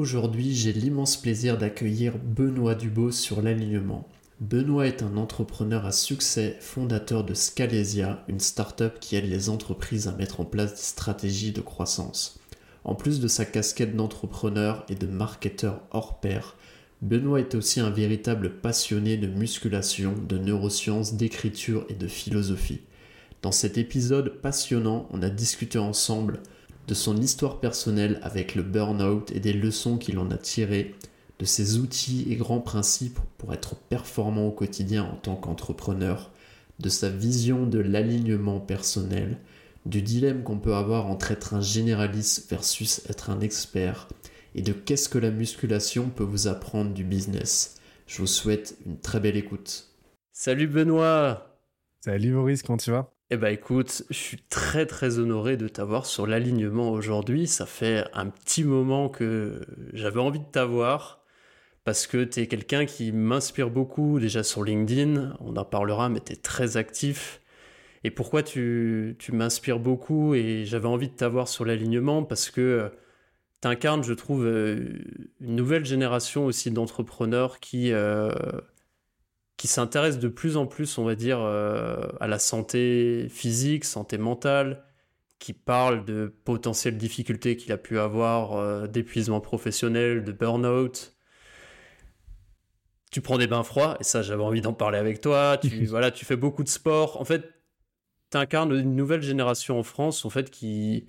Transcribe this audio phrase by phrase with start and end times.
[0.00, 4.08] Aujourd'hui, j'ai l'immense plaisir d'accueillir Benoît Dubos sur l'alignement.
[4.40, 10.08] Benoît est un entrepreneur à succès, fondateur de Scalesia, une start-up qui aide les entreprises
[10.08, 12.40] à mettre en place des stratégies de croissance.
[12.84, 16.56] En plus de sa casquette d'entrepreneur et de marketeur hors pair,
[17.02, 22.80] Benoît est aussi un véritable passionné de musculation, de neurosciences, d'écriture et de philosophie.
[23.42, 26.40] Dans cet épisode passionnant, on a discuté ensemble
[26.90, 30.96] de son histoire personnelle avec le burn-out et des leçons qu'il en a tirées,
[31.38, 36.32] de ses outils et grands principes pour être performant au quotidien en tant qu'entrepreneur,
[36.80, 39.38] de sa vision de l'alignement personnel,
[39.86, 44.08] du dilemme qu'on peut avoir entre être un généraliste versus être un expert,
[44.56, 47.76] et de qu'est-ce que la musculation peut vous apprendre du business.
[48.08, 49.86] Je vous souhaite une très belle écoute.
[50.32, 51.56] Salut Benoît
[52.04, 53.12] Salut Maurice, comment tu vas?
[53.30, 57.46] Eh ben écoute, je suis très très honoré de t'avoir sur l'alignement aujourd'hui.
[57.46, 59.60] Ça fait un petit moment que
[59.92, 61.22] j'avais envie de t'avoir
[61.84, 66.36] parce que tu quelqu'un qui m'inspire beaucoup déjà sur LinkedIn, on en parlera, mais tu
[66.36, 67.40] très actif.
[68.04, 72.24] Et pourquoi tu, tu m'inspires beaucoup et j'avais envie de t'avoir sur l'alignement?
[72.24, 72.90] Parce que
[73.62, 75.00] tu incarnes, je trouve, euh,
[75.40, 78.30] une nouvelle génération aussi d'entrepreneurs qui, euh,
[79.60, 84.16] qui s'intéresse de plus en plus, on va dire, euh, à la santé physique, santé
[84.16, 84.82] mentale,
[85.38, 91.14] qui parle de potentielles difficultés qu'il a pu avoir, euh, d'épuisement professionnel, de burn-out.
[93.10, 95.58] Tu prends des bains froids, et ça j'avais envie d'en parler avec toi.
[95.58, 97.20] Tu, voilà, tu fais beaucoup de sport.
[97.20, 97.44] En fait,
[98.30, 101.06] tu incarnes une nouvelle génération en France, en fait, qui,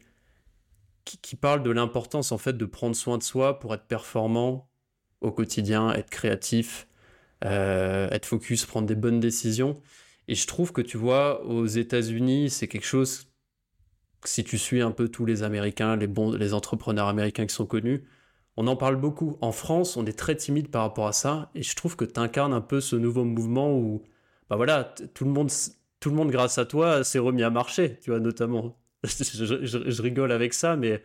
[1.05, 4.69] qui, qui parle de l'importance, en fait, de prendre soin de soi pour être performant
[5.21, 6.89] au quotidien, être créatif
[7.45, 9.81] euh, être focus, prendre des bonnes décisions.
[10.27, 13.27] Et je trouve que tu vois, aux États-Unis, c'est quelque chose.
[14.23, 17.65] Si tu suis un peu tous les Américains, les bons, les entrepreneurs américains qui sont
[17.65, 18.03] connus,
[18.57, 19.37] on en parle beaucoup.
[19.41, 22.19] En France, on est très timide par rapport à ça, et je trouve que tu
[22.19, 24.03] incarnes un peu ce nouveau mouvement où,
[24.49, 25.49] bah voilà, tout le monde,
[25.99, 28.77] tout le monde grâce à toi, s'est remis à marcher, tu vois, notamment.
[29.03, 31.01] je, rigole avec ça, mais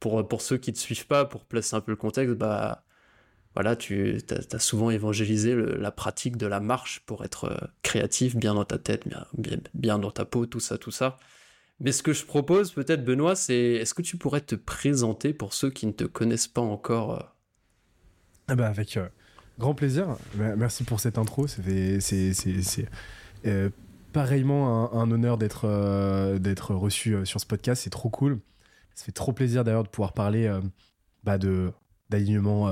[0.00, 2.84] pour, pour ceux qui ne te suivent pas, pour placer un peu le contexte, bah,
[3.54, 4.18] voilà, tu
[4.50, 8.78] as, souvent évangélisé la pratique de la marche pour être euh, créatif, bien dans ta
[8.78, 9.24] tête, bien,
[9.74, 11.18] bien, dans ta peau, tout ça, tout ça.
[11.78, 15.54] Mais ce que je propose peut-être, Benoît, c'est est-ce que tu pourrais te présenter pour
[15.54, 17.22] ceux qui ne te connaissent pas encore euh?
[18.48, 19.06] ah bah Avec euh,
[19.58, 20.16] grand plaisir.
[20.36, 21.46] Merci pour cette intro.
[21.46, 22.88] C'est
[24.12, 27.82] pareillement un, honneur d'être d'être reçu sur ce podcast.
[27.82, 28.40] C'est trop cool.
[28.94, 30.52] Ça fait trop plaisir d'ailleurs de pouvoir parler
[31.24, 31.72] bah de
[32.10, 32.68] d'alignement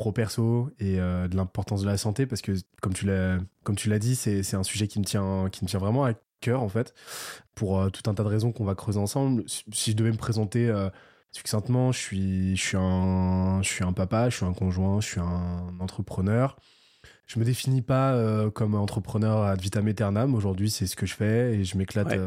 [0.00, 3.90] pro-perso et euh, de l'importance de la santé parce que comme tu l'as comme tu
[3.90, 6.70] l'as dit c'est un sujet qui me tient qui me tient vraiment à cœur en
[6.70, 6.94] fait
[7.54, 9.44] pour euh, tout un tas de raisons qu'on va creuser ensemble.
[9.46, 10.88] Si je devais me présenter euh,
[11.32, 15.06] succinctement je suis je suis un je suis un papa je suis un conjoint je
[15.06, 16.56] suis un entrepreneur.
[17.26, 18.18] Je me définis pas
[18.54, 20.34] comme entrepreneur ad vitam aeternam.
[20.34, 22.18] Aujourd'hui c'est ce que je fais et je m'éclate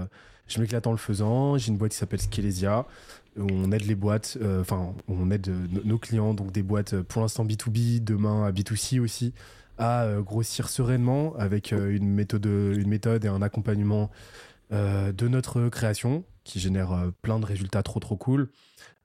[0.48, 1.58] je m'éclate en le faisant.
[1.58, 2.86] J'ai une boîte qui s'appelle Skelesia
[3.38, 7.04] on aide les boîtes, euh, enfin, on aide euh, nos clients, donc des boîtes euh,
[7.04, 9.34] pour l'instant B2B, demain à B2C aussi,
[9.78, 14.12] à grossir sereinement avec une, méthode, une méthode et un accompagnement
[14.70, 18.50] de notre création qui génère plein de résultats trop trop cool.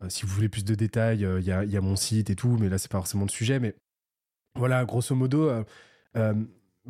[0.09, 2.77] si vous voulez plus de détails, il y a, mon site et tout, mais là,
[2.77, 3.61] c'est pas forcément le sujet.
[3.61, 3.77] Mais
[4.56, 5.50] voilà, grosso modo,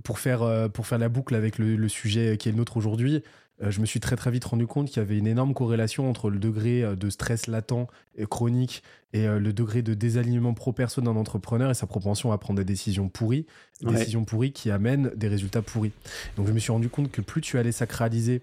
[0.02, 3.22] pour, faire, pour faire la boucle avec le, le sujet qui est le nôtre aujourd'hui,
[3.60, 6.30] je me suis très très vite rendu compte qu'il y avait une énorme corrélation entre
[6.30, 11.00] le degré euh, de stress latent et chronique et euh, le degré de désalignement pro-perso
[11.00, 13.46] d'un entrepreneur et sa propension à prendre des décisions pourries,
[13.80, 15.92] des décisions pourries qui amènent des résultats pourris.
[16.36, 18.42] Donc je me suis rendu compte que plus tu allais sacraliser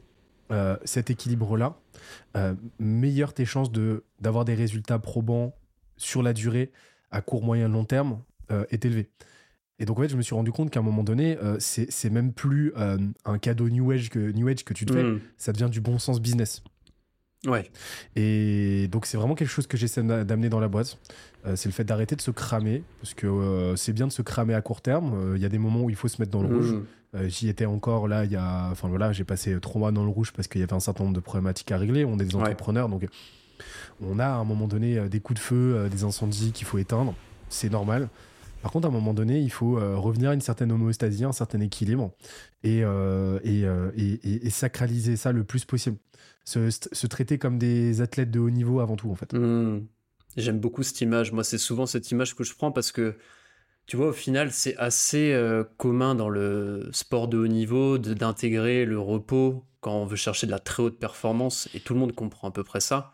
[0.83, 1.75] cet équilibre-là,
[2.77, 5.55] meilleure tes chances de d'avoir des résultats probants
[5.97, 6.71] sur la durée
[7.09, 8.19] à court, moyen, long terme
[8.69, 9.09] est élevée.
[9.79, 12.09] Et donc, en fait, je me suis rendu compte qu'à un moment donné, euh, c'est
[12.09, 15.19] même plus euh, un cadeau New Age que, New Age que tu te fais, hmm.
[15.37, 16.63] ça devient du bon sens business.
[17.45, 17.69] Ouais.
[18.15, 20.97] Et donc, c'est vraiment quelque chose que j'essaie d'amener dans la boîte.
[21.45, 24.53] Euh, c'est le fait d'arrêter de se cramer, parce que c'est bien de se cramer
[24.53, 25.33] à court terme.
[25.35, 26.71] Il y a des moments où il faut se mettre dans le rouge.
[26.71, 27.27] Hmm.
[27.27, 28.69] J'y étais encore là, il y a.
[28.71, 31.03] Enfin voilà, j'ai passé trois mois dans le rouge parce qu'il y avait un certain
[31.03, 32.03] nombre de problématiques à régler.
[32.03, 33.07] On est des entrepreneurs, donc
[34.01, 37.13] on a à un moment donné des coups de feu, des incendies qu'il faut éteindre.
[37.47, 38.09] C'est normal.
[38.65, 41.59] Par contre, à un moment donné, il faut revenir à une certaine homéostasie, un certain
[41.59, 42.15] équilibre
[42.63, 45.97] et, et, sacraliser ça le plus possible.
[46.45, 49.31] Se, traiter comme des athlètes de haut niveau avant tout, en fait.
[49.33, 49.85] Mmh.
[50.37, 51.31] J'aime beaucoup cette image.
[51.31, 53.15] Moi, c'est souvent cette image que je prends parce que,
[53.85, 58.85] tu vois, au final, c'est assez euh, commun dans le sport de haut niveau d'intégrer
[58.85, 62.13] le repos quand on veut chercher de la très haute performance et tout le monde
[62.13, 63.13] comprend à peu près ça.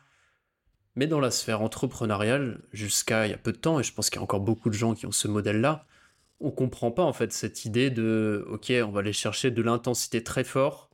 [0.95, 4.09] Mais dans la sphère entrepreneuriale, jusqu'à il y a peu de temps, et je pense
[4.09, 5.85] qu'il y a encore beaucoup de gens qui ont ce modèle-là,
[6.39, 10.23] on comprend pas en fait cette idée de ok, on va aller chercher de l'intensité
[10.23, 10.89] très fort,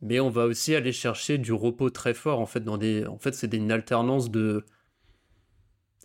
[0.00, 3.18] mais on va aussi aller chercher du repos très fort en fait dans des, en
[3.18, 4.64] fait c'est une alternance de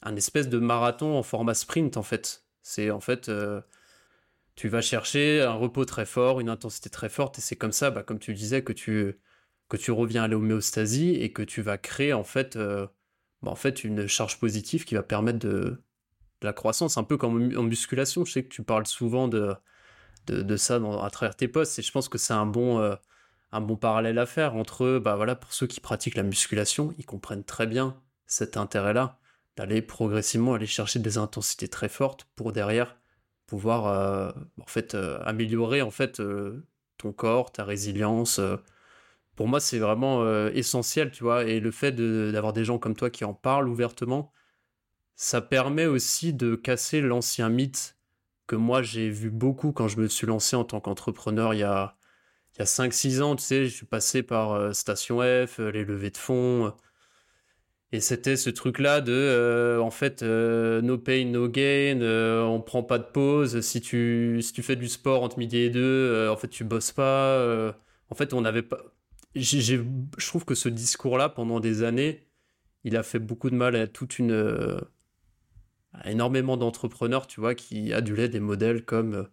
[0.05, 2.45] un espèce de marathon en format sprint en fait.
[2.61, 3.61] C'est en fait, euh,
[4.55, 7.91] tu vas chercher un repos très fort, une intensité très forte, et c'est comme ça,
[7.91, 9.19] bah, comme tu disais, que tu,
[9.69, 12.87] que tu reviens à l'homéostasie et que tu vas créer en fait, euh,
[13.41, 15.81] bah, en fait une charge positive qui va permettre de,
[16.41, 18.23] la croissance, un peu comme en musculation.
[18.25, 19.55] Je sais que tu parles souvent de,
[20.57, 22.95] ça à travers tes posts, et je pense que c'est un bon, euh,
[23.51, 27.05] un bon parallèle à faire entre, bah voilà, pour ceux qui pratiquent la musculation, ils
[27.05, 29.19] comprennent très bien cet intérêt-là
[29.57, 32.97] d'aller progressivement aller chercher des intensités très fortes pour derrière
[33.47, 36.21] pouvoir euh, en fait euh, améliorer en fait
[36.97, 38.39] ton corps, ta résilience.
[39.35, 41.45] Pour moi, c'est vraiment essentiel, tu vois.
[41.45, 44.31] Et le fait d'avoir des gens comme toi qui en parlent ouvertement,
[45.15, 47.97] ça permet aussi de casser l'ancien mythe
[48.47, 51.63] que moi j'ai vu beaucoup quand je me suis lancé en tant qu'entrepreneur il y
[51.63, 51.97] a,
[52.55, 56.11] il y a 5-6 ans, tu sais, je suis passé par Station F, les levées
[56.11, 56.73] de fonds,
[57.91, 62.59] et c'était ce truc-là de, euh, en fait, euh, no pain, no gain, euh, on
[62.61, 63.61] prend pas de pause.
[63.61, 66.91] Si tu, si tu fais du sport entre midi et deux, en fait, tu bosses
[66.91, 67.73] pas.
[68.09, 68.79] en fait, on n'avait pas.
[69.35, 72.27] Je trouve que ce discours-là, pendant des années,
[72.83, 74.33] il a fait beaucoup de mal à toute une.
[75.93, 79.27] à énormément d'entrepreneurs, tu vois, qui adulaient des modèles comme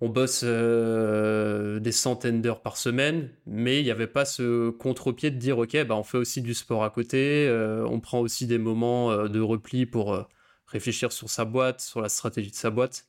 [0.00, 5.30] on bosse euh, des centaines d'heures par semaine, mais il n'y avait pas ce contre-pied
[5.30, 8.46] de dire ok, bah on fait aussi du sport à côté, euh, on prend aussi
[8.46, 10.28] des moments euh, de repli pour
[10.66, 13.08] réfléchir sur sa boîte, sur la stratégie de sa boîte.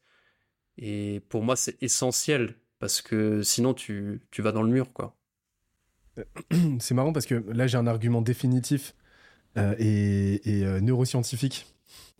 [0.77, 5.18] Et pour moi, c'est essentiel parce que sinon tu, vas dans le mur, quoi.
[6.79, 8.95] C'est marrant parce que là j'ai un argument définitif
[9.57, 10.41] et,
[10.81, 11.67] neuroscientifique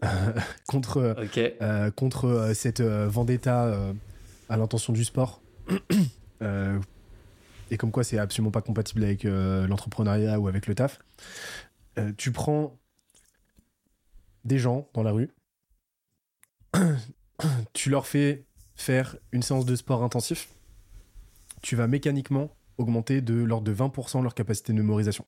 [0.68, 1.16] contre,
[1.96, 3.94] contre cette vendetta
[4.50, 5.42] à l'intention du sport.
[6.42, 6.80] Euh,
[7.70, 11.00] et comme quoi c'est absolument pas compatible avec euh, l'entrepreneuriat ou avec le taf.
[11.98, 12.80] Euh, tu prends
[14.46, 15.30] des gens dans la rue,
[17.74, 18.46] tu leur fais
[18.78, 20.48] faire une séance de sport intensif,
[21.62, 25.26] tu vas mécaniquement augmenter de l'ordre de 20% leur capacité de mémorisation.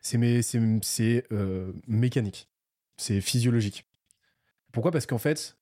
[0.00, 0.18] C'est
[1.88, 2.48] mécanique,
[2.96, 3.86] c'est physiologique.
[4.72, 4.90] Pourquoi?
[4.90, 5.56] Parce qu'en fait,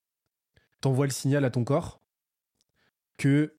[0.81, 2.01] t'envoies le signal à ton corps
[3.19, 3.55] que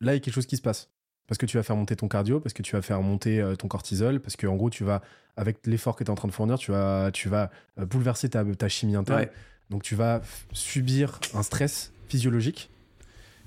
[0.00, 0.90] là, il y a quelque chose qui se passe.
[1.26, 3.56] Parce que tu vas faire monter ton cardio, parce que tu vas faire monter euh,
[3.56, 5.00] ton cortisol, parce que en gros, tu vas,
[5.36, 8.28] avec l'effort que tu es en train de fournir, tu vas, tu vas euh, bouleverser
[8.28, 9.28] ta, ta chimie interne.
[9.70, 10.20] Donc tu vas
[10.52, 12.70] subir un stress physiologique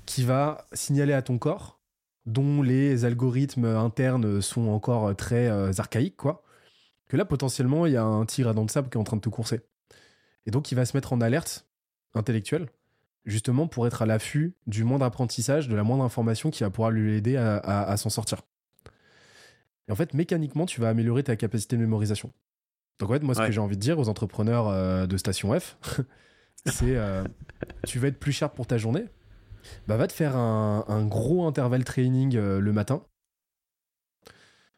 [0.06, 1.77] qui va signaler à ton corps,
[2.28, 6.42] dont les algorithmes internes sont encore très euh, archaïques, quoi,
[7.08, 9.04] que là, potentiellement, il y a un tigre à dents de sable qui est en
[9.04, 9.60] train de te courser.
[10.46, 11.66] Et donc, il va se mettre en alerte
[12.14, 12.68] intellectuelle
[13.24, 16.90] justement pour être à l'affût du moindre apprentissage, de la moindre information qui va pouvoir
[16.90, 18.40] lui aider à, s'en sortir.
[19.86, 22.32] Et en fait, mécaniquement, tu vas améliorer ta capacité de mémorisation.
[22.98, 25.58] Donc en fait, moi, ce que j'ai envie de dire aux entrepreneurs euh, de Station
[25.58, 25.76] F,
[26.66, 27.22] c'est euh,
[27.86, 29.04] tu vas être plus cher pour ta journée,
[29.86, 33.02] bah va te faire un, gros intervalle training euh, le matin.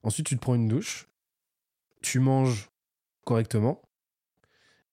[0.02, 1.08] Ensuite, tu te prends une douche,
[2.02, 2.70] tu manges
[3.24, 3.82] correctement,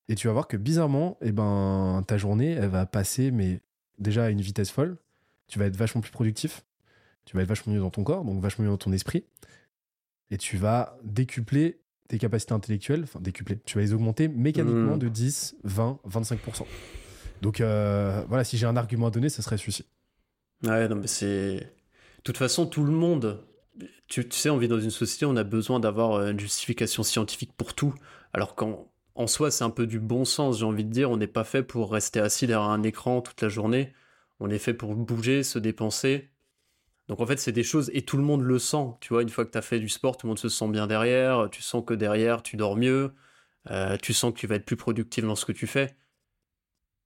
[0.10, 3.62] et tu vas voir que bizarrement, eh ben, ta journée, elle va passer, mais
[4.00, 4.98] déjà à une vitesse folle.
[5.48, 6.66] Tu vas être vachement plus productif.
[7.26, 9.26] Tu vas être vachement mieux dans ton corps, donc vachement mieux dans ton esprit.
[10.30, 15.00] Et tu vas décupler tes capacités intellectuelles, enfin décupler, tu vas les augmenter mécaniquement mmh.
[15.00, 16.66] de 10, 20, 25%.
[17.42, 19.86] Donc euh, voilà, si j'ai un argument à donner, ce serait celui-ci.
[20.64, 21.56] Ouais, non, mais c'est.
[21.58, 23.44] De toute façon, tout le monde.
[24.08, 27.54] Tu, sais, on vit dans une société, on a besoin d'avoir euh, une justification scientifique
[27.56, 27.94] pour tout.
[28.34, 31.12] Alors quand en soi, c'est un peu du bon sens, j'ai envie de dire.
[31.12, 33.94] On n'est pas fait pour rester assis derrière un écran toute la journée.
[34.40, 36.30] On est fait pour bouger, se dépenser.
[37.08, 38.96] Donc en fait, c'est des choses, et tout le monde le sent.
[39.00, 40.68] Tu vois, une fois que tu as fait du sport, tout le monde se sent
[40.70, 41.50] bien derrière.
[41.52, 43.14] Tu sens que derrière, tu dors mieux.
[43.72, 45.96] Euh, tu sens que tu vas être plus productif dans ce que tu fais.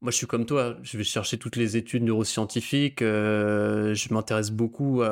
[0.02, 0.78] Moi, je suis comme toi.
[0.82, 3.02] Je vais chercher toutes les études neuroscientifiques.
[3.02, 5.04] Euh, je m'intéresse beaucoup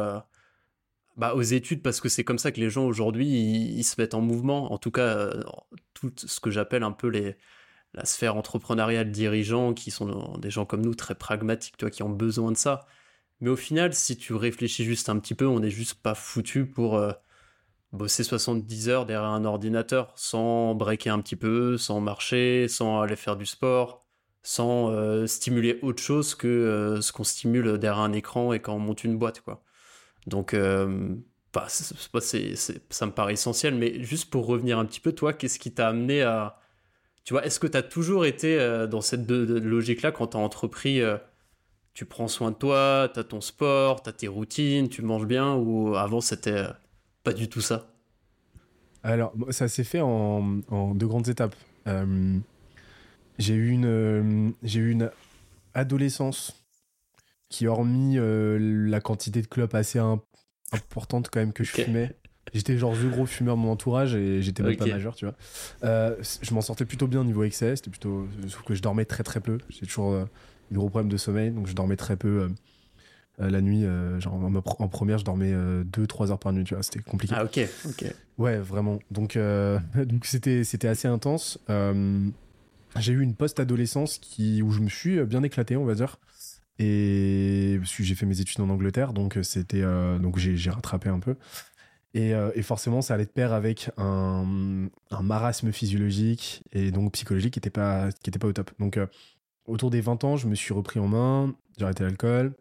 [1.18, 4.14] bah, aux études parce que c'est comme ça que les gens aujourd'hui ils, se mettent
[4.14, 4.72] en mouvement.
[4.74, 5.32] En tout cas,
[5.94, 7.12] tout ce que j'appelle un peu
[7.94, 12.10] la sphère entrepreneuriale dirigeant, qui sont des gens comme nous, très pragmatiques, toi, qui ont
[12.10, 12.88] besoin de ça.
[13.42, 16.66] Mais au final, si tu réfléchis juste un petit peu, on n'est juste pas foutu
[16.66, 17.12] pour euh,
[17.94, 23.16] bosser 70 heures derrière un ordinateur sans breaker un petit peu, sans marcher, sans aller
[23.16, 24.06] faire du sport,
[24.50, 28.74] sans euh, stimuler autre chose que euh, ce qu'on stimule derrière un écran et quand
[28.74, 29.64] on monte une boîte, quoi.
[30.28, 30.56] Donc,
[31.54, 32.56] bah, c'est,
[32.90, 35.88] ça me paraît essentiel, mais juste pour revenir un petit peu, toi, qu'est-ce qui t'a
[35.88, 36.60] amené à...
[37.24, 38.58] Tu vois, est-ce que tu as toujours été
[38.90, 41.02] dans cette logique-là quand tu as entrepris
[42.00, 45.26] tu prends soin de toi, tu as ton sport, tu as tes routines, tu manges
[45.26, 46.70] bien, ou avant c'était euh,
[47.26, 47.88] pas du tout ça?
[49.04, 50.62] Alors, ça s'est fait en,
[50.96, 51.56] deux grandes étapes.
[51.88, 52.38] Euh,
[53.40, 55.10] j'ai eu, une, euh, j'ai eu une
[55.74, 56.54] adolescence
[57.50, 60.00] qui, hormis la quantité de clopes assez
[60.72, 62.16] importante quand même que je fumais,
[62.52, 65.36] J'étais genre le gros fumeur de mon entourage et j'étais même pas majeur, tu vois.
[65.82, 68.28] je m'en sortais plutôt bien niveau excès, c'était plutôt.
[68.48, 69.58] Sauf que je dormais très très peu.
[69.70, 70.28] J'ai toujours
[70.78, 72.50] gros problème de sommeil, donc je dormais très peu euh,
[73.42, 73.86] euh, la nuit.
[73.86, 77.34] Euh, genre en, première, je dormais 2-3 heures par nuit, tu vois, c'était compliqué.
[77.38, 78.14] Ah ok, ok.
[78.38, 79.00] Ouais, vraiment.
[79.12, 79.38] Donc
[79.96, 81.60] donc c'était c'était assez intense.
[82.98, 86.18] J'ai eu une post-adolescence où je me suis bien éclaté, on va dire.
[86.80, 91.36] Et j'ai fait mes études en Angleterre, donc c'était donc j'ai rattrapé un peu.
[92.14, 94.90] Et, forcément, ça allait de pair avec un,
[95.22, 98.72] marasme physiologique et donc psychologique qui n'était pas, qui était pas au top.
[98.80, 98.98] Donc,
[99.66, 102.54] autour des 20 ans, je me suis repris en main, j'ai arrêté l'alcool.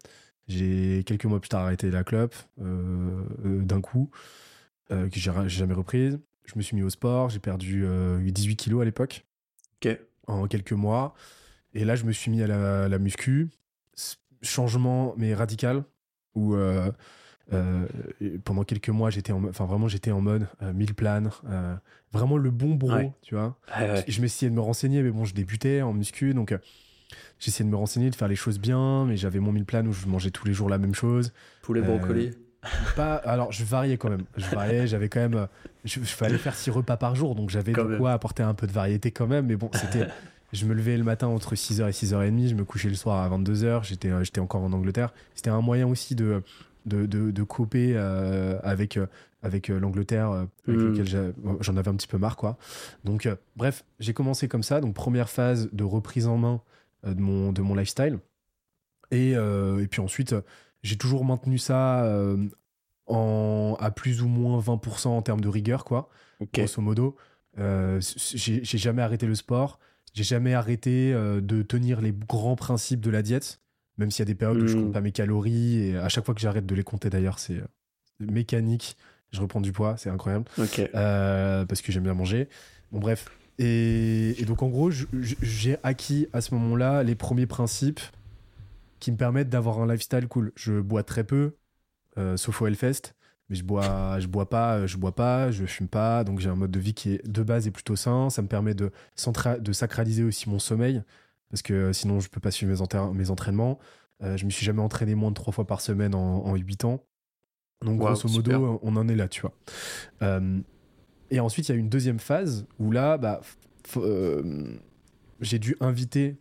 [0.48, 4.10] J'ai quelques mois plus tard arrêté la clope euh, euh, d'un coup,
[4.90, 6.18] euh, que j'ai jamais reprise.
[6.46, 7.84] Je me suis mis au sport, j'ai perdu
[8.20, 9.26] 18 kilos à l'époque.
[10.28, 11.14] En quelques mois.
[11.74, 13.50] Et là, je me suis mis à la, muscu.
[14.40, 15.82] Changement, mais radical,
[16.36, 16.56] où
[18.44, 21.30] pendant quelques mois, j'étais enfin vraiment, j'étais en mode mille planes,
[22.12, 23.58] vraiment le bon bro, tu vois.
[24.06, 26.54] Je m'essayais de me renseigner, mais bon, je débutais en muscu, donc
[27.40, 29.92] j'essayais de me renseigner, de faire les choses bien, mais j'avais mon mille plan où
[29.92, 31.32] je mangeais tous les jours la même chose.
[31.62, 32.30] Poulet brocoli.
[32.64, 34.24] Euh, pas, alors je variais quand même.
[34.36, 35.46] Je variais, j'avais quand même.
[35.84, 38.72] Je, fallait faire six repas par jour, donc j'avais de quoi apporter un peu de
[38.72, 39.46] variété quand même.
[39.46, 40.06] Mais bon, c'était.
[40.52, 43.36] je me levais le matin entre 6h et 6h30, je me couchais le soir à
[43.36, 45.12] 22h, j'étais, euh, j'étais encore en Angleterre.
[45.34, 46.42] C'était un moyen aussi de,
[46.86, 48.98] de, de, couper euh, avec,
[49.42, 50.72] avec l'Angleterre, avec hmm.
[50.72, 52.36] lequel j'en avais un petit peu marre.
[52.36, 52.56] quoi.
[53.04, 54.80] Donc, bref, j'ai commencé comme ça.
[54.80, 56.62] Donc, première phase de reprise en main
[57.06, 58.18] euh, de, mon, de mon lifestyle.
[59.12, 60.34] Et, euh, et puis ensuite,
[60.82, 62.36] j'ai toujours maintenu ça euh,
[63.06, 66.08] en, à plus ou moins 20% en termes de rigueur, quoi.
[66.52, 67.16] Grosso modo.
[67.56, 69.78] j'ai jamais arrêté le sport.
[70.14, 73.60] J'ai jamais arrêté de tenir les grands principes de la diète,
[73.98, 74.92] même s'il y a des périodes où je compte hmm.
[74.92, 75.78] pas mes calories.
[75.78, 77.60] Et à chaque fois que j'arrête de les compter, d'ailleurs, c'est
[78.20, 78.96] mécanique.
[79.32, 80.44] Je reprends du poids, c'est incroyable.
[80.92, 82.48] parce que j'aime bien manger.
[82.92, 88.00] Bon, bref, et, donc en gros, j'ai acquis à ce moment-là les premiers principes
[89.00, 90.52] qui me permettent d'avoir un lifestyle cool.
[90.56, 91.56] Je bois très peu,
[92.16, 93.14] euh, sauf au Hellfest,
[93.48, 96.56] mais je bois, je bois pas, je bois pas, je fume pas, donc j'ai un
[96.56, 98.30] mode de vie qui est de base est plutôt sain.
[98.30, 98.90] Ça me permet de,
[99.60, 101.02] de sacraliser aussi mon sommeil,
[101.50, 103.78] parce que sinon je peux pas suivre mes, mes entraînements.
[104.22, 106.84] Euh, je me suis jamais entraîné moins de trois fois par semaine en, en 8
[106.84, 107.04] ans.
[107.84, 109.54] Donc grosso modo, on en est là, tu vois.
[110.22, 110.58] Euh,
[111.30, 113.40] et ensuite, il y a une deuxième phase où là, bah,
[113.96, 114.76] euh,
[115.40, 116.36] j'ai dû inviter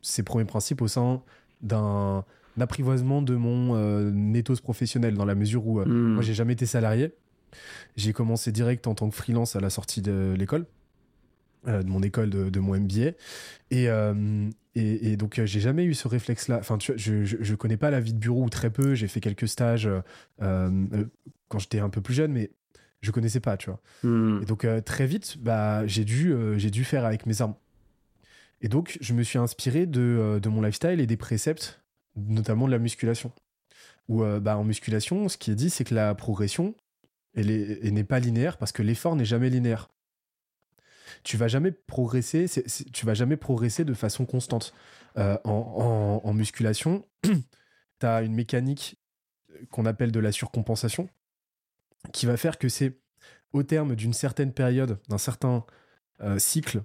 [0.00, 1.22] ces premiers principes au sein
[1.62, 2.24] d'un
[2.60, 6.14] apprivoisement de mon euh, professionnel, dans la mesure où euh, hmm.
[6.14, 7.12] moi, j'ai jamais été salarié.
[7.96, 10.66] J'ai commencé direct en tant que freelance à la sortie de l'école.
[11.68, 13.12] Euh, de mon école de, mon MBA
[13.70, 13.86] et,
[14.74, 18.00] et, donc j'ai jamais eu ce réflexe là enfin tu je, je, connais pas la
[18.00, 19.88] vie de bureau ou très peu j'ai fait quelques stages
[20.40, 22.50] quand j'étais un peu plus jeune mais
[23.02, 23.80] je connaissais pas, tu vois.
[24.04, 24.40] Hmm.
[24.42, 27.54] Et donc euh, très vite, bah, j'ai dû, euh, j'ai dû faire avec mes armes.
[28.62, 31.82] Et donc je me suis inspiré de, euh, de, mon lifestyle et des préceptes,
[32.16, 33.32] notamment de la musculation.
[34.08, 36.74] Où bah, en musculation, ce qui est dit, c'est que la progression,
[37.36, 39.88] n'est pas linéaire parce que l'effort n'est jamais linéaire.
[41.22, 42.46] Tu vas jamais progresser,
[42.92, 44.74] tu vas jamais progresser de façon constante.
[45.16, 49.00] en, en, musculation, tu as une mécanique
[49.70, 51.08] qu'on appelle de la surcompensation
[52.12, 52.98] qui va faire que c'est
[53.52, 55.64] au terme d'une certaine période, d'un certain
[56.20, 56.82] euh, cycle,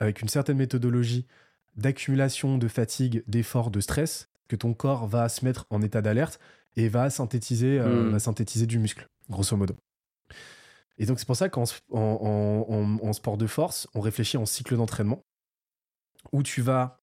[0.00, 1.26] avec une certaine méthodologie
[1.76, 6.40] d'accumulation de fatigue, d'effort, de stress, que ton corps va se mettre en état d'alerte
[6.76, 8.10] et va synthétiser, euh, hmm.
[8.10, 9.76] va synthétiser du muscle, grosso modo.
[10.98, 15.24] Et donc c'est pour ça qu'en en, sport de force, on réfléchit en cycle d'entraînement,
[16.32, 17.00] où tu vas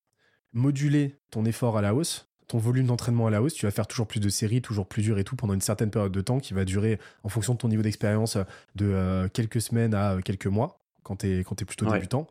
[0.54, 3.88] moduler ton effort à la hausse ton volume d'entraînement à la hausse, tu vas faire
[3.88, 6.40] toujours plus de séries, toujours plus dur et tout pendant une certaine période de temps
[6.40, 8.38] qui va durer en fonction de ton niveau d'expérience
[8.76, 12.28] de euh, quelques semaines à euh, quelques mois, quand tu es, quand es plutôt débutant.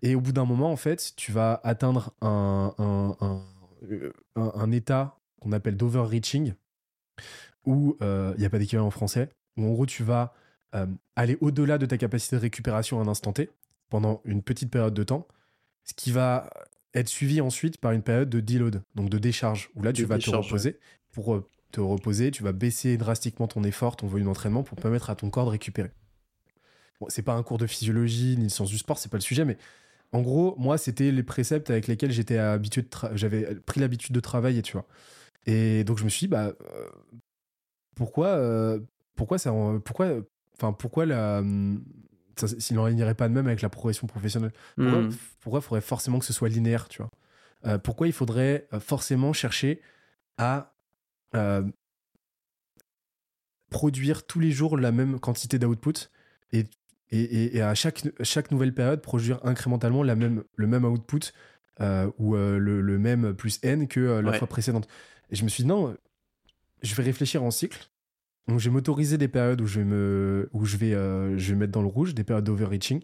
[0.00, 5.18] Et au bout d'un moment, en fait, tu vas atteindre un, un, un, un état
[5.40, 6.54] qu'on appelle d'overreaching,
[7.66, 10.32] où il n'y a pas d'équivalent en français, où en gros, tu vas
[11.16, 13.50] aller au-delà de ta capacité de récupération à un instant T
[13.90, 15.26] pendant une petite période de temps,
[15.84, 16.50] ce qui va
[16.94, 20.18] être suivi ensuite par une période de deload, donc de décharge, où là tu vas
[20.18, 20.78] te reposer.
[21.12, 25.10] Pour euh, te reposer, tu vas baisser drastiquement ton effort, ton volume d'entraînement pour permettre
[25.10, 25.90] à ton corps de récupérer.
[27.08, 29.44] C'est pas un cours de physiologie ni de sciences du sport, c'est pas le sujet,
[29.44, 29.56] mais
[30.12, 34.62] en gros, moi, c'était les préceptes avec lesquels j'étais habitué, j'avais pris l'habitude de travailler,
[34.62, 34.86] tu vois.
[35.46, 36.88] Et donc je me suis dit, bah, euh,
[37.96, 38.80] pourquoi, euh,
[39.16, 39.52] pourquoi ça,
[39.84, 40.20] pourquoi,
[40.56, 41.42] enfin, pourquoi la,
[42.36, 44.52] s'il n'en irait pas de même avec la progression professionnelle.
[45.40, 47.10] Pourquoi, il faudrait forcément que ce soit linéaire, tu vois?
[47.66, 49.80] Euh, Pourquoi il faudrait forcément chercher
[50.36, 50.74] à
[51.34, 51.62] euh,
[53.70, 56.10] produire tous les jours la même quantité d'output
[56.52, 56.64] et,
[57.10, 61.32] et, et, à chaque, chaque nouvelle période produire incrémentalement la même, le même output
[62.18, 64.88] ou le, même plus n que la fois précédente.
[65.30, 65.96] Et je me suis dit non,
[66.82, 67.88] je vais réfléchir en cycle
[68.48, 71.52] donc, je vais m'autoriser des périodes où je vais me, où je vais, euh, je
[71.52, 73.02] vais mettre dans le rouge, des périodes d'overreaching.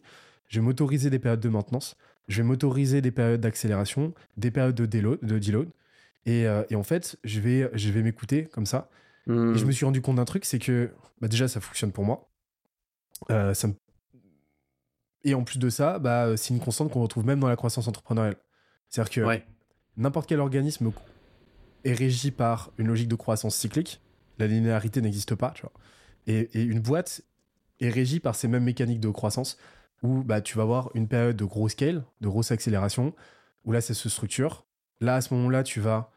[0.49, 1.97] Je vais m'autoriser des périodes de maintenance.
[2.29, 5.71] Je vais m'autoriser des périodes d'accélération, des périodes de deload, de deload.
[6.27, 8.91] Et, euh, et en fait, je vais, je vais m'écouter comme ça.
[9.27, 9.67] Et je hmm.
[9.67, 10.91] me suis rendu compte d'un truc, c'est que
[11.21, 12.29] bah déjà, ça fonctionne pour moi.
[13.31, 13.69] Euh, ça
[15.25, 17.89] Et en plus de ça, bah, c'est une constante qu'on retrouve même dans la croissance
[17.89, 18.37] entrepreneuriale.
[18.89, 19.43] C'est-à-dire que
[19.97, 20.93] n'importe quel organisme
[21.85, 24.01] est régi par une logique de croissance cyclique
[24.41, 25.73] la linéarité n'existe pas, tu vois.
[26.27, 27.23] Et, une boîte
[27.81, 29.57] est régie par ces mêmes mécaniques de croissance
[30.03, 33.15] où bah, tu vas avoir une période de gros scale, de grosse accélération,
[33.65, 34.67] où là, ça se structure.
[35.01, 36.11] Là, à ce moment-là, tu vas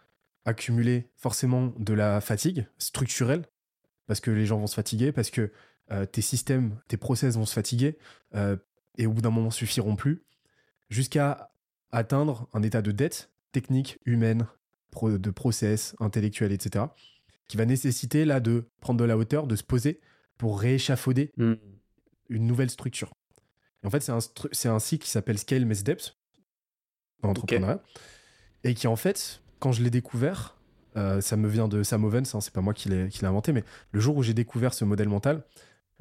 [0.45, 3.45] accumuler forcément de la fatigue structurelle,
[4.07, 5.51] parce que les gens vont se fatiguer, parce que
[5.91, 7.98] euh, tes systèmes, tes process vont se fatiguer,
[8.36, 8.55] euh,
[8.97, 10.23] et au bout d'un moment suffiront plus,
[10.89, 11.51] jusqu'à
[11.91, 14.47] atteindre un état de dette technique, humaine,
[15.01, 16.86] de process, intellectuel, etc
[17.47, 19.99] qui va nécessiter là de prendre de la hauteur, de se poser
[20.38, 21.53] pour rééchafauder hmm.
[22.29, 23.13] une nouvelle structure.
[23.86, 24.19] en fait, c'est un,
[24.51, 26.17] c'est un cycle qui s'appelle Scale Mess Depth
[27.21, 27.82] dans l'entrepreneuriat.
[28.63, 30.58] Et qui, en fait, quand je l'ai découvert,
[30.95, 33.63] euh, ça me vient de Sam Ovens, hein, c'est pas moi qui l'ai, inventé, mais
[33.91, 35.43] le jour où j'ai découvert ce modèle mental,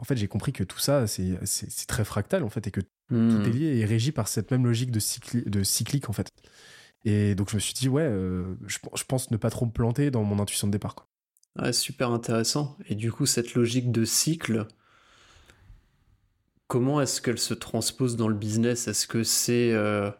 [0.02, 1.38] en fait, j'ai compris que tout ça, c'est,
[1.86, 3.44] très fractal, en fait, et que tout hmm.
[3.46, 5.00] est lié et régi par cette même logique de,
[5.48, 6.28] de cyclique, en fait.
[7.04, 9.70] Et donc, je me suis dit, ouais, euh, je, je, pense ne pas trop me
[9.70, 10.96] planter dans mon intuition de départ.
[10.96, 11.06] Quoi
[11.70, 12.76] super intéressant.
[12.88, 14.66] Et du coup, cette logique de cycle,
[16.66, 18.88] comment est-ce qu'elle se transpose dans le business?
[18.88, 19.70] Est-ce que c'est...
[19.72, 20.10] Euh,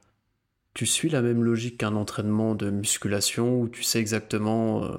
[0.74, 4.84] tu suis la même logique qu'un entraînement de musculation où tu sais exactement...
[4.84, 4.96] Euh,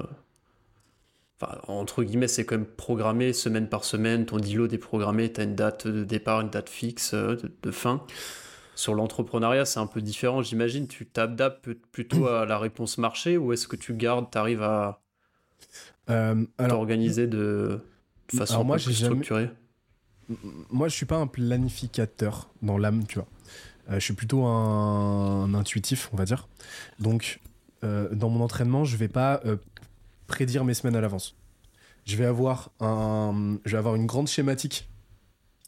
[1.43, 5.41] enfin, entre guillemets, c'est quand même programmé semaine par semaine, ton deal est programmé, tu
[5.41, 8.03] as une date de départ, une date fixe euh, de, fin.
[8.75, 10.87] Sur l'entrepreneuriat, c'est un peu différent, j'imagine.
[10.87, 15.03] Tu t'adaptes plutôt à la réponse marché ou est-ce que tu gardes, tu arrives à,
[16.09, 17.79] euh, alors, organisé de,
[18.35, 19.49] façon moi, plus structurée?
[20.69, 23.27] Moi, je suis pas un planificateur dans l'âme, tu vois.
[23.89, 26.47] Euh, je suis plutôt un, intuitif, on va dire.
[26.99, 27.39] Donc,
[27.83, 29.41] euh, dans mon entraînement, je vais pas
[30.33, 31.37] prédire mes semaines à l'avance.
[32.05, 34.89] Je vais avoir un, je vais avoir une grande schématique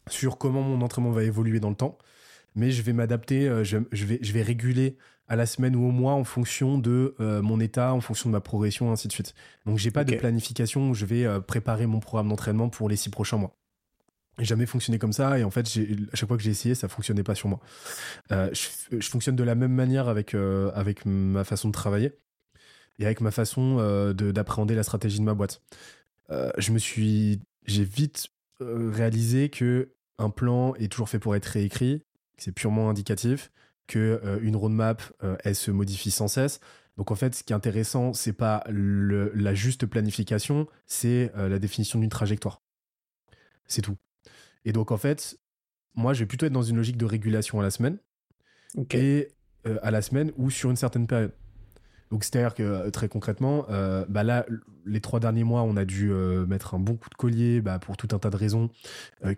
[0.08, 1.96] sur comment mon entraînement va évoluer dans le temps,
[2.54, 4.96] mais je vais m'adapter, je, je, vais, je vais réguler
[5.28, 8.32] à la semaine ou au mois en fonction de euh, mon état, en fonction de
[8.32, 9.34] ma progression, ainsi de suite.
[9.64, 12.96] Donc j'ai pas de planification où je vais euh, préparer mon programme d'entraînement pour les
[12.96, 13.56] six prochains mois.
[14.38, 15.66] Jamais fonctionné comme ça et en fait,
[16.12, 17.58] à chaque fois que j'ai essayé, ça fonctionnait pas sur moi.
[18.32, 20.34] Euh, je, fonctionne de la même manière avec,
[20.74, 22.12] avec ma façon de travailler
[22.98, 23.76] et avec ma façon
[24.14, 25.62] d'appréhender la stratégie de ma boîte.
[26.30, 28.28] je me suis, j'ai vite
[28.60, 32.02] réalisé que un plan est toujours fait pour être réécrit,
[32.38, 33.50] c'est purement indicatif
[33.86, 36.60] que euh, une roadmap euh, elle se modifie sans cesse.
[36.96, 41.58] Donc en fait, ce qui est intéressant, c'est pas la juste planification, c'est euh, la
[41.58, 42.62] définition d'une trajectoire.
[43.66, 43.96] C'est tout.
[44.64, 45.38] Et donc en fait,
[45.94, 47.98] moi, je vais plutôt être dans une logique de régulation à la semaine
[48.92, 49.28] et
[49.82, 51.32] à la semaine ou sur une certaine période.
[52.10, 54.46] Donc, c'est-à-dire que euh, très concrètement, euh, bah là,
[54.84, 57.78] les trois derniers mois, on a dû euh, mettre un bon coup de collier bah,
[57.78, 58.70] pour tout un tas de raisons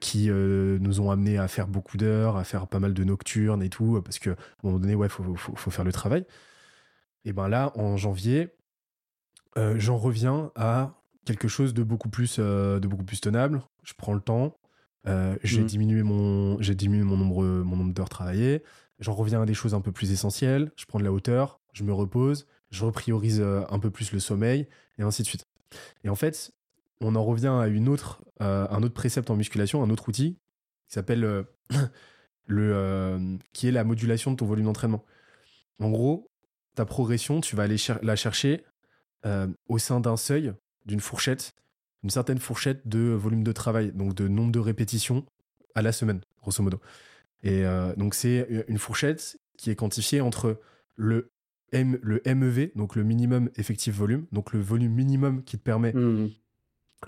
[0.01, 3.71] qui nous ont amené à faire beaucoup d'heures, à faire pas mal de nocturnes et
[3.71, 6.27] tout, parce qu'à un moment donné, ouais, faut, faut, faut, faire le travail.
[7.25, 8.49] Et ben là, en janvier,
[9.57, 13.63] j'en reviens à quelque chose de beaucoup plus, de beaucoup plus tenable.
[13.83, 14.59] Je prends le temps.
[15.43, 15.67] j'ai mmh.
[15.67, 18.63] diminué mon, j'ai diminué mon nombre, mon nombre d'heures travaillées.
[19.01, 20.71] J'en reviens à des choses un peu plus essentielles.
[20.77, 24.21] Je prends de la hauteur, je me repose, je repriorise euh, un peu plus le
[24.21, 24.67] sommeil,
[24.99, 25.45] et ainsi de suite.
[26.05, 26.53] Et en fait,
[27.01, 30.39] on en revient à une autre, euh, un autre précepte en musculation, un autre outil
[30.89, 31.43] qui s'appelle euh,
[32.47, 35.05] le, qui est la modulation de ton volume d'entraînement.
[35.81, 36.31] En gros,
[36.75, 38.65] ta progression, tu vas aller la chercher
[39.69, 40.55] au sein d'un seuil,
[40.87, 41.53] d'une fourchette,
[42.03, 45.27] une certaine fourchette de volume de travail, donc de nombre de répétitions
[45.75, 46.81] à la semaine, grosso modo.
[47.43, 47.65] Et
[47.97, 50.61] donc c'est une fourchette qui est quantifiée entre
[50.97, 51.31] le
[51.73, 55.93] M, le MEV, donc le minimum effectif volume, donc le volume minimum qui te permet
[55.93, 56.29] mmh.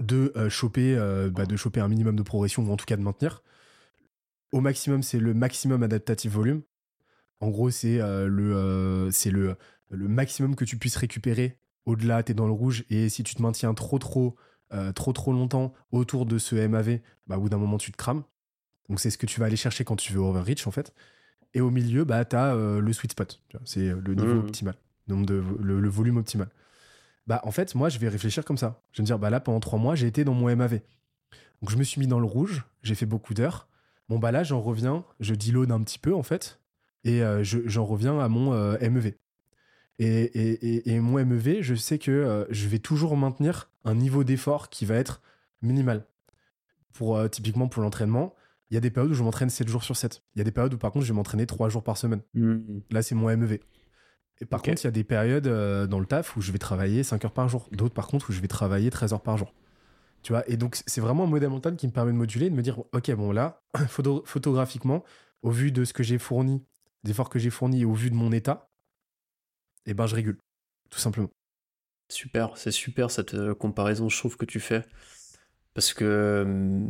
[0.00, 2.96] de, euh, choper, euh, bah, de choper un minimum de progression ou en tout cas
[2.96, 3.42] de maintenir.
[4.52, 6.62] Au maximum, c'est le maximum adaptatif volume.
[7.40, 9.56] En gros, c'est euh, le, c'est le,
[9.90, 11.58] le maximum que tu puisses récupérer.
[11.86, 14.36] Au-delà, tu es dans le rouge et si tu te maintiens trop, trop,
[14.94, 18.24] trop, trop longtemps autour de ce MAV, bah, au bout d'un moment, tu te crames.
[18.88, 20.92] Donc, c'est ce que tu vas aller chercher quand tu veux overreach en fait.
[21.54, 23.40] Et au milieu, bah, tu as euh, le sweet spot.
[23.64, 24.38] C'est euh, le niveau mmh.
[24.38, 24.74] optimal,
[25.08, 26.48] de, le, volume optimal.
[27.26, 28.82] Bah, en fait, moi, je vais réfléchir comme ça.
[28.92, 30.80] Je vais me dire, bah là, pendant trois mois, j'ai été dans mon MAV.
[31.60, 33.68] Donc, je me suis mis dans le rouge, j'ai fait beaucoup d'heures.
[34.08, 36.60] Bon, bah là, j'en reviens, je deload un petit peu, en fait,
[37.04, 39.14] et euh, j'en reviens à mon MEV.
[39.98, 44.70] Et, et, et, mon MEV, je sais que je vais toujours maintenir un niveau d'effort
[44.70, 45.20] qui va être
[45.60, 46.06] minimal.
[46.94, 48.34] Pour, typiquement pour l'entraînement,
[48.70, 50.22] il y a des périodes où je m'entraîne 7 jours sur 7.
[50.34, 52.22] Il y a des périodes où par contre je vais m'entraîner 3 jours par semaine.
[52.34, 52.80] Hmm.
[52.90, 53.58] Là, c'est mon MEV.
[54.40, 56.58] Et par contre, il y a des périodes euh, dans le taf où je vais
[56.58, 57.68] travailler 5 heures par jour.
[57.72, 59.52] D'autres, par contre, où je vais travailler 13 heures par jour.
[60.22, 60.48] Tu vois?
[60.48, 62.78] Et donc, c'est vraiment un modèle mental qui me permet de moduler, de me dire,
[62.92, 65.04] OK, bon, là, photographiquement,
[65.42, 66.64] au vu de ce que j'ai fourni,
[67.04, 68.70] des efforts que j'ai fournis et au vu de mon état,
[69.86, 70.38] eh ben, je régule.
[70.90, 71.30] Tout simplement.
[72.08, 74.84] Super, c'est super cette euh, comparaison, je trouve, que tu fais.
[75.74, 76.86] Parce que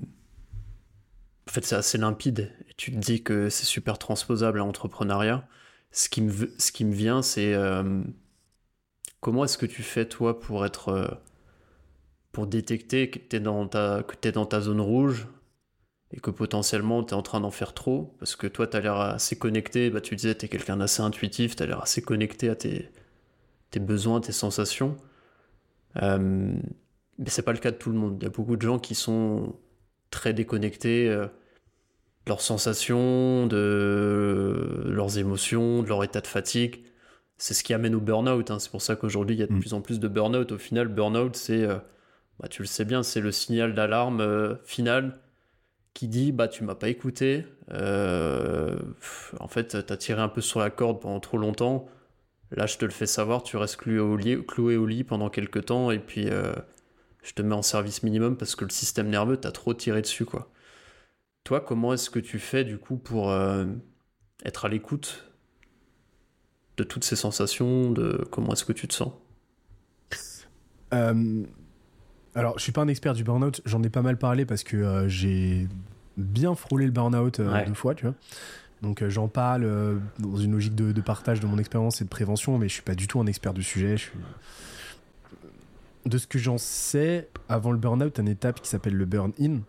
[1.48, 2.52] en fait, c'est assez limpide.
[2.76, 5.46] Tu te dis que c'est super transposable à l'entrepreneuriat.
[5.92, 8.02] Ce qui me, ce qui me vient, c'est euh,
[9.20, 10.88] comment est-ce que tu fais, toi, pour être.
[10.90, 11.08] Euh,
[12.32, 15.26] pour détecter que tu es, dans ta, es dans ta zone rouge
[16.12, 18.14] et que potentiellement tu es en train d'en faire trop?
[18.20, 19.90] Parce que toi, tu as l'air assez connecté.
[19.90, 22.88] Bah, tu disais, tu es quelqu'un d'assez intuitif, tu as l'air assez connecté à tes,
[23.70, 24.96] tes besoins, tes sensations.
[26.02, 26.18] Euh,
[27.18, 28.18] mais c'est pas le cas de tout le monde.
[28.20, 29.56] Il y a beaucoup de gens qui sont
[30.10, 36.84] très déconnectés euh, de leurs sensations, de leurs émotions, de leur état de fatigue.
[37.38, 38.50] C'est ce qui amène au burn-out.
[38.50, 38.58] Hein.
[38.58, 39.60] C'est pour ça qu'aujourd'hui, il y a de mm.
[39.60, 40.52] plus en plus de burn-out.
[40.52, 41.76] Au final, burn-out, c'est, euh,
[42.38, 45.18] bah, tu le sais bien, c'est le signal d'alarme euh, final
[45.94, 47.44] qui dit bah tu m'as pas écouté.
[47.70, 51.88] en fait, tu as tiré un peu sur la corde pendant trop longtemps.
[52.52, 55.30] Là, je te le fais savoir, tu restes cloué au lit, cloué au lit pendant
[55.30, 56.28] quelques temps et puis
[57.22, 60.24] je te mets en service minimum parce que le système nerveux t'a trop tiré dessus,
[60.24, 60.50] quoi.
[61.44, 63.66] Toi, comment est-ce que tu fais du coup pour euh,
[64.44, 65.30] être à l'écoute
[66.76, 69.12] de toutes ces sensations, de comment est-ce que tu te sens?
[70.92, 71.44] Euh,
[72.34, 74.76] Alors, je suis pas un expert du burn-out, j'en ai pas mal parlé parce que
[74.76, 75.68] euh, j'ai
[76.16, 78.14] bien frôlé le burn-out deux fois, tu vois.
[78.82, 82.56] Donc j'en parle dans une logique de, de, partage de mon expérience et de prévention,
[82.56, 83.98] mais je suis pas du tout un expert du sujet.
[83.98, 84.18] Je suis
[86.06, 89.60] de ce que j'en sais, avant le burn-out, une étape qui s'appelle le burn-in,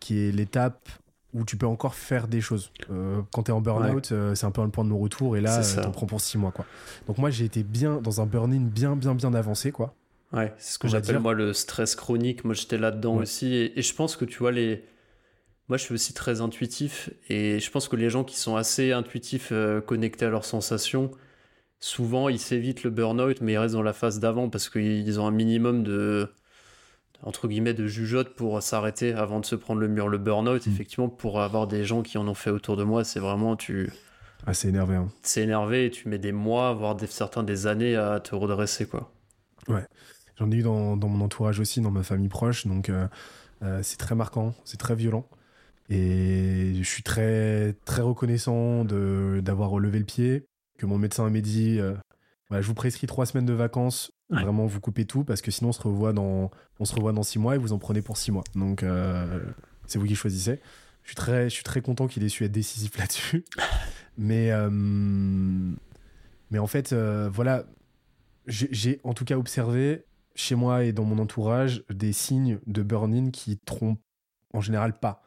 [0.00, 0.88] qui est l'étape
[1.34, 2.72] où tu peux encore faire des choses.
[2.90, 5.36] Euh, quand tu es en burn-out, euh, c'est un peu un point de non retour
[5.36, 6.50] et là, tu en prends pour six mois.
[6.50, 6.64] Quoi.
[7.06, 9.70] Donc moi, j'ai été bien dans un burn-in bien, bien, bien avancé.
[9.70, 9.94] Quoi.
[10.32, 12.44] Ouais, c'est ce que j'appelle moi le stress chronique.
[12.44, 13.54] Moi, j'étais là-dedans aussi.
[13.54, 14.84] Et, je pense que tu vois, les...
[15.68, 17.10] moi, je suis aussi très intuitif.
[17.28, 21.10] Et je pense que les gens qui sont assez intuitifs, euh, connectés à leurs sensations,
[21.80, 25.26] souvent ils s'évitent le burn-out, mais ils restent dans la phase d'avant parce qu'ils ont
[25.26, 26.28] un minimum de
[27.22, 30.08] entre guillemets de jugeote pour s'arrêter avant de se prendre le mur.
[30.08, 30.70] Le burn-out, mm.
[30.70, 33.90] effectivement, pour avoir des gens qui en ont fait autour de moi, c'est vraiment tu.
[34.46, 34.96] Ah, c'est énervé.
[34.96, 35.08] Hein.
[35.22, 38.86] C'est énervé et tu mets des mois, voire des, certains des années à te redresser,
[38.86, 39.12] quoi.
[39.68, 39.84] Ouais.
[40.38, 43.08] J'en ai eu dans, dans, mon entourage aussi, dans ma famille proche, donc euh,
[43.62, 45.26] euh, c'est très marquant, c'est très violent.
[45.88, 51.80] Et je suis très, très reconnaissant d'avoir relevé le pied, que mon médecin m'a dit
[51.80, 51.94] euh,
[52.50, 54.12] je vous prescris trois semaines de vacances.
[54.28, 57.22] Vraiment, vous coupez tout parce que sinon on se revoit dans on se revoit dans
[57.22, 58.44] six mois et vous en prenez pour six mois.
[58.54, 59.40] Donc euh,
[59.86, 60.60] c'est vous qui choisissez.
[61.02, 63.44] Je suis très je suis très content qu'il ait su être décisif là-dessus.
[64.18, 64.68] mais euh,
[66.50, 67.64] mais en fait voilà,
[68.46, 73.30] j'ai en tout cas observé chez moi et dans mon entourage des signes de burn-in
[73.30, 74.02] qui trompent
[74.52, 75.22] en général pas.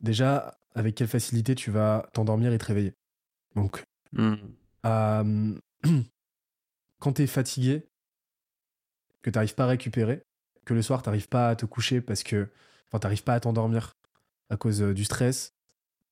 [0.00, 2.94] déjà, avec quelle facilité tu vas t'endormir et te réveiller?
[3.56, 4.34] Donc, hmm.
[4.84, 5.58] euh,
[7.00, 7.88] quand tu es fatigué,
[9.22, 10.22] que tu n'arrives pas à récupérer,
[10.64, 12.48] que le soir, tu n'arrives pas à te coucher parce que.
[12.88, 13.94] Enfin, tu n'arrives pas à t'endormir
[14.48, 15.54] à cause euh, du stress,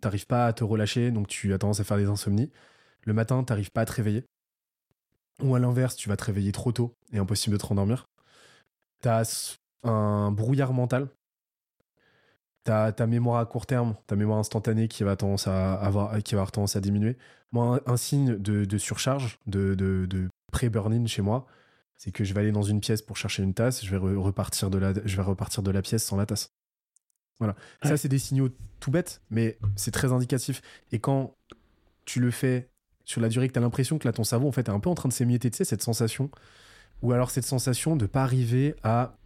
[0.00, 2.50] tu n'arrives pas à te relâcher, donc tu as tendance à faire des insomnies.
[3.02, 4.24] Le matin, tu n'arrives pas à te réveiller.
[5.40, 8.06] Ou à l'inverse, tu vas te réveiller trop tôt et impossible de te rendormir.
[9.02, 11.08] Tu as un brouillard mental.
[12.64, 16.34] Ta, ta mémoire à court terme, ta mémoire instantanée qui va, tendance à avoir, qui
[16.34, 17.16] va avoir tendance à diminuer.
[17.52, 21.46] Moi, un, signe de, surcharge, de, de, pré-burn-in chez moi,
[21.96, 24.70] c'est que je vais aller dans une pièce pour chercher une tasse, je vais, repartir,
[24.70, 26.50] de la, je vais repartir de la pièce sans la tasse.
[27.38, 27.54] Voilà.
[27.82, 28.48] Ça, c'est des signaux
[28.80, 30.62] tout bêtes, mais c'est très indicatif.
[30.92, 31.34] Et quand
[32.04, 32.70] tu le fais
[33.04, 34.80] sur la durée que tu as l'impression que là, ton cerveau, en fait, est un
[34.80, 36.30] peu en train de s'émietter, tu sais, cette sensation,
[37.02, 39.16] ou alors cette sensation de pas arriver à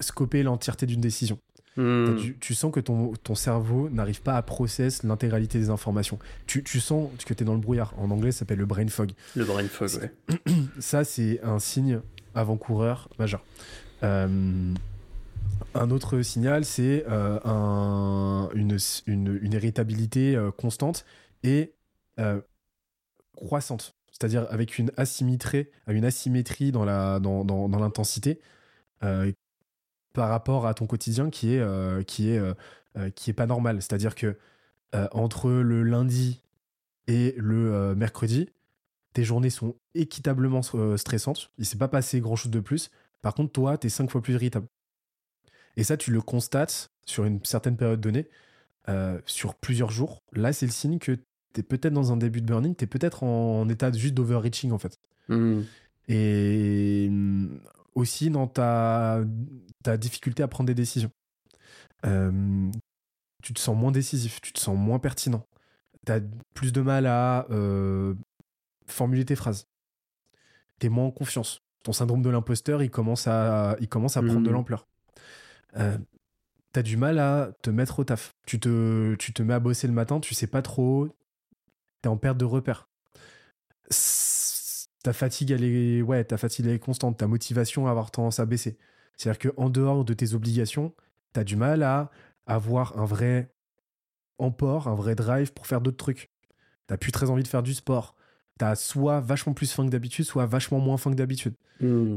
[0.00, 1.38] scoper l'entièreté d'une décision.
[1.76, 2.16] Hmm.
[2.40, 6.18] Tu, sens que ton, ton cerveau n'arrive pas à process l'intégralité des informations.
[6.46, 7.92] Tu, tu sens que tu es dans le brouillard.
[7.98, 9.12] En anglais, ça s'appelle le brain fog.
[9.34, 10.12] Le brain fog, ouais.
[10.78, 12.00] Ça, c'est un signe
[12.34, 13.44] avant-coureur majeur.
[14.02, 14.74] Euh,
[15.74, 21.04] un autre signal, c'est euh, un, une, une, une, irritabilité euh, constante
[21.42, 21.72] et
[23.36, 23.94] croissante.
[24.10, 27.20] C'est-à-dire avec une asymétrie, une asymétrie dans l'intensité
[29.02, 29.24] dans, dans
[30.16, 32.54] par rapport à ton quotidien qui est, euh, qui est, euh,
[32.96, 33.82] euh, qui est pas normal.
[33.82, 34.36] C'est-à-dire que
[35.12, 36.40] entre le lundi
[37.06, 38.48] et le mercredi,
[39.12, 40.62] tes journées sont équitablement
[40.96, 41.50] stressantes.
[41.58, 42.90] Il s'est pas passé grand-chose de plus.
[43.20, 44.66] Par contre, toi, tu es cinq fois plus irritable.
[45.76, 48.26] Et ça, tu le constates sur une certaine période donnée,
[49.26, 50.22] sur plusieurs jours.
[50.32, 51.12] Là, c'est le signe que
[51.52, 54.72] tu es peut-être dans un début de burning, tu es peut-être en, état juste d'overreaching,
[54.72, 54.98] en fait.
[55.28, 55.60] Mmh.
[56.08, 57.10] Et
[57.96, 59.24] aussi dans ta,
[59.82, 61.10] ta difficulté à prendre des décisions.
[62.04, 62.70] Euh,
[63.42, 65.44] tu te sens moins décisif, tu te sens moins pertinent.
[66.06, 66.20] Tu as
[66.54, 68.14] plus de mal à euh,
[68.86, 69.66] formuler tes phrases.
[70.78, 71.62] Tu es moins en confiance.
[71.82, 74.52] Ton syndrome de l'imposteur, il commence à, il commence à prendre de mmh.
[74.52, 74.86] l'ampleur.
[75.76, 75.96] Euh,
[76.74, 78.34] tu as du mal à te mettre au taf.
[78.46, 81.08] Tu te, tu te mets à bosser le matin, tu sais pas trop,
[82.02, 82.88] tu es en perte de repères
[85.06, 88.44] ta fatigue, elle est, ouais, ta fatigue est constante, ta motivation va avoir tendance à
[88.44, 88.76] baisser.
[89.16, 90.92] C'est-à-dire qu'en dehors de tes obligations,
[91.32, 92.10] tu as du mal à
[92.44, 93.54] avoir un vrai
[94.38, 96.32] emport, un vrai drive pour faire d'autres trucs.
[96.88, 98.16] T'as plus très envie de faire du sport.
[98.58, 101.54] T'as soit vachement plus faim que d'habitude, soit vachement moins faim que d'habitude.
[101.80, 102.16] Hmm.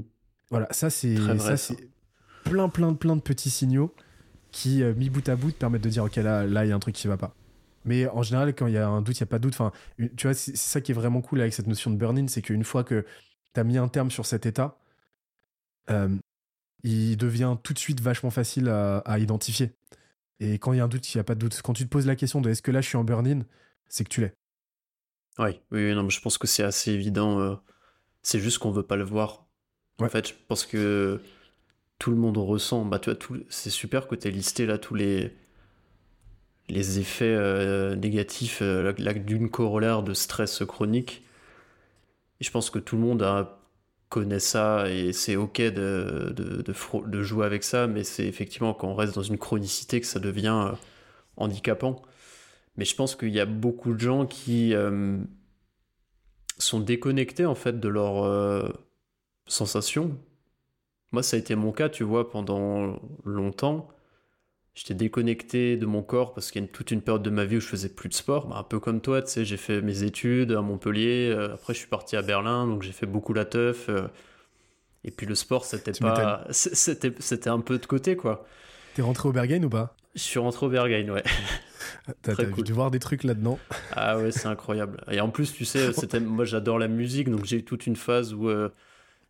[0.49, 1.91] Voilà, ça c'est ça, c'est
[2.43, 3.93] plein plein plein de petits signaux
[4.51, 6.71] qui euh, mis bout à bout te permettent de dire ok là là il y
[6.71, 7.35] a un truc qui va pas.
[7.89, 9.55] Mais en général, quand il y a un doute, il n'y a pas de doute.
[9.55, 9.71] Enfin,
[10.15, 12.63] tu vois, c'est ça qui est vraiment cool avec cette notion de burn-in, c'est qu'une
[12.63, 13.03] fois que
[13.55, 14.77] tu as mis un terme sur cet état,
[15.89, 16.15] euh,
[16.83, 19.71] il devient tout de suite vachement facile à, identifier.
[20.39, 21.59] Et quand il y a un doute, il n'y a pas de doute.
[21.63, 23.41] Quand tu te poses la question de est-ce que là je suis en burn-in,
[23.87, 24.35] c'est que tu l'es.
[25.39, 27.39] Oui, oui, non, mais je pense que c'est assez évident.
[27.39, 27.55] Euh,
[28.21, 29.47] c'est juste qu'on veut pas le voir.
[29.99, 31.23] En fait, je pense que
[31.97, 32.85] tout le monde ressent.
[32.85, 33.43] Bah, tu vois, tout...
[33.49, 35.35] c'est super que tu aies listé là tous les
[36.69, 41.23] les effets euh, négatifs euh, d'une corollaire de stress chronique.
[42.39, 43.47] Et je pense que tout le monde
[44.07, 48.87] connaît ça et c'est ok de, de, de, jouer avec ça, mais c'est effectivement quand
[48.87, 50.75] on reste dans une chronicité que ça devient euh,
[51.37, 52.01] handicapant.
[52.77, 54.73] Mais je pense qu'il y a beaucoup de gens qui
[56.57, 58.71] sont déconnectés en fait de leurs
[59.47, 60.17] sensations.
[61.11, 63.89] Moi, ça a été mon cas, tu vois, pendant longtemps
[64.79, 67.57] j'étais déconnecté de mon corps parce qu'il y a toute une période de ma vie
[67.57, 68.47] où je faisais plus de sport.
[68.47, 71.33] Bah, un peu comme toi, tu sais, j'ai fait mes études à Montpellier.
[71.35, 73.89] Euh, après, je suis parti à Berlin, donc j'ai fait beaucoup la teuf.
[73.89, 74.07] Euh,
[75.03, 78.45] et puis le sport, c'était pas, c'était, c'était un peu de côté, quoi.
[78.95, 79.97] T'es rentré au Berghain ou pas?
[80.15, 81.23] Je suis rentré au Berghain, ouais.
[82.21, 83.59] T'as, dû voir des trucs là-dedans.
[83.91, 85.03] Ah ouais, c'est incroyable.
[85.11, 87.95] Et en plus, tu sais, c'était, moi j'adore la musique, donc j'ai eu toute une
[87.97, 88.69] phase où euh,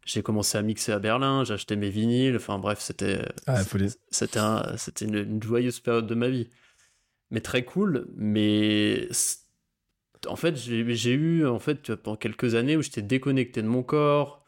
[0.05, 3.61] j'ai commencé à mixer à Berlin, j'ai acheté mes vinyles, enfin bref, c'était ah,
[4.09, 6.49] c'était un, c'était une, joyeuse période de ma vie.
[7.31, 9.07] Mais très cool, mais
[10.27, 14.43] en fait, j'ai eu en fait pendant quelques années où j'étais déconnecté de mon corps.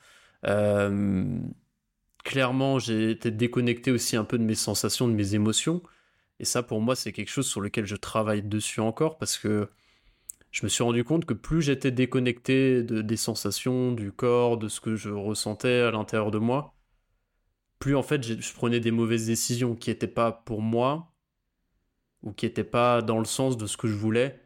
[0.48, 1.40] Euh,
[2.24, 5.82] clairement, j'ai été déconnecté aussi un peu de mes sensations, de mes émotions.
[6.40, 9.70] Et ça, pour moi, c'est quelque chose sur lequel je travaille dessus encore parce que
[10.52, 14.68] je me suis rendu compte que plus j'étais déconnecté de, des sensations, du corps, de
[14.68, 16.76] ce que je ressentais à l'intérieur de moi,
[17.80, 21.14] plus en fait je prenais des mauvaises décisions qui n'étaient pas pour moi
[22.24, 24.40] ou qui n'étaient pas dans le sens de ce que je voulais,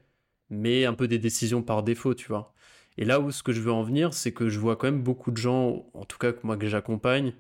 [0.50, 2.54] mais un peu des décisions par défaut, tu vois.
[2.98, 5.04] Et là où ce que je veux en venir, c'est que je vois quand même
[5.04, 7.34] beaucoup de gens, en tout cas moi que j'accompagne,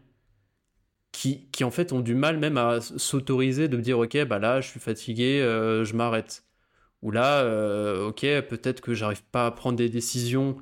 [1.12, 4.39] qui, qui, en fait ont du mal même à s'autoriser de me dire ok bah
[4.39, 6.43] là je suis fatigué, euh, je m'arrête.
[7.06, 10.58] Ou là, euh, ok, peut-être que j'arrive pas à prendre des décisions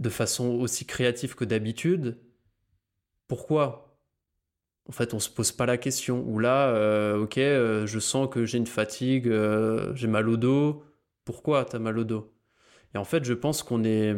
[0.00, 2.18] de façon aussi créative que d'habitude.
[3.28, 4.00] Pourquoi?
[4.88, 6.24] En fait, on se pose pas la question.
[6.26, 9.32] Ou là, euh, ok, euh, je sens que j'ai une fatigue,
[9.94, 10.82] j'ai mal au dos.
[11.24, 12.34] Pourquoi tu as mal au dos?
[12.92, 14.12] Et en fait, je pense qu'on est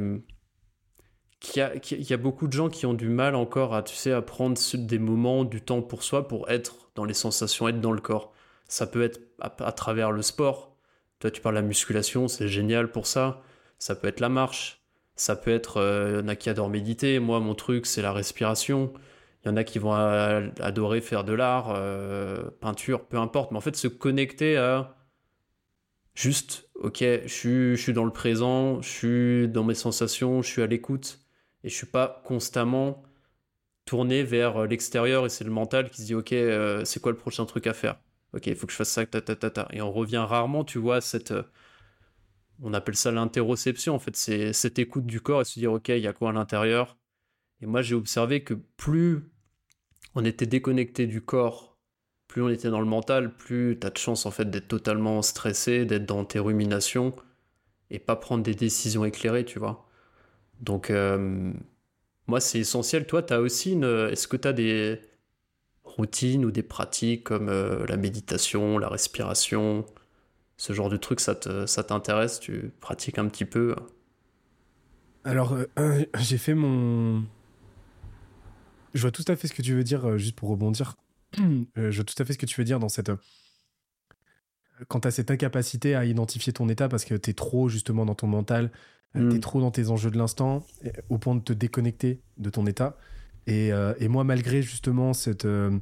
[1.40, 4.22] qu'il y, a, beaucoup de gens qui ont du mal encore à, tu sais, à
[4.22, 8.00] prendre des moments, du temps pour soi, pour être dans les sensations, être dans le
[8.00, 8.32] corps.
[8.68, 10.77] Ça peut être à, travers le sport.
[11.20, 13.42] Toi, tu parles de la musculation, c'est génial pour ça.
[13.78, 14.82] Ça peut être la marche.
[15.16, 17.18] Ça peut être, euh, il y en a qui adorent méditer.
[17.18, 18.92] Moi, mon truc, c'est la respiration.
[19.44, 23.50] Il y en a qui vont adorer faire de l'art, euh, peinture, peu importe.
[23.52, 24.96] Mais en fait, se connecter à
[26.14, 30.62] juste, ok, je suis, je dans le présent, je suis dans mes sensations, je suis
[30.62, 31.20] à l'écoute
[31.64, 33.02] et je suis pas constamment
[33.84, 37.12] tourné vers euh, l'extérieur et c'est le mental qui se dit ok euh, c'est quoi
[37.12, 37.96] le prochain truc à faire?
[38.34, 39.68] Ok il faut que je fasse ça ta, ta, ta, ta.
[39.72, 41.42] et on revient rarement tu vois cette euh,
[42.62, 45.88] on appelle ça l'interoception en fait c'est cette écoute du corps et se dire ok
[45.88, 46.96] il y a quoi à l'intérieur?
[47.60, 49.30] Et moi j'ai observé que plus
[50.14, 51.76] on était déconnecté du corps
[52.28, 55.22] plus on était dans le mental plus tu as de chance en fait d'être totalement
[55.22, 57.14] stressé d'être dans tes ruminations
[57.90, 59.88] et pas prendre des décisions éclairées tu vois
[60.60, 61.52] donc, euh,
[62.26, 63.06] moi, c'est essentiel.
[63.06, 63.84] Toi, tu as aussi une.
[64.10, 65.00] Est-ce que tu as des
[65.98, 69.84] routines ou des pratiques comme euh, la méditation, la respiration
[70.56, 73.76] Ce genre de truc, ça t'intéresse Tu pratiques un petit peu?
[75.24, 77.24] Alors, euh, j'ai fait mon.
[78.94, 80.96] Je vois tout à fait ce que tu veux dire, juste pour rebondir.
[81.36, 83.10] je vois tout à fait ce que tu veux dire dans cette
[84.86, 88.06] quand tu as cette incapacité à identifier ton état parce que tu es trop justement
[88.06, 88.70] dans ton mental,
[89.16, 89.40] euh, t'es mm.
[89.40, 90.64] trop dans tes enjeux de l'instant,
[91.08, 92.96] au point de te déconnecter de ton état.
[93.46, 95.76] Et, euh, et moi, malgré justement cette, euh,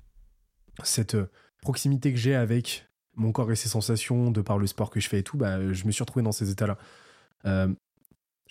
[0.82, 1.16] cette
[1.62, 5.08] proximité que j'ai avec mon corps et ses sensations, de par le sport que je
[5.08, 6.78] fais et tout, bah, je me suis retrouvé dans ces états-là.
[7.44, 7.68] je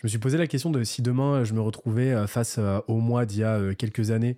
[0.03, 3.39] me suis posé la question de si demain je me retrouvais face au moi d'il
[3.39, 4.37] y a quelques années,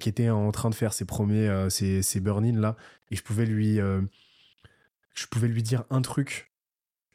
[0.00, 2.76] qui était en train de faire ses premiers, ses, ses burn là,
[3.10, 6.48] et je pouvais lui, je pouvais lui dire un truc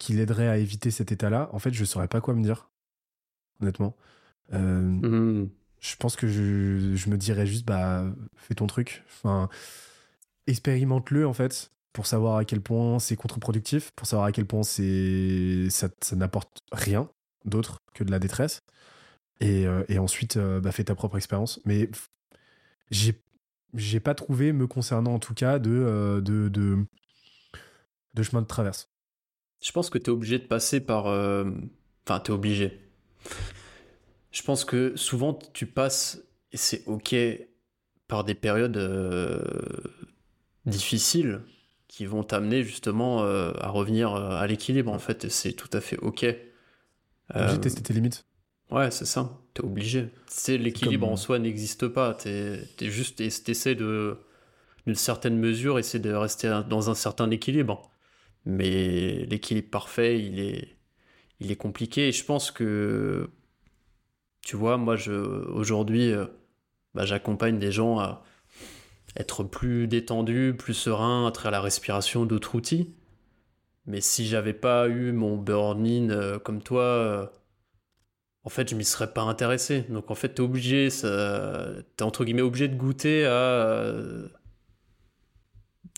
[0.04, 2.70] qui l'aiderait à éviter cet état-là, en fait, je saurais pas quoi me dire,
[3.62, 3.96] honnêtement.
[4.52, 5.50] Euh, mmh.
[5.80, 8.06] Je pense que je, me dirais juste, bah,
[8.36, 9.04] fais ton truc.
[9.08, 9.48] Enfin,
[10.48, 14.64] expérimente-le, en fait, pour savoir à quel point c'est contre-productif, pour savoir à quel point
[14.64, 17.10] c'est ça, n'apporte rien
[17.46, 18.62] d'autre que de la détresse.
[19.40, 21.60] Et, euh, ensuite, euh, bah, fais ta propre expérience.
[21.66, 21.90] Mais
[22.90, 23.22] j'ai
[23.76, 26.48] j'ai pas trouvé, me concernant en tout cas, de, de,
[28.14, 28.92] de chemin de traverse.
[29.62, 31.08] Je pense que tu es obligé de passer par...
[31.08, 31.50] Euh,
[32.06, 32.82] enfin, tu es obligé.
[34.32, 37.16] Je pense que souvent, tu passes, et c'est OK,
[38.08, 39.42] par des périodes euh,
[40.66, 41.42] difficiles
[41.88, 45.98] qui vont t'amener justement euh, à revenir à l'équilibre, en fait, c'est tout à fait
[45.98, 46.26] OK.
[47.34, 48.26] Obligé de tester tes limites.
[48.72, 49.40] Ouais, c'est ça.
[49.54, 50.10] T'es obligé.
[50.28, 52.14] C'est l'équilibre en soi n'existe pas.
[52.16, 54.18] T'es es juste, t'essaies de,
[54.86, 57.94] d'une certaine mesure, essayer de rester dans un certain équilibre
[58.46, 60.78] mais l'équilibre parfait, il est,
[61.40, 62.10] il est compliqué.
[62.10, 63.30] Et je pense que,
[64.42, 66.26] tu vois, moi, je, aujourd'hui, euh,
[66.94, 68.24] bah, j'accompagne des gens à
[69.16, 72.94] être plus détendus, plus sereins à travers la respiration, d'autres outils.
[73.86, 77.28] Mais si j'avais pas eu mon burn-in euh, comme toi, euh,
[78.44, 79.82] en fait, je m'y serais pas intéressé.
[79.90, 83.96] Donc, en fait, t'es obligé, t'es entre guillemets obligé de goûter à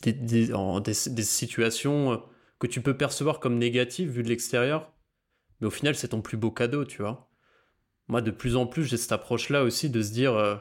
[0.03, 2.21] des, des situations
[2.59, 4.91] que tu peux percevoir comme négatif vu de l'extérieur,
[5.59, 7.29] mais au final, c'est ton plus beau cadeau, tu vois.
[8.07, 10.55] Moi, de plus en plus, j'ai cette approche-là aussi de se dire, euh,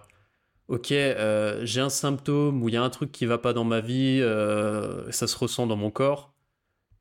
[0.69, 3.65] ok, euh, j'ai un symptôme ou il y a un truc qui va pas dans
[3.65, 6.35] ma vie, euh, ça se ressent dans mon corps.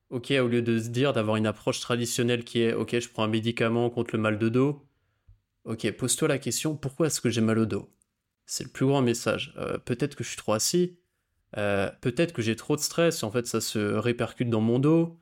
[0.10, 3.24] Ok, au lieu de se dire d'avoir une approche traditionnelle qui est, ok, je prends
[3.24, 4.86] un médicament contre le mal de dos.
[5.66, 7.90] Ok, pose-toi la question, pourquoi est-ce que j'ai mal au dos?
[8.46, 9.56] C'est le plus grand message.
[9.86, 10.98] Peut-être que je suis trop assis,
[11.58, 15.20] euh, peut-être que j'ai trop de stress, en fait ça se répercute dans mon dos.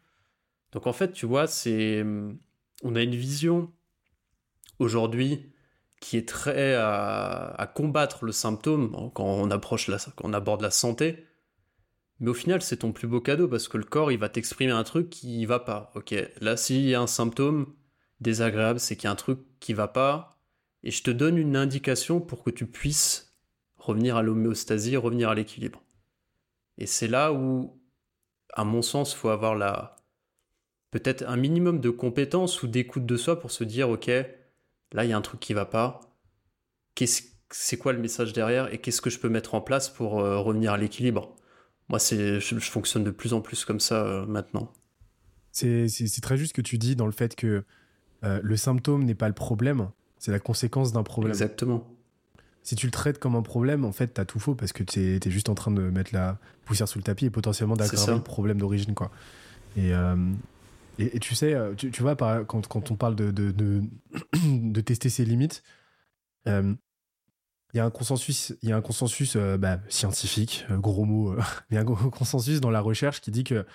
[0.71, 2.39] Donc en fait, tu vois, c'est hum,
[2.83, 3.71] on a une vision
[4.79, 5.51] aujourd'hui
[6.01, 10.71] qui est très à, combattre le symptôme quand on approche la, quand on aborde la
[10.71, 11.25] santé.
[12.19, 14.71] Mais au final, c'est ton plus beau cadeau parce que le corps, il va t'exprimer
[14.71, 15.91] un truc qui va pas.
[15.95, 17.73] Ok, là, s'il y a un symptôme
[18.19, 20.39] désagréable, c'est qu'il y a un truc qui va pas.
[20.83, 23.37] Et je te donne une indication pour que tu puisses
[23.77, 25.83] revenir à l'homéostasie, revenir à l'équilibre.
[26.79, 27.79] Et c'est là où,
[28.53, 29.95] à mon sens, faut avoir la
[30.89, 34.11] peut-être un minimum de compétences ou d'écoute de soi pour se dire, ok,
[34.93, 36.01] là, il y a un truc qui va pas.
[37.49, 40.39] c'est quoi le message derrière et qu'est-ce que je peux mettre en place pour euh,
[40.39, 41.35] revenir à l'équilibre?
[41.89, 44.71] Moi, c'est, je, fonctionne de plus en plus comme ça euh, maintenant.
[45.51, 45.87] C'est,
[46.21, 47.63] très juste ce que tu dis dans le fait que
[48.23, 51.31] euh, le symptôme n'est pas le problème, c'est la conséquence d'un problème.
[51.31, 51.87] Exactement
[52.63, 54.99] si tu le traites comme un problème, en fait, t'as tout faux parce que tu
[54.99, 58.21] es, juste en train de mettre la poussière sous le tapis et potentiellement d'aggraver le
[58.21, 59.11] problème d'origine, quoi.
[59.75, 59.91] Et,
[60.99, 63.81] euh, et, tu sais, euh, tu, vois, quand, on parle de,
[64.81, 65.63] tester ses limites,
[66.45, 66.77] il
[67.73, 71.35] y a un consensus, y a un consensus bah, scientifique, gros mot,
[71.71, 73.65] il y a un consensus dans la recherche qui dit que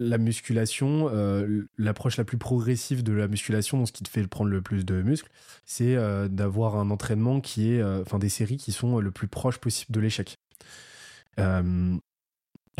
[0.00, 4.50] la musculation, euh, l'approche la plus progressive de la musculation, ce qui te fait prendre
[4.50, 5.30] le plus de muscles,
[5.66, 9.28] c'est euh, d'avoir un entraînement qui est, euh, enfin des séries qui sont le plus
[9.28, 10.38] proche possible de l'échec.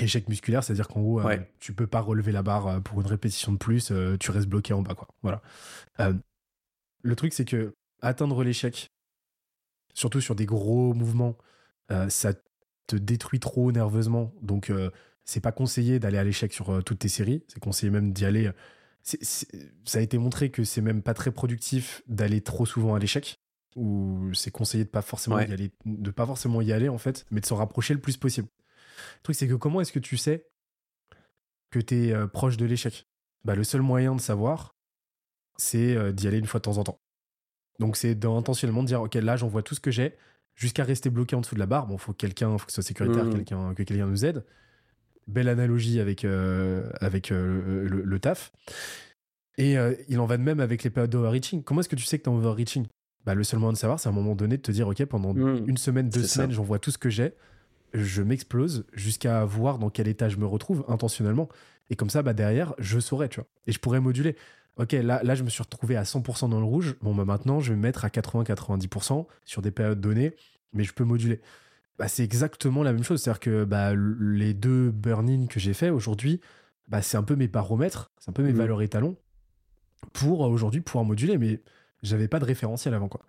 [0.03, 1.23] Échec musculaire, c'est-à-dire qu'en gros,
[1.59, 4.83] tu peux pas relever la barre pour une répétition de plus, tu restes bloqué en
[4.83, 5.09] bas, quoi.
[5.23, 5.43] Voilà.
[7.03, 8.91] le truc, c'est que atteindre l'échec,
[9.95, 11.37] surtout sur des gros mouvements,
[12.09, 12.35] ça
[12.87, 14.33] te détruit trop nerveusement.
[14.43, 14.71] Donc
[15.31, 17.45] c'est pas conseillé d'aller à l'échec sur euh, toutes tes séries.
[17.47, 18.51] C'est conseillé même d'y aller.
[19.05, 23.39] ça a été montré que c'est même pas très productif d'aller trop souvent à l'échec.
[23.77, 27.25] Ou c'est conseillé de pas forcément y aller, de pas forcément y aller en fait,
[27.31, 28.49] mais de s'en rapprocher le plus possible.
[29.19, 30.47] Le truc c'est que comment est-ce que tu sais
[31.71, 33.07] que tu es euh, proche de l'échec?
[33.45, 34.75] Bah le seul moyen de savoir,
[35.57, 37.01] c'est euh, d'y aller une fois de temps en temps.
[37.79, 40.17] Donc c'est intentionnellement de dire ok là j'envoie tout ce que j'ai
[40.55, 41.87] jusqu'à rester bloqué en dessous de la barre.
[41.87, 43.35] Bon faut quelqu'un, faut que ce soit sécuritaire, mmh.
[43.35, 44.45] quelqu'un que quelqu'un nous aide
[45.27, 48.53] belle analogie avec, euh, avec le, taf.
[49.59, 49.77] Et
[50.09, 51.63] il en va de même avec les périodes d'overreaching.
[51.63, 52.87] Comment est-ce que tu sais que tu es overreaching?
[53.25, 55.05] Bah, Le seul moyen de savoir, c'est à un moment donné de te dire, OK,
[55.05, 55.65] pendant mmh.
[55.67, 57.35] une semaine, deux semaines, j'envoie tout ce que j'ai,
[57.93, 61.49] je m'explose jusqu'à voir dans quel état je me retrouve intentionnellement.
[61.91, 63.49] Et comme ça, bah, derrière, je saurais, tu vois.
[63.67, 64.37] Et je pourrais moduler.
[64.77, 66.97] Ok, là, là, je me suis retrouvé à 100% dans le rouge.
[67.03, 70.35] Bon, bah, maintenant, je vais me mettre à 80-90% sur des périodes données,
[70.73, 71.41] mais je peux moduler.
[71.99, 73.21] Bah, c'est exactement la même chose.
[73.21, 76.41] C'est-à-dire que bah, les deux burn-in que j'ai fait aujourd'hui,
[76.89, 78.57] bah, c'est un peu mes baromètres, c'est un peu mes mmh.
[78.57, 79.17] valeurs étalons
[80.13, 81.37] pour euh, aujourd'hui pouvoir moduler.
[81.37, 81.61] Mais
[82.03, 83.09] j'avais pas de référentiel avant.
[83.09, 83.21] quoi.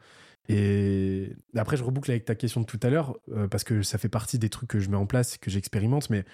[0.49, 3.97] Et après, je reboucle avec ta question de tout à l'heure, euh, parce que ça
[3.97, 6.09] fait partie des trucs que je mets en place, que j'expérimente.
[6.09, 6.25] Mais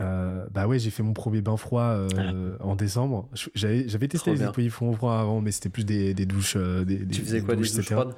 [0.00, 2.32] euh, bah ouais, j'ai fait mon premier bain froid ah.
[2.60, 3.28] en décembre.
[3.54, 6.56] J'avais, testé les pays froids avant, mais c'était plus des, douches.
[6.56, 8.14] des, tu faisais quoi, des douches froides?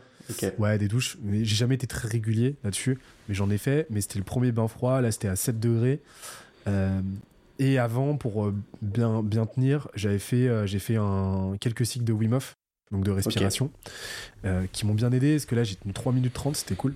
[0.58, 1.16] Ouais, des douches.
[1.22, 2.98] Mais j'ai jamais été très régulier là-dessus.
[3.28, 3.86] Mais j'en ai fait.
[3.90, 5.00] Mais c'était le premier bain froid.
[5.00, 6.00] Là, c'était à 7 degrés.
[6.68, 7.00] Euh,
[7.58, 12.04] et avant, pour euh, bien, bien tenir, j'avais fait, euh, j'ai fait un, quelques cycles
[12.04, 12.56] de Wim Hof,
[12.90, 13.70] donc de respiration,
[14.72, 15.34] qui m'ont bien aidé.
[15.34, 16.94] Parce que là, j'ai tenu 3 minutes 30, c'était cool.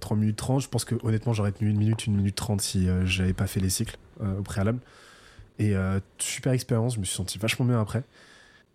[0.00, 2.88] 3 minutes 30, je pense que honnêtement, j'aurais tenu 1 minute, 1 minute 30 si
[3.04, 4.78] j'avais pas fait les cycles au préalable.
[5.58, 5.74] Et
[6.18, 8.02] super expérience, je me suis senti vachement bien après.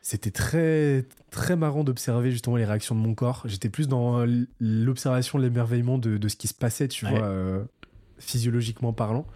[0.01, 3.43] C'était très, très marrant d'observer justement les réactions de mon corps.
[3.45, 4.25] J'étais plus dans
[4.59, 7.63] l'observation, l'émerveillement de, de, ce qui se passait, tu vois, euh,
[8.17, 9.27] physiologiquement parlant.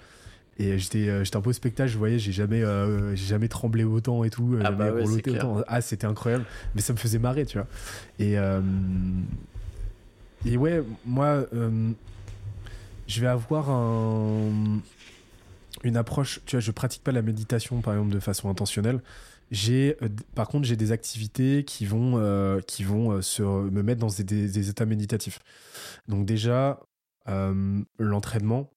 [0.57, 3.49] Et j'étais, euh, j'étais un peu au spectacle, je voyais, j'ai jamais, euh, j'ai jamais
[3.49, 5.61] tremblé autant et tout, ah bah autant.
[5.67, 6.45] Ah, c'était incroyable,
[6.75, 7.67] mais ça me faisait marrer, tu vois.
[8.19, 8.35] Et,
[10.45, 11.45] et ouais, moi,
[13.07, 14.79] je vais avoir un,
[15.83, 19.01] une approche, tu vois, je pratique pas la méditation par exemple de façon intentionnelle.
[19.51, 23.83] J'ai, euh, par contre, j'ai des activités qui vont, euh, qui vont euh, se, me
[23.83, 25.39] mettre dans des, états méditatifs.
[26.07, 26.79] Donc déjà,
[27.97, 28.69] l'entraînement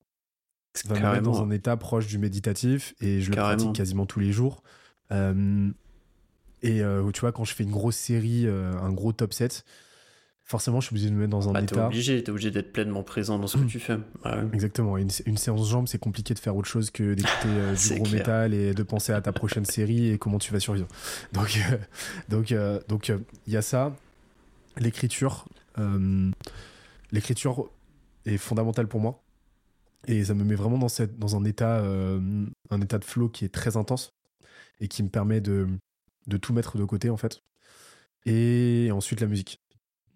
[0.86, 4.20] va me mettre dans un état proche du méditatif et je le pratique quasiment tous
[4.20, 4.62] les jours.
[5.10, 9.64] et tu vois, quand je fais une grosse série, un gros top 7,
[10.48, 11.74] forcément, je suis obligé de me mettre dans un bah, état.
[11.74, 13.98] T'es obligé, es obligé d'être pleinement présent dans ce que tu fais.
[14.54, 14.96] Exactement.
[14.96, 18.10] Une, une séance jambes, c'est compliqué de faire autre chose que d'écouter euh, du gros
[18.10, 20.88] métal et de penser à ta prochaine série et comment tu vas survivre.
[21.34, 21.76] Donc, euh,
[22.30, 23.12] donc, euh, donc,
[23.46, 23.94] il y a ça.
[24.78, 25.44] L'écriture,
[27.12, 27.68] l'écriture
[28.24, 29.22] est fondamentale pour moi
[30.06, 33.44] et ça me met vraiment dans cette, dans un état, un état de flow qui
[33.44, 34.14] est très intense
[34.80, 35.66] et qui me permet de,
[36.28, 37.42] de tout mettre de côté en fait.
[38.26, 39.60] Et ensuite la musique.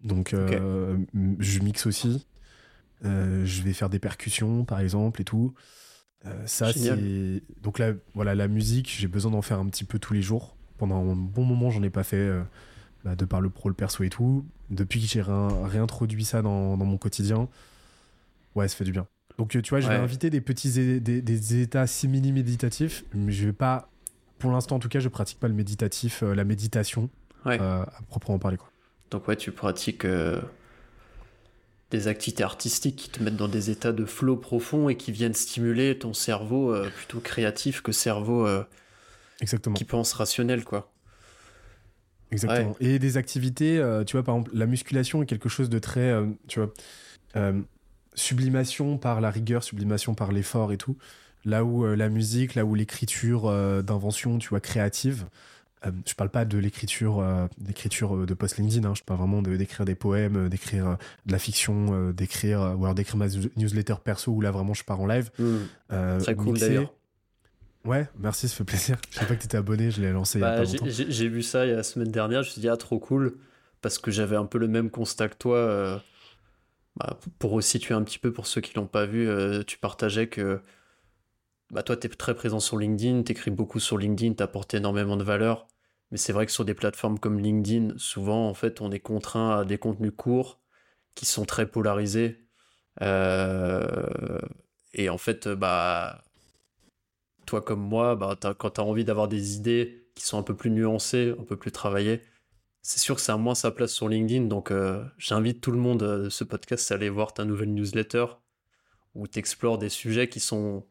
[0.03, 0.97] Donc, euh,
[1.39, 2.27] je mixe aussi.
[3.05, 5.53] Euh, je vais faire des percussions, par exemple, et tout.
[6.25, 7.41] Euh, ça, c'est.
[7.61, 10.55] Donc là, voilà, la musique, j'ai besoin d'en faire un petit peu tous les jours.
[10.77, 12.31] Pendant un bon moment, j'en ai pas fait,
[13.03, 14.45] bah, de par le pro, le perso et tout.
[14.69, 17.47] Depuis que j'ai réintroduit ça dans, mon quotidien,
[18.55, 19.07] ouais, ça fait du bien.
[19.37, 23.89] Donc, tu vois, je vais inviter des petits des, états simili-méditatifs, mais je vais pas.
[24.39, 27.09] Pour l'instant, en tout cas, je pratique pas le méditatif, la méditation,
[27.45, 28.69] à proprement parler, quoi.
[29.13, 30.41] Donc ouais, tu pratiques euh,
[31.91, 35.35] des activités artistiques qui te mettent dans des états de flow profond et qui viennent
[35.35, 38.63] stimuler ton cerveau euh, plutôt créatif que cerveau euh,
[39.39, 39.75] Exactement.
[39.75, 40.91] qui pense rationnel, quoi.
[42.31, 42.75] Exactement.
[42.79, 43.75] Et des activités,
[44.07, 46.11] tu vois, par exemple, la musculation est quelque chose de très,
[46.47, 46.73] tu vois,
[48.15, 50.97] sublimation par la rigueur, sublimation par l'effort et tout.
[51.45, 53.51] Là où la musique, là où l'écriture
[53.83, 55.25] d'invention, tu vois, créative,
[55.85, 59.19] euh, je parle pas de l'écriture euh, d'écriture euh, de post LinkedIn, hein, je parle
[59.19, 64.31] vraiment d'écrire des poèmes, d'écrire de la fiction, d'écrire ou alors d'écrire ma newsletter perso
[64.31, 65.29] où là vraiment je pars en live.
[65.39, 65.57] Mmh.
[66.19, 66.93] Très cool d'ailleurs.
[67.85, 68.95] Ouais, merci, ça fait plaisir.
[69.09, 70.77] Je savais pas que t'étais abonné, je l'ai lancé il y a Bah, pas j'ai-
[70.77, 70.89] longtemps.
[70.89, 72.77] j'ai j'ai vu ça il y a la semaine dernière, je me suis dit, ah,
[72.77, 73.35] trop cool,
[73.81, 76.01] parce que j'avais un peu le même constat que toi.
[76.95, 80.27] Bah, pour resituer un petit peu pour ceux qui l'ont pas vu, euh, tu partageais
[80.27, 80.61] que
[81.71, 84.73] bah, toi, tu es très présent sur LinkedIn, tu écris beaucoup sur LinkedIn, tu apportes
[84.73, 85.67] énormément de valeur.
[86.11, 89.59] Mais c'est vrai que sur des plateformes comme LinkedIn, souvent, en fait, on est contraint
[89.59, 90.61] à des contenus courts
[91.15, 92.47] qui sont très polarisés.
[93.01, 94.39] Euh,
[94.93, 96.23] et en fait, bah,
[97.45, 100.55] toi comme moi, bah, quand tu as envie d'avoir des idées qui sont un peu
[100.55, 102.21] plus nuancées, un peu plus travaillées,
[102.83, 104.45] c'est sûr que ça a moins sa place sur LinkedIn.
[104.47, 107.73] Donc, euh, j'invite tout le monde euh, de ce podcast à aller voir ta nouvelle
[107.73, 108.25] newsletter
[109.15, 110.85] où tu explores des sujets qui sont.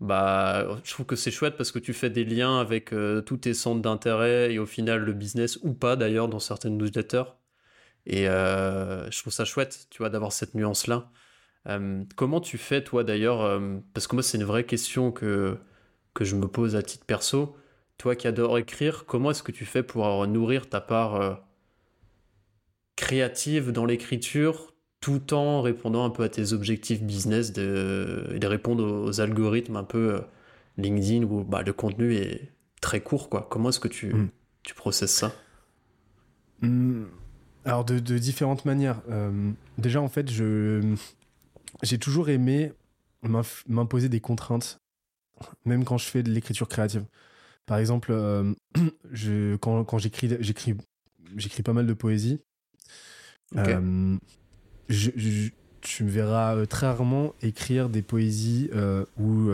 [0.00, 3.38] Bah, je trouve que c'est chouette parce que tu fais des liens avec euh, tous
[3.38, 7.24] tes centres d'intérêt et au final le business ou pas d'ailleurs dans certaines newsletters.
[8.06, 11.10] Et je trouve ça chouette, tu vois, d'avoir cette nuance-là.
[12.16, 13.60] Comment tu fais, toi, d'ailleurs
[13.94, 15.58] Parce que moi, c'est une vraie question que,
[16.14, 17.56] que je me pose à titre perso.
[17.98, 21.34] Toi qui adore écrire, comment est-ce que tu fais pour euh, nourrir ta part euh,
[22.96, 28.46] créative dans l'écriture tout en répondant un peu à tes objectifs business de, et de
[28.46, 30.20] répondre aux, algorithmes un peu euh,
[30.78, 33.46] LinkedIn où bah, le contenu est très court, quoi.
[33.50, 34.28] Comment est-ce que tu, Mm.
[34.62, 35.32] tu processes ça?
[36.60, 37.04] Hmm,
[37.64, 39.00] Alors, de, de différentes manières.
[39.10, 40.94] Euh, déjà, en fait, je
[41.82, 42.72] j'ai toujours aimé
[43.68, 44.80] m'imposer des contraintes,
[45.64, 47.04] même quand je fais de l'écriture créative.
[47.66, 48.54] Par exemple, euh,
[49.12, 50.74] je, quand, quand j'écris, j'écris,
[51.36, 52.40] j'écris pas mal de poésie.
[53.56, 54.16] Euh,
[54.88, 55.50] je, je-
[55.80, 59.50] tu me verras euh, très rarement écrire des poésies euh, où,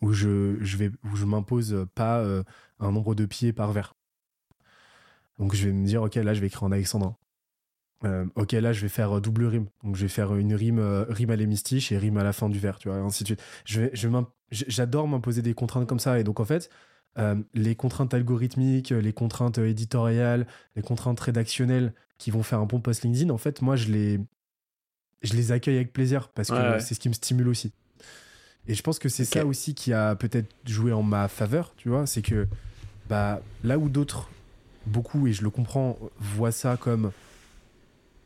[0.00, 2.24] où je, je vais où je m'impose pas
[2.80, 3.94] un nombre de pieds par vers.
[5.38, 7.16] Donc je vais me dire ok là je vais écrire en alexandrin.
[8.36, 9.66] Ok là je vais faire double rime.
[9.82, 12.58] Donc je vais faire une rime rime à l'hémistiche et rime à la fin du
[12.58, 13.42] vers, tu vois, et ainsi de suite.
[13.64, 14.08] Je vais, je
[14.50, 16.70] j'adore m'imposer des contraintes comme ça et donc en fait
[17.18, 22.80] euh, les contraintes algorithmiques, les contraintes éditoriales, les contraintes rédactionnelles qui vont faire un bon
[22.80, 24.20] post LinkedIn, en fait, moi, je les,
[25.22, 26.80] je les accueille avec plaisir parce que Ouais, ouais.
[26.80, 27.72] c'est ce qui me stimule aussi.
[28.68, 31.88] Et je pense que c'est ça aussi qui a peut-être joué en ma faveur, tu
[31.88, 32.48] vois, c'est que
[33.08, 34.28] bah, là où d'autres,
[34.86, 37.12] beaucoup, et je le comprends, voient ça comme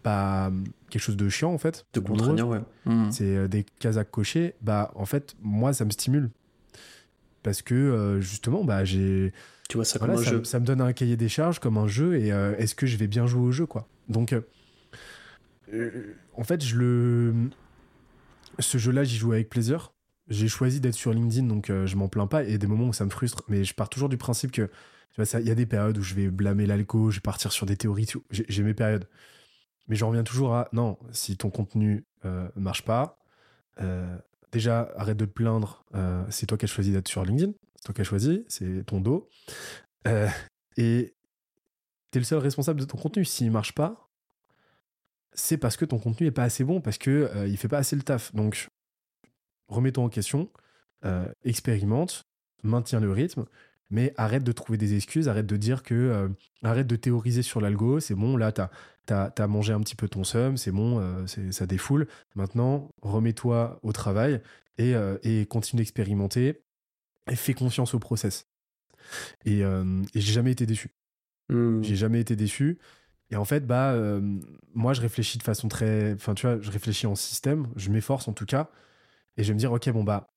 [0.03, 0.51] bah,
[0.89, 1.85] quelque chose de chiant, en fait.
[1.93, 2.61] De contraignant, ouais.
[2.87, 3.11] Mm.
[3.11, 6.31] c'est euh, des cases à cocher, bah, en fait, moi, ça me stimule.
[7.43, 9.33] Parce que, euh, justement, bah, j'ai
[9.69, 10.45] Tu vois ça voilà, comme un ça, jeu.
[10.45, 12.97] ça me donne un cahier des charges comme un jeu et euh, est-ce que je
[12.97, 13.89] vais bien jouer au jeu quoi?
[14.09, 14.33] Donc
[15.73, 17.35] euh, en fait je le
[18.59, 19.93] ce jeu là j'y joue avec plaisir.
[20.29, 22.67] J'ai choisi d'être sur LinkedIn donc je m'en plains pas et il y a des
[22.67, 24.69] moments où ça me frustre mais je pars toujours du principe que
[25.19, 27.77] il y a des périodes où je vais blâmer l'alco je vais partir sur des
[27.77, 29.07] théories j'ai j'ai mes périodes.
[29.89, 33.19] Mais j'en reviens toujours à non si ton contenu euh, marche pas
[33.81, 34.17] euh,
[34.53, 37.85] déjà arrête de te plaindre euh, c'est toi qui as choisi d'être sur LinkedIn c'est
[37.85, 39.29] toi qui as choisi c'est ton dos
[40.07, 40.29] euh,
[40.77, 41.15] et
[42.11, 43.25] t'es le seul responsable de ton contenu.
[43.25, 44.11] S'il marche pas,
[45.33, 47.79] c'est parce que ton contenu est pas assez bon, parce que euh, il fait pas
[47.79, 48.35] assez le taf.
[48.35, 48.69] Donc,
[49.69, 50.51] remets-toi en question,
[51.45, 52.25] expérimente,
[52.63, 53.47] maintiens le rythme,
[53.91, 56.29] mais arrête de trouver des excuses, arrête de dire que, euh,
[56.63, 58.01] arrête de théoriser sur l'algo.
[58.01, 58.71] C'est bon, là t'as
[59.07, 62.07] t'as as mangé un petit peu ton seum, c'est bon, euh, ça défoule.
[62.37, 64.41] Maintenant, remets-toi au travail
[64.79, 66.63] et, euh, et continue d'expérimenter
[67.29, 68.47] et fais confiance au process.
[69.45, 70.91] Et, et j'ai jamais été déçu.
[71.49, 71.83] Mm.
[71.83, 72.79] J'ai jamais été déçu.
[73.31, 73.97] Et en fait, bah,
[74.75, 76.13] moi, je réfléchis de façon très.
[76.15, 78.71] Enfin, tu vois, je réfléchis en système, je m'efforce en tout cas.
[79.37, 80.31] Et je vais me dire, ok, bon, bah,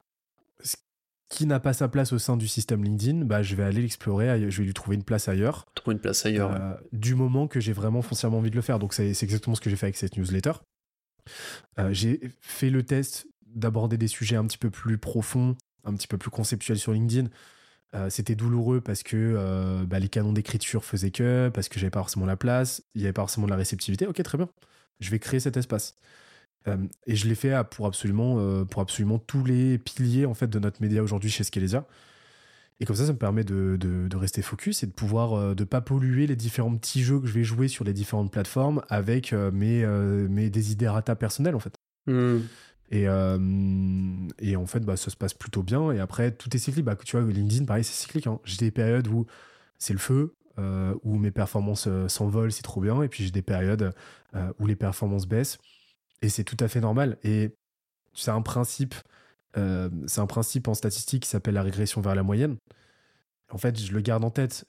[1.33, 4.49] qui n'a pas sa place au sein du système LinkedIn, bah, je vais aller l'explorer,
[4.51, 6.51] je vais lui trouver une place ailleurs, Trouve une place ailleurs.
[6.51, 6.57] ouais.
[6.59, 8.77] euh, du moment que j'ai vraiment foncièrement envie de le faire.
[8.77, 10.51] Donc, c'est exactement ce que j'ai fait avec cette newsletter.
[11.79, 16.07] Euh, j'ai fait le test d'aborder des sujets un petit peu plus profonds, un petit
[16.07, 17.29] peu plus conceptuels sur LinkedIn.
[17.95, 21.91] Euh, c'était douloureux parce que euh, bah, les canons d'écriture faisaient que, parce que j'avais
[21.91, 24.07] pas forcément la place, il y avait pas forcément de la réceptivité.
[24.07, 24.49] Ok, très bien.
[24.99, 25.95] Je vais créer cet espace.
[26.67, 30.33] Euh, et je l'ai fait à- pour absolument, euh, pour absolument tous les piliers en
[30.33, 31.85] fait de notre média aujourd'hui chez Skelesia.
[32.79, 35.55] Et comme ça, ça me permet de, de- de rester focus et de pouvoir euh,
[35.55, 38.81] de pas polluer les différents petits jeux que je vais jouer sur les différentes plateformes
[38.89, 41.73] avec mes, mes desiderata personnels en fait.
[42.07, 42.39] Mm.
[42.91, 43.37] Et, euh,
[44.39, 45.91] et en fait, bah, ça se passe plutôt bien.
[45.91, 46.85] Et après, tout est cyclique.
[46.85, 48.27] Bah, tu vois, LinkedIn, pareil, c'est cyclique.
[48.27, 48.39] hein.
[48.43, 49.25] J'ai des périodes où
[49.79, 53.01] c'est le feu, euh, où mes performances euh, s'envolent, c'est trop bien.
[53.01, 53.93] Et puis j'ai des périodes
[54.59, 55.57] où les performances baissent.
[56.21, 57.17] Et c'est tout à fait normal.
[57.23, 57.53] Et
[58.13, 58.95] c'est un principe,
[59.57, 62.57] euh, c'est un principe en statistique qui s'appelle la régression vers la moyenne.
[63.49, 64.65] En fait, je le garde en tête.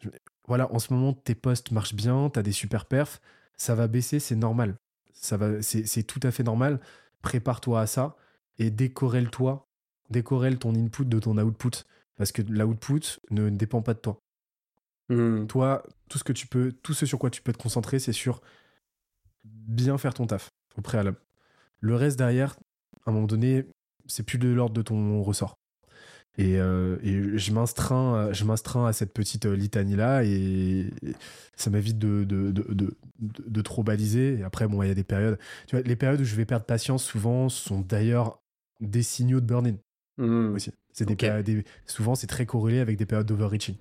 [0.47, 3.21] Voilà, en ce moment, tes posts marchent bien, tu as des super perfs,
[3.57, 4.77] ça va baisser, c'est normal.
[5.13, 6.81] Ça va, c'est c'est tout à fait normal.
[7.23, 8.17] Prépare-toi à ça
[8.59, 9.67] et décorrèle-toi,
[10.11, 11.85] décorrèle ton input de ton output.
[12.17, 14.19] Parce que l'output ne dépend pas de toi.
[15.09, 15.47] Hmm.
[15.47, 18.13] Toi, tout ce que tu peux, tout ce sur quoi tu peux te concentrer, c'est
[18.13, 18.41] sur
[19.45, 21.19] bien faire ton taf au préalable.
[21.85, 22.57] Le reste derrière,
[23.05, 23.67] à un moment donné,
[24.07, 25.59] c'est plus de l'ordre de ton ressort.
[26.39, 28.45] Et, euh, et je m'instreins, je
[28.87, 31.15] à cette petite euh, litanie là et, et
[31.55, 34.39] ça m'évite de de, de, de, trop baliser.
[34.39, 35.39] Et après, bon, il y a des périodes.
[35.67, 38.39] Tu vois, les périodes où je vais perdre patience, souvent, sont d'ailleurs
[38.81, 39.77] des signaux de burn-in
[40.17, 40.55] Hmm.
[40.55, 40.71] aussi.
[40.93, 41.05] C'est
[41.43, 43.75] des- souvent, c'est très corrélé avec des périodes d'overreaching.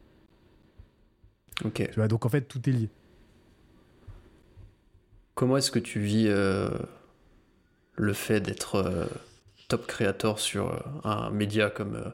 [1.63, 1.87] Ok.
[1.89, 2.89] Tu vois, donc en fait, tout est lié.
[5.35, 6.69] Comment est-ce que tu vis euh,
[7.95, 9.05] le fait d'être euh,
[9.69, 12.09] top créateur sur euh, un média comme, euh,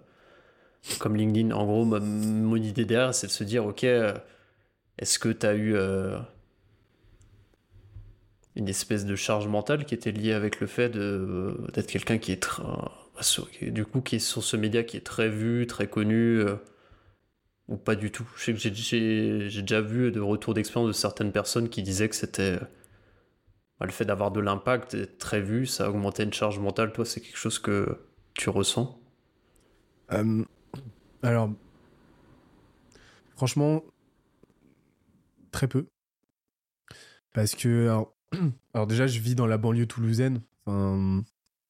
[1.00, 5.30] comme LinkedIn En gros, ma- mon idée derrière, c'est de se dire, ok, est-ce que
[5.30, 5.76] tu as eu
[8.56, 12.42] une espèce de charge mentale qui était liée avec le fait d'être quelqu'un qui est
[12.42, 12.64] très,
[13.62, 16.44] du coup qui est sur ce média qui est très vu, très connu
[17.68, 18.28] ou pas du tout?
[18.38, 22.16] Je sais que j'ai- déjà vu de retours d'expérience de certaines personnes qui disaient que
[22.16, 22.60] c'était
[23.80, 26.92] bah, le fait d'avoir de l'impact, d'être très vu, ça augmentait une charge mentale.
[26.92, 27.98] Toi, c'est quelque chose que
[28.34, 29.00] tu ressens?
[30.12, 30.44] Euh,
[31.24, 31.52] alors,
[33.36, 33.84] franchement,
[35.52, 35.88] très peu.
[37.34, 38.16] Parce que, alors,
[38.74, 40.42] alors déjà, je vis dans la banlieue toulousaine.
[40.66, 41.24] Enfin,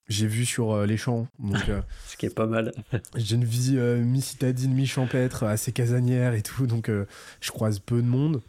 [0.08, 1.28] j'ai vu sur euh, les champs.
[1.38, 2.72] Donc, euh, Ce qui est pas mal.
[3.16, 6.66] j'ai une vie mi-citadine, mi-champêtre, assez casanière et tout.
[6.66, 8.42] Donc, je croise peu de monde.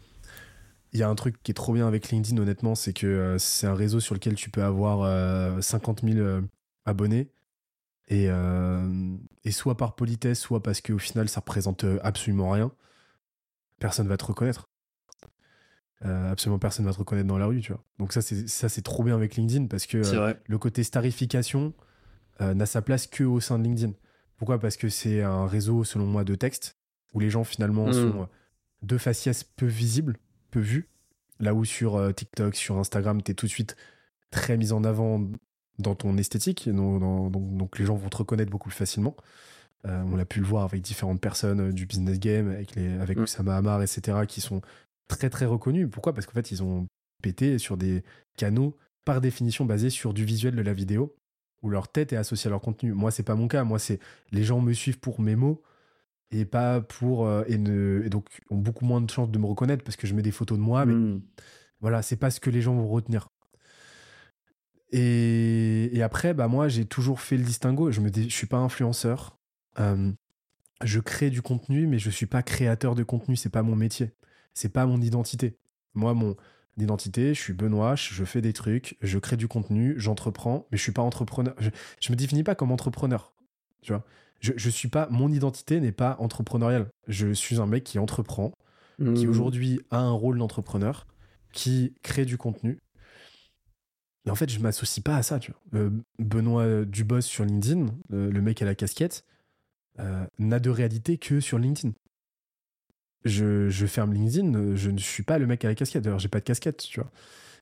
[0.93, 3.37] Il y a un truc qui est trop bien avec LinkedIn, honnêtement, c'est que euh,
[3.37, 6.41] c'est un réseau sur lequel tu peux avoir euh, 50 000 euh,
[6.85, 7.29] abonnés.
[8.09, 9.15] Et, euh,
[9.45, 12.71] et soit par politesse, soit parce qu'au final, ça représente euh, absolument rien.
[13.79, 14.67] Personne va te reconnaître.
[16.03, 17.83] Euh, absolument personne va te reconnaître dans la rue, tu vois.
[17.99, 21.73] Donc ça, c'est ça, c'est trop bien avec LinkedIn parce que euh, le côté starification
[22.41, 23.93] euh, n'a sa place que au sein de LinkedIn.
[24.37, 24.59] Pourquoi?
[24.59, 26.75] Parce que c'est un réseau, selon moi, de texte
[27.13, 27.93] où les gens finalement Mm.
[27.93, 28.25] sont euh,
[28.81, 30.17] de faciès peu visibles,
[30.51, 30.87] peu vus.
[31.39, 33.75] Là où sur euh, TikTok, sur Instagram, tu es tout de suite
[34.29, 35.27] très mis en avant
[35.79, 39.15] dans ton esthétique, donc, dans- donc, donc les gens vont te reconnaître beaucoup plus facilement.
[39.87, 42.87] Euh, on l'a pu le voir avec différentes personnes euh, du business game, avec, les,
[42.99, 43.21] avec Mm.
[43.23, 44.61] Oussama Hamar, etc., qui sont
[45.07, 45.87] très très reconnus.
[45.91, 46.13] Pourquoi?
[46.13, 46.85] Parce qu'en fait, ils ont
[47.23, 48.03] pété sur des
[48.37, 51.15] canaux par définition basés sur du visuel de la vidéo,
[51.63, 52.93] où leur tête est associée à leur contenu.
[52.93, 53.63] Moi, c'est pas mon cas.
[53.63, 53.99] Moi, c'est
[54.31, 55.63] les gens me suivent pour mes mots
[56.31, 59.45] et pas pour euh, et, ne, et donc ont beaucoup moins de chances de me
[59.45, 61.21] reconnaître parce que je mets des photos de moi, mais Mm.
[61.81, 63.29] voilà, c'est pas ce que les gens vont retenir.
[64.91, 67.91] Et, et après, bah moi, j'ai toujours fait le distinguo.
[67.91, 69.37] Je me dis, je suis pas influenceur.
[69.79, 70.11] Euh,
[70.83, 73.35] je crée du contenu, mais je suis pas créateur de contenu.
[73.35, 74.11] C'est pas mon métier.
[74.53, 75.57] C'est pas mon identité.
[75.95, 76.35] Moi, mon
[76.77, 77.95] identité, je suis Benoît.
[77.95, 78.97] Je, je fais des trucs.
[79.01, 79.95] Je crée du contenu.
[79.97, 81.55] J'entreprends, mais je suis pas entrepreneur.
[81.59, 81.69] Je,
[82.01, 83.33] je me définis pas comme entrepreneur.
[83.81, 84.05] Tu vois.
[84.41, 85.07] Je, je suis pas.
[85.09, 86.89] Mon identité n'est pas entrepreneuriale.
[87.07, 88.51] Je suis un mec qui entreprend
[89.15, 89.29] qui Mm.
[89.31, 91.07] aujourd'hui a un rôle d'entrepreneur,
[91.53, 92.79] qui crée du contenu.
[94.25, 95.79] Et en fait, je m'associe pas à ça, tu vois.
[95.81, 95.89] Euh,
[96.19, 99.25] Benoît Dubos sur LinkedIn, euh, le mec à la casquette,
[99.99, 101.93] euh, n'a de réalité que sur LinkedIn.
[103.25, 106.03] Je, je ferme LinkedIn, euh, je ne suis pas le mec à la casquette.
[106.03, 107.09] D'ailleurs, j'ai pas de casquette, tu vois.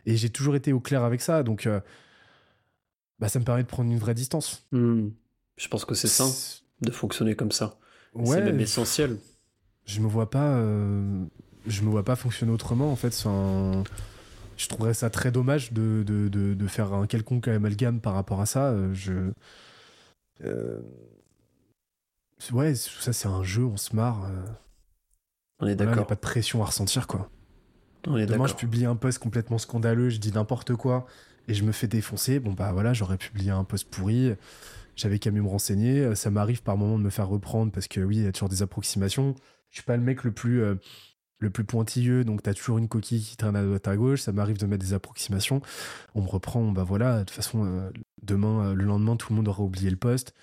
[0.05, 1.79] Et j'ai toujours été au clair avec ça, donc euh,
[3.19, 4.67] bah, ça me permet de prendre une vraie distance.
[4.73, 5.07] Mm.
[5.57, 6.29] Je pense que c'est sain
[6.81, 7.77] de fonctionner comme ça.
[8.23, 9.17] c'est Ouais, même essentiel.
[9.85, 11.25] je me vois pas euh,
[11.67, 13.13] je me vois pas fonctionner autrement en fait.
[13.15, 13.83] Enfin,
[14.57, 18.41] je trouverais ça très dommage de, de, de, de faire un quelconque amalgame par rapport
[18.41, 18.69] à ça.
[18.71, 19.31] Euh, je
[20.43, 20.81] euh,
[22.53, 24.29] ouais ça c'est un jeu on se marre
[25.59, 26.07] On est voilà, il n'y a d'accord.
[26.07, 27.29] pas de pression à ressentir quoi.
[28.07, 31.05] On est demain je publie un post complètement scandaleux je dis n'importe quoi
[31.47, 34.33] et je me fais défoncer bon bah voilà j'aurais publié un post pourri
[34.99, 36.15] j'avais qu'à me renseigner.
[36.15, 38.49] Ça m'arrive par moment de me faire reprendre parce que oui il y a toujours
[38.49, 39.35] des approximations.
[39.69, 40.75] Je suis pas le mec le plus euh,
[41.39, 44.21] le plus pointilleux donc t'as toujours une coquille qui traîne à droite à gauche.
[44.21, 45.61] Ça m'arrive de mettre des approximations.
[46.15, 47.89] On me reprend bah voilà de toute façon euh,
[48.21, 50.33] demain euh, le lendemain tout le monde aura oublié le post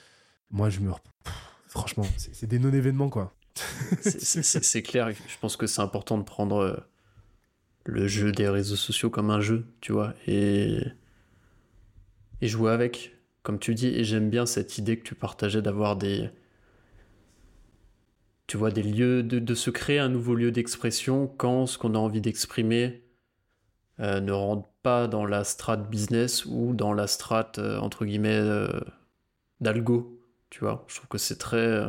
[0.50, 1.34] moi je me Pff,
[1.68, 3.34] franchement c'est des non événements quoi
[4.00, 5.11] C'est- clair.
[5.11, 6.76] Je pense que c'est important de prendre euh,
[7.84, 10.82] le jeu des réseaux sociaux comme un jeu, tu vois, et,
[12.40, 13.15] et jouer avec,
[13.47, 13.86] comme tu dis.
[13.86, 16.30] Et j'aime bien cette idée que tu partageais d'avoir des.
[18.49, 21.99] Tu vois, des lieux, de, se créer un nouveau lieu d'expression quand ce qu'on a
[21.99, 23.03] envie d'exprimer
[24.01, 28.38] euh, ne rentre pas dans la strate business ou dans la strate, euh, entre guillemets,
[28.38, 28.68] euh,
[29.61, 30.20] d'algo,
[30.51, 30.84] tu vois.
[30.88, 31.86] Je trouve que c'est très.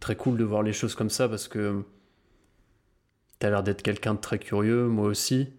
[0.00, 1.84] très cool de voir les choses comme ça parce que
[3.38, 5.52] tu as l'air d'être quelqu'un de très curieux, moi aussi.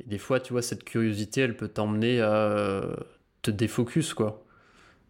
[0.00, 2.82] Et des fois, tu vois, cette curiosité, elle peut t'emmener à
[3.42, 4.44] te défocus, quoi.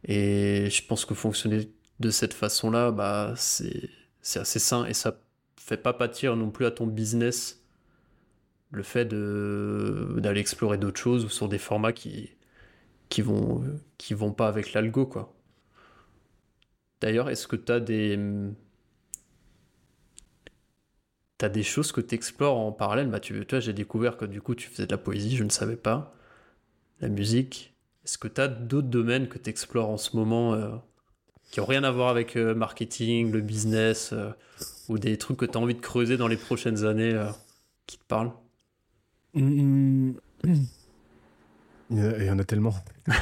[0.05, 1.71] Et je pense que fonctionner
[2.01, 3.91] de cette façon-là, bah, c'est
[4.37, 5.21] assez sain et ça
[5.59, 7.63] fait pas pâtir non plus à ton business
[8.73, 12.31] le fait d'aller explorer d'autres choses sur des formats qui,
[13.11, 13.65] qui, vont,
[13.99, 15.07] qui vont pas avec l'algo.
[15.07, 15.35] quoi.
[17.01, 18.17] D'ailleurs, est-ce que tu as des.
[21.39, 23.09] T'as des choses que tu explores en parallèle?
[23.11, 25.49] Bah, tu, Toi, j'ai découvert que du coup, tu faisais de la poésie, je ne
[25.51, 26.15] savais pas.
[27.01, 27.70] La musique.
[28.05, 30.71] Est-ce que tu as d'autres domaines que tu explores en ce moment euh,
[31.51, 34.31] qui n'ont rien à voir avec le euh, marketing, le business, euh,
[34.89, 37.15] ou des trucs que tu as envie de creuser dans les prochaines années
[37.87, 38.33] qui te parlent?
[40.43, 40.65] Mmh.
[41.91, 42.75] Il y en a tellement.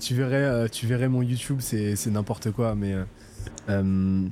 [0.00, 2.94] tu, verrais, euh, tu verrais mon YouTube, c'est n'importe quoi, mais.
[2.94, 3.04] Euh,
[3.68, 4.28] euh,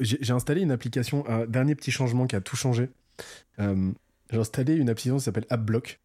[0.00, 2.88] j'ai installé une application, un dernier petit changement qui a tout changé.
[3.58, 6.00] j'ai installé une application qui s'appelle AppBlock.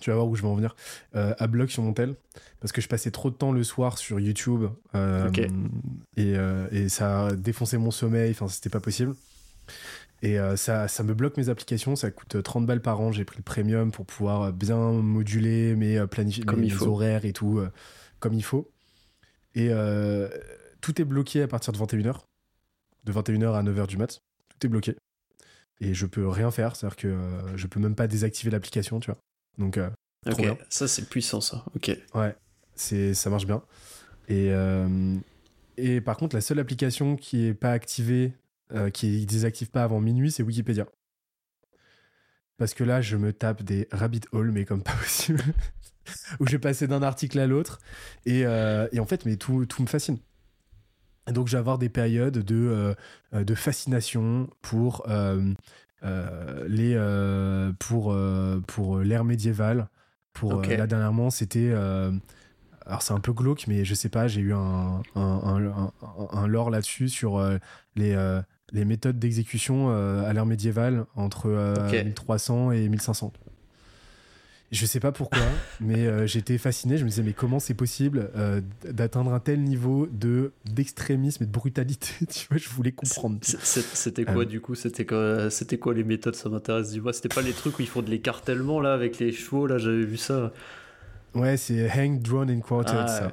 [0.00, 0.74] Tu vas voir où je vais en venir.
[1.14, 2.14] AppBlock sur mon tel.
[2.60, 4.66] Parce que je passais trop de temps le soir sur YouTube.
[6.16, 6.34] et,
[6.72, 8.30] et, ça a défoncé mon sommeil.
[8.30, 9.14] Enfin, c'était pas possible.
[10.22, 13.10] Et euh, ça, ça me bloque mes applications, ça coûte 30 balles par an.
[13.10, 17.32] J'ai pris le premium pour pouvoir euh, bien moduler mes, euh, planifier, mes, horaires et
[17.32, 17.62] tout
[18.18, 18.70] comme il faut.
[19.54, 19.70] Et
[20.80, 22.20] tout est bloqué à partir de 21h.
[23.04, 24.20] De 21h à 9h du mat.
[24.48, 24.96] Tout est bloqué.
[25.80, 27.16] Et je peux rien faire, c'est-à-dire que
[27.56, 29.18] je peux même pas désactiver l'application, tu vois.
[29.58, 29.78] Donc,
[30.26, 31.64] ok, ça c'est puissant ça.
[31.76, 31.96] Ok.
[32.14, 32.34] Ouais,
[32.74, 33.62] c'est ça marche bien.
[34.28, 34.52] Et,
[35.76, 38.34] et par contre, la seule application qui est pas activée
[38.72, 40.86] euh, qui désactive pas avant minuit, c'est Wikipédia.
[42.56, 45.42] Parce que là, je me tape des rabbit holes, mais comme pas possible.
[46.40, 47.80] où je passer d'un article à l'autre.
[48.26, 50.18] Et, euh, et, en fait, mais tout, tout me fascine.
[51.26, 52.94] donc, je vais avoir des périodes de,
[53.34, 55.04] euh, de fascination pour
[56.02, 58.16] les pour
[58.66, 59.88] pour l'ère médiévale.
[60.32, 61.72] Pour là dernièrement, c'était
[62.86, 65.60] alors c'est un peu glauque, mais je sais pas, j'ai eu un, un,
[66.32, 67.40] un, lore là-dessus sur
[67.94, 68.14] les,
[68.72, 71.48] les méthodes d'exécution euh, à l'ère médiévale entre
[71.92, 73.32] 1300 euh, et 1500.
[74.70, 75.42] Je sais pas pourquoi,
[75.80, 76.96] mais euh, j'étais fasciné.
[76.96, 78.30] Je me disais, mais comment c'est possible
[78.84, 82.08] d'atteindre un tel niveau de d'extrémisme et de brutalité?
[82.30, 83.38] Tu vois, je voulais comprendre.
[83.42, 84.74] C'était quoi du coup?
[84.74, 86.36] C'était quoi, c'était quoi les méthodes?
[86.36, 89.32] Ça m'intéresse du C'était pas les trucs où ils font de l'écartèlement là avec les
[89.32, 89.78] chevaux là?
[89.78, 90.52] J'avais vu ça.
[91.34, 93.06] Ouais, c'est hang, drone and quartered.
[93.08, 93.32] Ah, ça,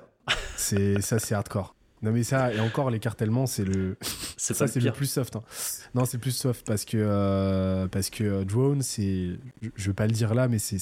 [0.56, 1.76] c'est ça, c'est hardcore.
[2.04, 3.98] Non mais ça et encore l'écartellement c'est le
[4.38, 5.36] ça c'est le plus soft.
[5.36, 5.44] Hein.
[5.96, 9.32] Non c'est plus soft parce que euh, parce que euh, drone c'est
[9.76, 10.78] je, veux pas le dire là mais c'est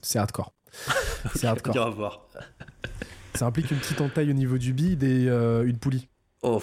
[0.00, 0.52] c'est hardcore.
[1.34, 1.76] c'est hardcore.
[1.76, 2.26] à voir.
[3.34, 6.08] ça implique une petite entaille au niveau du bide et euh, une poulie.
[6.42, 6.62] Oh.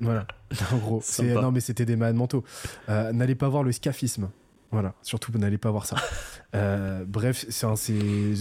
[0.00, 0.26] voilà.
[0.72, 2.44] En gros, non mais c'était des malades mentaux.
[2.88, 4.30] N'allez pas voir le scaphisme.
[4.72, 5.96] Voilà, surtout n'allez pas voir ça.
[7.06, 7.44] bref,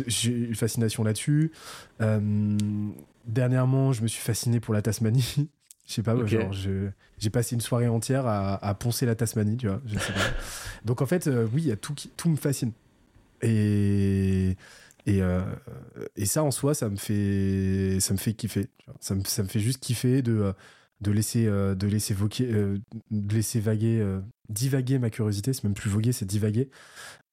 [0.08, 1.52] j'ai une fascination là-dessus.
[3.30, 5.50] Dernièrement, je me suis fasciné pour la Tasmanie.
[5.90, 6.54] Je sais pas, genre,
[7.18, 9.82] j'ai passé une soirée entière à, poncer la Tasmanie, tu vois.
[10.86, 12.74] Donc en fait, euh, oui, tout, tout me fascine.
[13.42, 14.56] Et,
[15.08, 15.42] et, euh,
[16.16, 18.68] et, ça en soi, ça me fait, ça me fait kiffer.
[19.00, 20.54] Ça me, ça me fait juste kiffer de, euh,
[21.02, 25.54] de laisser, de laisser, de laisser vaguer, divaguer ma curiosité.
[25.54, 26.70] C'est même plus voguer, c'est divaguer.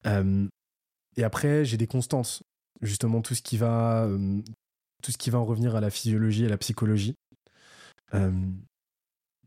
[0.05, 2.41] et après, j'ai des constantes.
[2.81, 4.09] Justement, tout ce qui va,
[5.03, 7.13] tout ce qui va en revenir à la physiologie et à la psychologie.
[8.13, 8.31] Euh,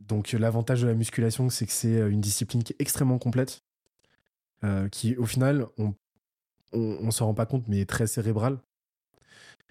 [0.00, 3.62] donc l'avantage de la musculation, c'est que c'est euh, une discipline qui est extrêmement complète,
[4.64, 5.94] euh, qui au final, on,
[6.72, 8.58] on, s'en rend pas compte, mais est très cérébrale.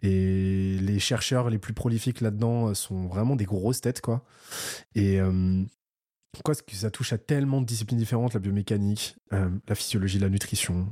[0.02, 4.24] Et les chercheurs les plus prolifiques là-dedans sont vraiment des grosses têtes, quoi.
[4.96, 5.20] Et
[6.44, 10.88] quoi, que ça touche à tellement de disciplines différentes, la biomécanique, la physiologie, la nutrition,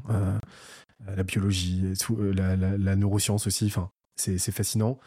[1.05, 1.93] la biologie,
[2.33, 3.67] la, la, la, neuroscience aussi.
[3.67, 4.99] Enfin, c'est fascinant.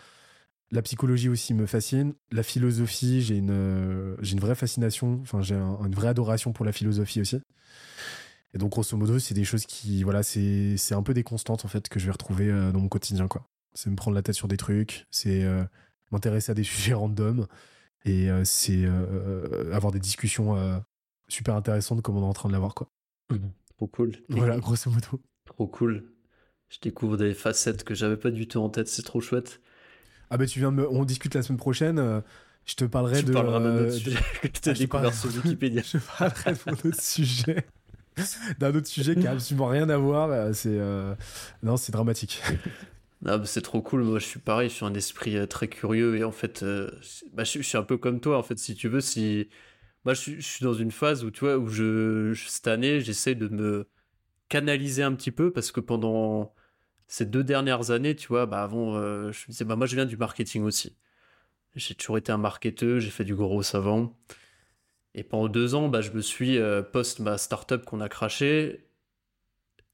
[0.72, 2.14] La psychologie aussi me fascine.
[2.30, 5.18] La philosophie, j'ai une, j'ai une vraie fascination.
[5.22, 7.40] Enfin, j'ai une vraie adoration pour la philosophie aussi.
[8.54, 11.64] Et donc, grosso modo, c'est des choses qui, voilà, c'est, c'est un peu des constantes
[11.64, 13.48] en fait que je vais retrouver euh, dans mon quotidien, quoi.
[13.74, 15.62] C'est me prendre la tête sur des trucs, c'est euh,
[16.10, 17.46] m'intéresser à des sujets random
[18.04, 18.86] et euh, c'est
[19.72, 20.82] avoir des discussions
[21.28, 22.90] super intéressantes comme on est en train de l'avoir, quoi.
[23.30, 23.36] Mmh.
[23.76, 24.12] Trop cool.
[24.28, 25.22] Voilà, grosso modo.
[25.44, 26.12] Trop cool.
[26.68, 29.60] Je découvre des facettes que j'avais pas du tout en tête, c'est trop chouette.
[30.31, 30.89] Ah bah tu viens me...
[30.89, 32.20] On discute la semaine prochaine, euh,
[32.64, 33.33] je te parlerai de...
[33.33, 35.83] parleras d'un autre sujet que tu as découvert sur Wikipédia.
[35.85, 37.66] je parlerai d'un autre sujet.
[38.59, 40.31] d'un autre sujet qui a absolument rien à voir.
[40.31, 40.78] Euh, c'est...
[40.78, 41.14] Euh,
[41.62, 42.43] non, c'est dramatique.
[43.22, 44.03] Non, c'est trop cool.
[44.03, 44.70] Moi, je suis pareil.
[44.70, 46.64] Je suis un esprit très curieux et en fait,
[47.35, 48.39] bah, je, suis un peu comme toi.
[48.39, 49.51] En fait, si tu veux, si
[50.07, 53.35] moi, je, je suis dans une phase où tu vois, où je, cette année, j'essaie
[53.35, 53.87] de me
[54.49, 56.55] canaliser un petit peu parce que pendant
[57.11, 58.94] ces deux dernières années, tu vois, bah avant,
[59.32, 60.96] je me disais, bah moi je viens du marketing aussi.
[61.76, 64.16] J'ai toujours été un marketeur, j'ai fait du gros savant.
[65.14, 66.58] Et pendant deux ans, bah, je me suis,
[66.92, 68.86] post ma startup qu'on a craché,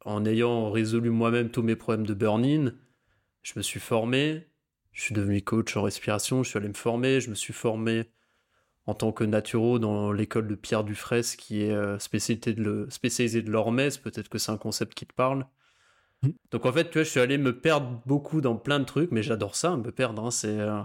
[0.05, 2.73] en ayant résolu moi-même tous mes problèmes de burn-in,
[3.43, 4.47] je me suis formé,
[4.93, 8.11] je suis devenu coach en respiration, je suis allé me former, je me suis formé
[8.87, 11.99] en tant que naturo dans l'école de Pierre Dufresne qui est euh,
[12.57, 15.47] le, spécialisée de l'hormèse, peut-être que c'est un concept qui te parle.
[16.27, 16.33] Mmh.
[16.51, 19.11] Donc en fait, tu vois, je suis allé me perdre beaucoup dans plein de trucs,
[19.11, 20.61] mais j'adore ça, me perdre, hein, c'est...
[20.61, 20.81] Euh,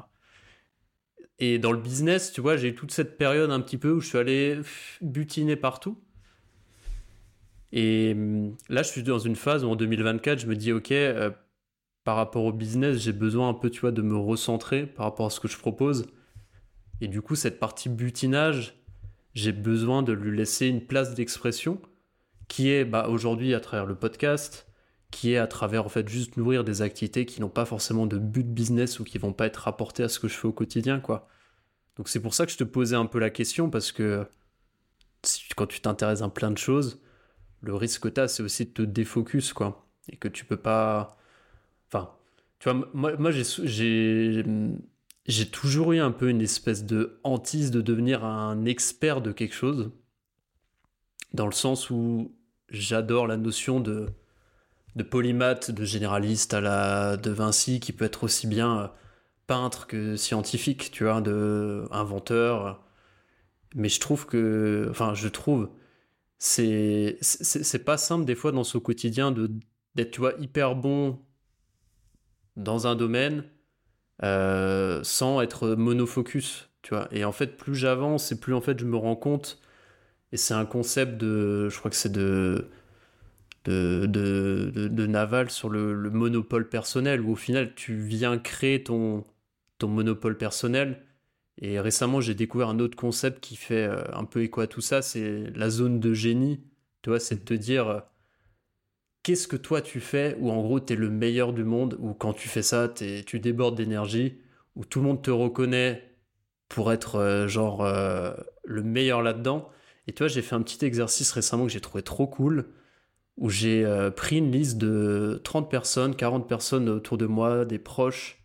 [1.39, 3.99] et dans le business, tu vois, j'ai eu toute cette période un petit peu où
[3.99, 4.59] je suis allé
[5.01, 5.99] butiner partout.
[7.71, 10.91] Et hum, là, je suis dans une phase où en 2024, je me dis, ok,
[10.91, 11.31] euh,
[12.03, 15.27] par rapport au business, j'ai besoin un peu, tu vois, de me recentrer par rapport
[15.27, 16.07] à ce que je propose.
[16.99, 18.75] Et du coup, cette partie butinage,
[19.33, 21.81] j'ai besoin de lui laisser une place d'expression
[22.47, 24.67] qui est bah, aujourd'hui à travers le podcast,
[25.11, 28.17] qui est à travers en fait juste nourrir des activités qui n'ont pas forcément de
[28.17, 30.99] but business ou qui vont pas être rapportées à ce que je fais au quotidien,
[30.99, 31.27] quoi.
[31.97, 34.25] Donc c'est pour ça que je te posais un peu la question parce que
[35.55, 37.01] quand tu t'intéresses à plein de choses,
[37.61, 39.87] le risque que tu as, c'est aussi de te défocus, quoi.
[40.09, 41.17] Et que tu peux pas.
[41.87, 42.11] Enfin,
[42.59, 44.43] tu vois, moi, moi j'ai,
[45.27, 49.53] j'ai toujours eu un peu une espèce de hantise de devenir un expert de quelque
[49.55, 49.91] chose.
[51.33, 52.35] Dans le sens où
[52.69, 54.07] j'adore la notion de,
[54.95, 58.87] de polymath, de généraliste à la de Vinci, qui peut être aussi bien euh,
[59.47, 62.83] peintre que scientifique, tu vois, de inventeur.
[63.75, 64.87] Mais je trouve que.
[64.91, 65.69] Enfin, je trouve
[66.43, 69.51] c'est c'est pas simple des fois dans ce quotidien de
[69.93, 71.19] d'être tu vois hyper bon
[72.57, 73.43] dans un domaine
[74.23, 78.79] euh, sans être monofocus tu vois et en fait plus j'avance et plus en fait
[78.79, 79.61] je me rends compte
[80.31, 82.67] et c'est un concept de je crois que c'est de
[83.65, 88.83] de, de, de, Naval sur le, le, monopole personnel où au final tu viens créer
[88.83, 89.23] ton
[89.77, 91.03] ton monopole personnel
[91.61, 94.81] et récemment, j'ai découvert un autre concept qui fait euh, un peu écho à tout
[94.81, 96.63] ça, c'est la zone de génie.
[97.01, 97.99] Tu vois, c'est de te dire euh,
[99.23, 102.13] qu'est-ce que toi tu fais où en gros tu es le meilleur du monde, où
[102.13, 104.39] quand tu fais ça, tu débordes d'énergie,
[104.75, 106.15] où tout le monde te reconnaît
[106.69, 107.85] pour être euh, genre
[108.63, 109.69] le meilleur là-dedans.
[110.07, 112.69] Et tu vois, j'ai fait un petit exercice récemment que j'ai trouvé trop cool,
[113.37, 118.41] où j'ai pris une liste de 30 personnes, 40 personnes autour de moi, des proches,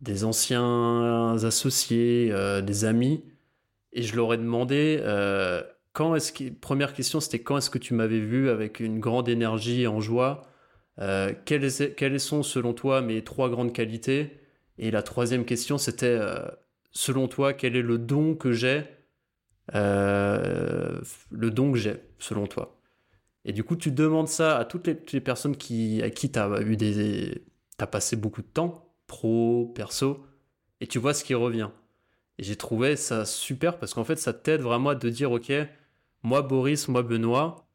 [0.00, 3.24] des anciens associés, euh, des amis,
[3.92, 7.78] et je leur ai demandé euh, quand est-ce que première question c'était quand est-ce que
[7.78, 10.42] tu m'avais vu avec une grande énergie en joie?
[10.98, 14.38] Euh, quelles, sont selon toi mes trois grandes qualités?
[14.78, 16.18] Et la troisième question c'était
[16.92, 18.84] selon toi quel est le don que j'ai?
[19.72, 21.00] Le
[21.32, 22.75] don que j'ai selon toi
[23.46, 26.60] et du coup tu demandes ça à toutes les, personnes qui, à qui tu as
[26.60, 27.42] eu des
[27.78, 30.26] as passé beaucoup de temps pro, perso,
[30.80, 31.70] et tu vois ce qui revient.
[32.38, 35.52] Et j'ai trouvé ça super parce qu'en fait, ça t'aide vraiment à te dire, ok,
[36.22, 37.68] moi Boris, moi Benoît,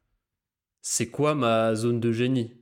[0.82, 2.55] c'est quoi ma zone de génie?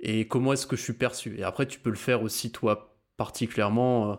[0.00, 1.38] Et comment est-ce que je suis perçu?
[1.38, 4.16] Et après, tu peux le faire aussi, toi, particulièrement euh,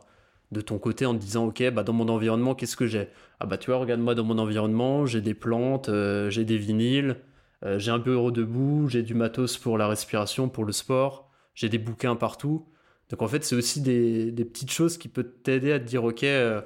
[0.52, 3.10] de ton côté en te disant, ok, bah dans mon environnement, qu'est-ce que j'ai?
[3.40, 7.18] Ah bah tu vois, regarde-moi dans mon environnement, j'ai des plantes, euh, j'ai des vinyles,
[7.66, 11.70] euh, j'ai un bureau debout, j'ai du matos pour la respiration, pour le sport, j'ai
[11.70, 12.68] des bouquins partout.
[13.10, 16.24] Donc en fait, c'est aussi des, petites choses qui peuvent t'aider à te dire, ok,
[16.24, 16.62] euh,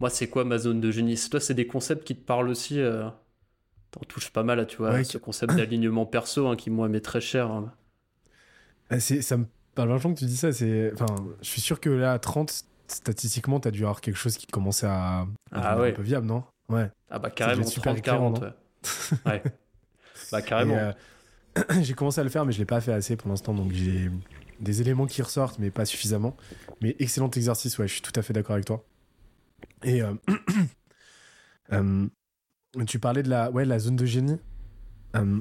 [0.00, 1.20] moi c'est quoi ma zone de génie?
[1.30, 2.80] Toi, c'est des concepts qui te parlent aussi.
[2.80, 3.08] Euh,
[3.90, 7.00] T'en touches pas mal, à, tu vois, ce concept d'alignement perso hein, qui moi m'est
[7.00, 7.50] très cher.
[7.50, 7.72] Hein.
[8.90, 10.52] Ah, ça me parle vachement que tu dis ça.
[10.52, 11.06] C'est, enfin,
[11.40, 14.46] je suis sûr que là, à 30, statistiquement, tu as dû avoir quelque chose qui
[14.46, 16.44] commençait à, ah, un peu viable, non?
[16.68, 16.90] Ouais.
[17.08, 18.48] Ah bah carrément, super 30, 40, ouais.
[19.24, 19.42] ouais.
[20.30, 20.76] Bah carrément.
[20.76, 20.92] Euh,
[21.82, 24.10] j'ai commencé à le faire, mais je l'ai pas fait assez pour l'instant, donc j'ai
[24.60, 26.36] des éléments qui ressortent, mais pas suffisamment.
[26.80, 28.84] Mais excellent exercice, ouais, je suis tout à fait d'accord avec toi.
[29.82, 30.14] Et euh,
[31.72, 32.06] euh,
[32.86, 34.38] tu parlais de la, ouais, la zone de génie.
[35.16, 35.40] Euh,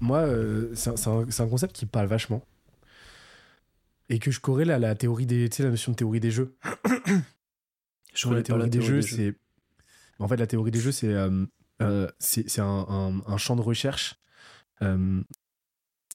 [0.00, 0.26] moi,
[0.74, 2.42] c'est un, un, concept qui me parle vachement.
[4.10, 5.48] Et que je corrèle à la théorie des.
[5.48, 6.56] Tu sais, la notion de théorie des jeux.
[8.14, 9.34] je la théorie, des, jeux, c'est.
[10.18, 11.14] En fait, la théorie des jeux, c'est
[12.18, 14.16] c'est un, un, champ de recherche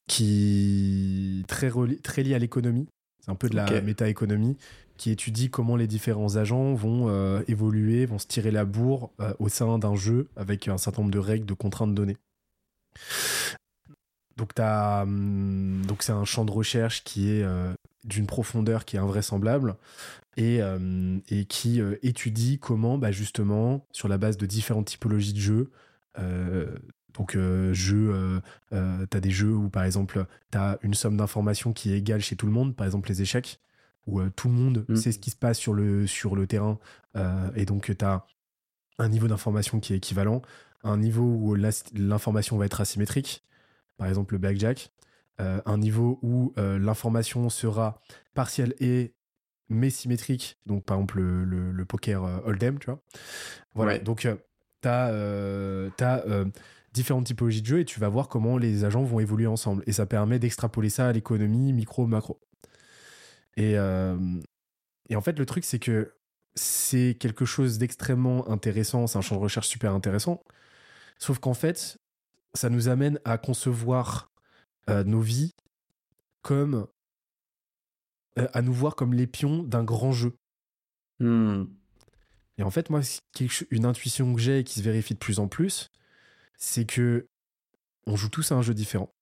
[0.06, 1.70] qui très,
[2.02, 2.88] très lié à l'économie.
[3.20, 4.58] C'est un peu de la méta-économie
[4.96, 9.34] qui étudie comment les différents agents vont euh, évoluer, vont se tirer la bourre euh,
[9.38, 12.16] au sein d'un jeu avec un certain nombre de règles, de contraintes données.
[14.36, 17.72] Donc, hum, donc c'est un champ de recherche qui est euh,
[18.04, 19.76] d'une profondeur qui est invraisemblable
[20.36, 20.60] et,
[21.28, 25.70] et qui étudie comment, bah, justement, sur la base de différentes typologies de jeux,
[27.14, 27.36] Donc,
[27.72, 31.98] jeu, tu as des jeux où, par exemple, tu as une somme d'informations qui est
[31.98, 33.60] égale chez tout le monde, par exemple les échecs,
[34.06, 34.96] où tout le monde mm.
[34.96, 36.78] sait ce qui se passe sur le, sur le terrain,
[37.54, 38.26] et donc tu as
[38.98, 40.42] un niveau d'information qui est équivalent,
[40.82, 43.44] un niveau où l'information va être asymétrique,
[43.96, 44.90] par exemple le blackjack,
[45.38, 48.00] un niveau où l'information sera
[48.34, 49.14] partielle et
[49.68, 53.00] mais symétrique, donc par exemple le, poker Hold'em, tu vois.
[53.74, 55.06] Voilà, donc tu as,
[56.00, 56.24] as
[56.94, 59.82] différentes typologies de jeux et tu vas voir comment les agents vont évoluer ensemble.
[59.86, 62.40] Et ça permet d'extrapoler ça à l'économie micro, macro.
[63.56, 64.16] Et, euh,
[65.08, 66.14] et en fait, le truc, c'est que
[66.54, 70.42] c'est quelque chose d'extrêmement intéressant, c'est un champ de recherche super intéressant.
[71.18, 71.98] Sauf qu'en fait,
[72.54, 74.30] ça nous amène à concevoir
[74.88, 75.52] euh, nos vies
[76.42, 76.86] comme.
[78.38, 80.36] Euh, à nous voir comme les pions d'un grand jeu.
[81.20, 81.64] Hmm.
[82.58, 83.00] Et en fait, moi,
[83.70, 85.90] une intuition que j'ai et qui se vérifie de plus en plus,
[86.56, 87.28] c'est que
[88.06, 89.12] on joue tous à un jeu différent.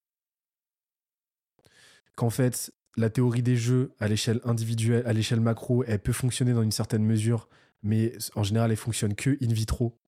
[2.17, 6.53] Qu'en fait, la théorie des jeux à l'échelle individuelle, à l'échelle macro, elle peut fonctionner
[6.53, 7.49] dans une certaine mesure,
[7.83, 9.99] mais en général, elle fonctionne que in vitro.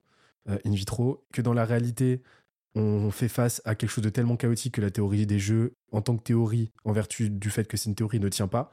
[0.47, 2.21] Euh, in vitro, que dans la réalité,
[2.75, 6.01] on fait face à quelque chose de tellement chaotique que la théorie des jeux, en
[6.01, 8.71] tant que théorie, en vertu du fait que c'est une théorie, ne tient pas.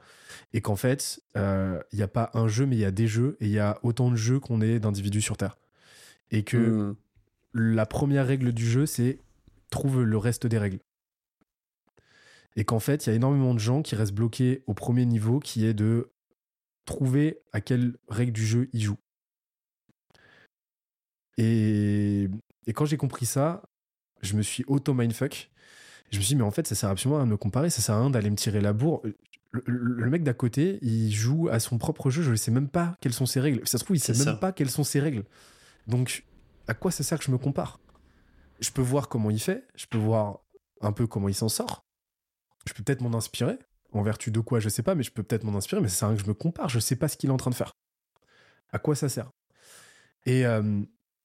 [0.51, 3.07] Et qu'en fait, euh, il n'y a pas un jeu, mais il y a des
[3.07, 5.57] jeux, et il y a autant de jeux qu'on est d'individus sur Terre.
[6.31, 6.95] Et que hmm
[7.53, 9.19] la première règle du jeu, c'est
[9.69, 10.79] trouve le reste des règles.
[12.55, 15.39] Et qu'en fait, il y a énormément de gens qui restent bloqués au premier niveau,
[15.39, 16.11] qui est de
[16.85, 18.99] trouver à quelle règle du jeu ils jouent.
[21.37, 22.29] Et,
[22.75, 23.63] quand j'ai compris ça,
[24.23, 25.51] je me suis auto-mindfuck.
[26.11, 27.95] Je me suis dit, mais en fait, ça sert absolument à me comparer, ça sert
[27.95, 29.01] à rien d'aller me tirer la bourre.
[29.51, 32.97] Le, mec d'à côté, il joue à son propre jeu, je ne sais même pas
[33.01, 33.67] quelles sont ses règles.
[33.67, 35.23] Ça se trouve, il sait même pas quelles sont ses règles.
[35.87, 36.25] Donc,
[36.67, 37.79] à quoi ça sert que je me compare?
[38.59, 40.39] Je peux voir comment il fait, je peux voir
[40.81, 41.85] un peu comment il s'en sort.
[42.67, 43.59] Je peux peut-être m'en inspirer,
[43.91, 45.97] en vertu de quoi, je sais pas, mais je peux peut-être m'en inspirer, mais ça
[45.97, 47.51] sert à rien que je me compare, je sais pas ce qu'il est en train
[47.51, 47.73] de faire.
[48.71, 49.31] À quoi ça sert?
[50.25, 50.81] Et, euh,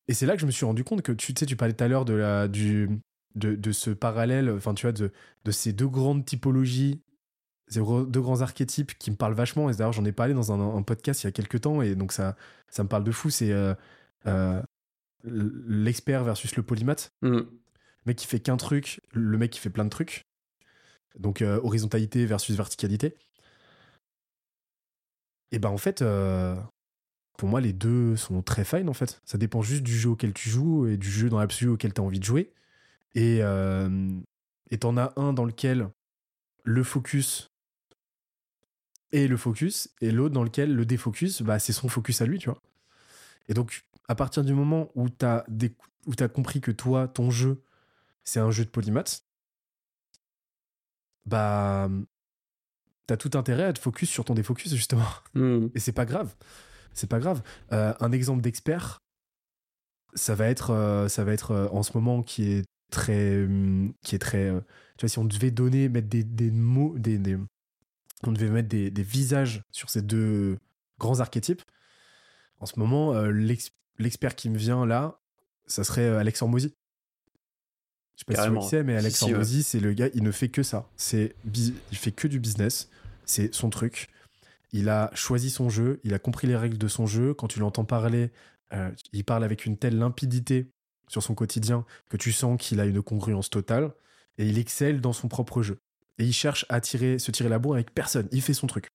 [0.08, 1.84] et c'est là que je me suis rendu compte que tu sais, tu parlais tout
[1.84, 2.88] à l'heure de, la, du,
[3.34, 5.12] de, de ce parallèle, enfin tu vois, de,
[5.44, 7.00] de ces deux grandes typologies
[7.68, 9.70] ces deux grands archétypes qui me parlent vachement.
[9.70, 12.12] Et d'ailleurs, j'en ai parlé dans un, podcast il y a quelques temps, et donc
[12.12, 12.36] ça,
[12.68, 13.30] ça me parle de fou.
[13.30, 13.74] C'est euh,
[14.26, 14.62] euh,
[15.24, 17.12] l'expert versus le polymath.
[17.22, 17.28] Mm.
[17.28, 17.46] Le
[18.06, 20.26] mec qui fait qu'un truc, le mec qui fait plein de trucs.
[21.18, 23.16] Donc euh, horizontalité versus verticalité.
[25.50, 26.02] Et ben en fait,
[27.38, 29.22] pour moi, les deux sont très fine en fait.
[29.24, 32.00] Ça dépend juste du jeu auquel tu joues et du jeu dans l'absolu auquel tu
[32.00, 32.52] as envie de jouer.
[33.14, 34.10] Et euh,
[34.70, 35.88] et t'en as un dans lequel
[36.64, 37.52] le focus
[39.12, 42.38] est le focus et l'autre dans lequel le défocus, bah, c'est son focus à lui,
[42.40, 42.60] tu vois.
[43.48, 45.46] Et donc, à partir du moment où tu as,
[46.20, 47.62] as, compris que toi, ton jeu,
[48.24, 49.24] c'est un jeu de polymath,
[51.24, 51.88] bah,
[53.06, 55.06] t'as tout intérêt à te focus sur ton défocus, justement.
[55.34, 55.68] Hmm.
[55.74, 56.34] Et c'est pas grave.
[56.98, 57.42] C'est pas grave.
[57.70, 58.98] Euh, un exemple d'expert,
[60.14, 63.92] ça va être, euh, ça va être euh, en ce moment qui est très, hum,
[64.02, 64.50] qui est très.
[64.96, 67.38] tu vois, si on devait donner, mettre des, des mots, des, des,
[68.24, 70.58] on devait mettre des, des, visages sur ces deux
[70.98, 71.62] grands archétypes.
[72.58, 73.14] En ce moment,
[73.98, 75.20] l'expert qui me vient là,
[75.66, 76.74] ça serait Alexandre Mozy.
[78.16, 80.64] Je sais pas si c'est, mais Alexandre Mozy, c'est le gars, il ne fait que
[80.64, 80.90] ça.
[80.96, 82.90] C'est, il fait que du business.
[83.24, 84.08] C'est son truc.
[84.72, 87.34] Il a choisi son jeu, il a compris les règles de son jeu.
[87.34, 88.30] Quand tu l'entends parler,
[88.74, 90.70] euh, il parle avec une telle limpidité
[91.08, 93.92] sur son quotidien que tu sens qu'il a une congruence totale
[94.36, 95.78] et il excelle dans son propre jeu.
[96.18, 98.28] Et il cherche à tirer, se tirer la bourre avec personne.
[98.30, 98.88] Il fait son truc.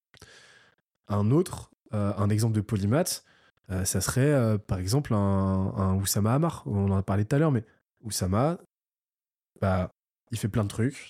[1.07, 3.24] Un autre, euh, un exemple de polymath,
[3.71, 6.63] euh, ça serait par exemple un, Oussama Hamar.
[6.67, 7.65] On en a parlé tout à l'heure, mais
[8.03, 8.59] Oussama,
[9.59, 9.89] bah,
[10.32, 11.09] il fait plein de trucs.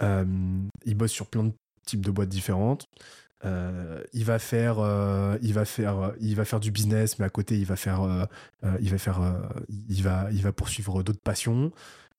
[0.00, 1.52] Il bosse sur plein de
[1.86, 2.86] types de boîtes différentes.
[3.44, 4.76] Il va faire,
[5.42, 8.28] il va faire, il va faire du business, mais à côté, il va faire,
[8.80, 9.20] il va faire,
[9.88, 11.72] il va, il va poursuivre d'autres passions.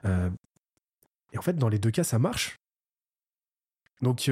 [0.04, 2.60] et en fait, dans les deux cas, ça marche.
[4.02, 4.30] Donc,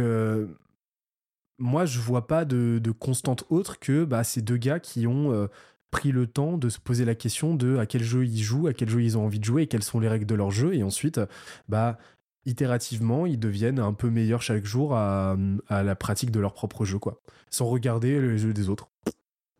[1.59, 5.47] moi, je vois pas de, constante autre que bah, ces deux gars qui ont euh,
[5.91, 8.73] pris le temps de se poser la question de à quel jeu ils jouent, à
[8.73, 10.73] quel jeu ils ont envie de jouer et quelles sont les règles de leur jeu.
[10.73, 11.21] Et ensuite,
[11.69, 11.97] bah,
[12.45, 15.37] itérativement, ils deviennent un peu meilleurs chaque jour à,
[15.69, 18.89] la pratique de leur propre jeu, quoi, sans regarder les jeux des autres.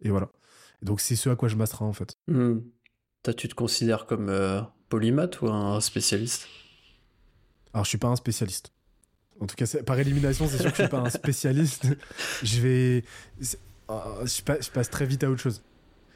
[0.01, 0.29] Et voilà.
[0.81, 2.17] donc, c'est ce à quoi je m'astreins, en fait.
[2.27, 6.47] Toi, tu te considères comme euh, polymath ou un spécialiste?
[7.73, 8.73] Alors, je suis pas un spécialiste.
[9.39, 11.87] En tout cas, par élimination, c'est sûr que je suis pas un spécialiste.
[12.43, 13.03] je vais.
[13.87, 15.63] Ah, je, passe, très vite à autre chose.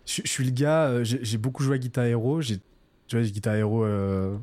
[0.06, 2.42] Je, suis le gars, euh, j'ai beaucoup joué à Guitar Hero.
[2.42, 2.60] Tu
[3.12, 4.38] vois, Guitar Hero, euh,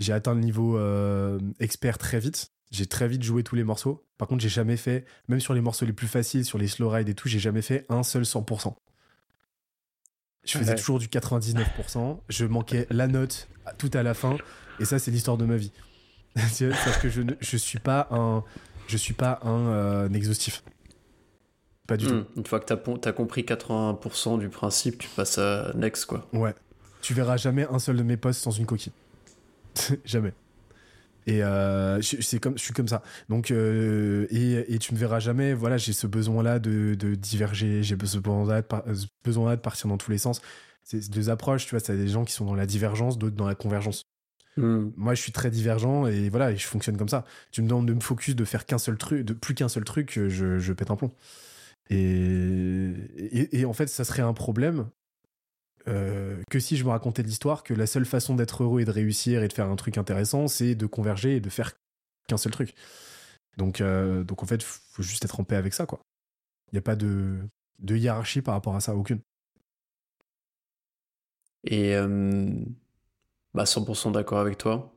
[0.00, 2.52] j'ai atteint le niveau euh, expert très vite.
[2.72, 4.06] J'ai très vite joué tous les morceaux.
[4.16, 6.88] Par contre, j'ai jamais fait, même sur les morceaux les plus faciles, sur les slow
[6.88, 8.74] rides et tout, j'ai jamais fait un seul 100%.
[10.44, 10.76] Je faisais Ouais.
[10.76, 12.20] toujours du 99%.
[12.28, 13.48] Je manquais la note
[13.78, 14.36] tout à la fin.
[14.78, 15.72] Et ça, c'est l'histoire de ma vie.
[16.36, 18.44] C'est-à-dire que je ne je suis pas un,
[18.86, 20.62] je suis pas un euh, exhaustif.
[21.86, 22.14] Pas du tout.
[22.14, 22.24] Hmm.
[22.36, 26.26] Une fois que tu as, compris 80% du principe, tu passes à next, quoi.
[26.32, 26.54] Ouais.
[27.02, 28.92] Tu verras jamais un seul de mes posts sans une coquille.
[30.04, 30.32] jamais.
[31.26, 33.02] Et euh, je, c'est comme, je suis comme ça.
[33.28, 35.52] Donc, euh, et, et tu me verras jamais.
[35.52, 37.82] Voilà, j'ai ce besoin-là de, de diverger.
[37.82, 40.40] J'ai ce besoin-là de, besoin-là de partir dans tous les sens.
[40.82, 41.80] C'est deux approches, tu vois.
[41.80, 44.06] C'est des gens qui sont dans la divergence, d'autres dans la convergence.
[44.56, 44.90] Hmm.
[44.96, 47.24] Moi, je suis très divergent et voilà, je fonctionne comme ça.
[47.52, 49.84] Tu me demandes de me focus, de faire qu'un seul truc, de plus qu'un seul
[49.84, 51.12] truc, je, je pète un plomb.
[51.90, 51.96] Et,
[53.16, 54.88] et, et en fait, ça serait un problème
[55.90, 58.90] euh, que si je me racontais l'histoire, que la seule façon d'être heureux et de
[58.90, 61.72] réussir et de faire un truc intéressant, c'est de converger et de faire
[62.28, 62.74] qu'un seul truc.
[63.56, 66.00] Donc, euh, donc en fait, faut juste être en paix avec ça, quoi.
[66.72, 67.40] Il n'y a pas de,
[67.82, 69.20] hiérarchie par rapport à ça, aucune.
[71.64, 72.48] Et euh,
[73.54, 74.94] bah 100% d'accord avec toi.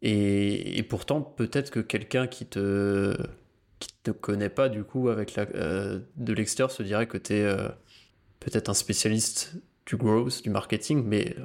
[0.00, 3.16] Et, pourtant, peut-être que quelqu'un qui te
[3.80, 7.68] qui te connaît pas du coup avec euh, de l'extérieur se dirait que tu es
[8.40, 9.54] peut-être un spécialiste
[9.86, 11.36] du growth, du marketing, mais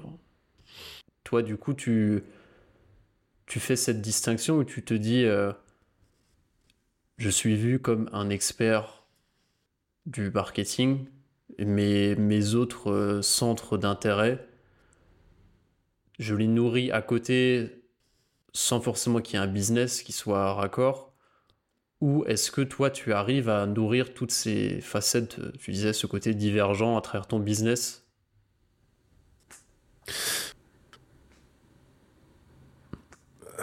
[1.23, 2.23] toi du coup tu
[3.45, 5.51] tu fais cette distinction où tu te dis euh,
[7.17, 9.03] je suis vu comme un expert
[10.05, 11.05] du marketing,
[11.59, 14.45] mais mes autres euh, centres d'intérêt,
[16.19, 17.83] je les nourris à côté
[18.53, 21.12] sans forcément qu'il y ait un business qui soit raccord
[22.03, 26.05] Ou est-ce que toi, tu arrives à nourrir toutes ces facettes, euh, tu disais ce
[26.05, 28.05] côté divergent à travers ton business?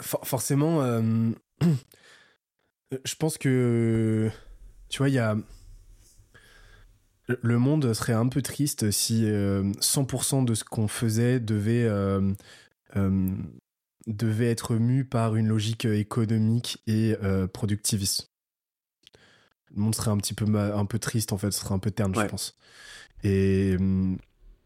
[0.01, 1.03] For- forcément, euh,
[3.05, 4.30] je pense que,
[4.88, 5.36] tu vois, il y a...
[7.43, 12.32] Le monde serait un peu triste si euh, 100% de ce qu'on faisait devait, euh,
[12.97, 13.28] euh,
[14.41, 18.30] être mu par une logique économique et euh, productiviste.
[19.75, 21.91] Le monde serait un petit peu, un peu triste, en fait, ce serait un peu
[21.91, 22.25] terne, Ouais.
[22.25, 22.57] je pense.
[23.23, 23.77] Et,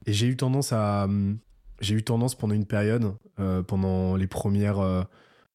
[0.06, 1.08] et j'ai eu tendance à...
[1.80, 5.02] J'ai eu tendance pendant une période, euh, pendant les premières, euh,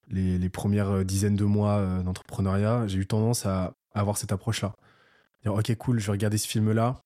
[0.09, 4.31] les, les premières euh, dizaines de mois euh, d'entrepreneuriat, j'ai eu tendance à avoir cette
[4.33, 4.75] approche-là.
[5.43, 7.01] Dire, ok, cool, je vais regarder ce film-là.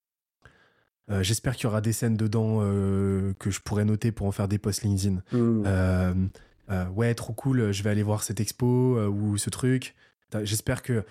[1.22, 4.58] J'espère qu'il y aura des scènes dedans que je pourrais noter pour en faire des
[4.58, 5.22] posts LinkedIn.
[5.34, 6.14] Euh,
[6.96, 9.96] ouais, trop cool, je vais aller voir cette expo ou ce truc.
[10.44, 11.04] J'espère que.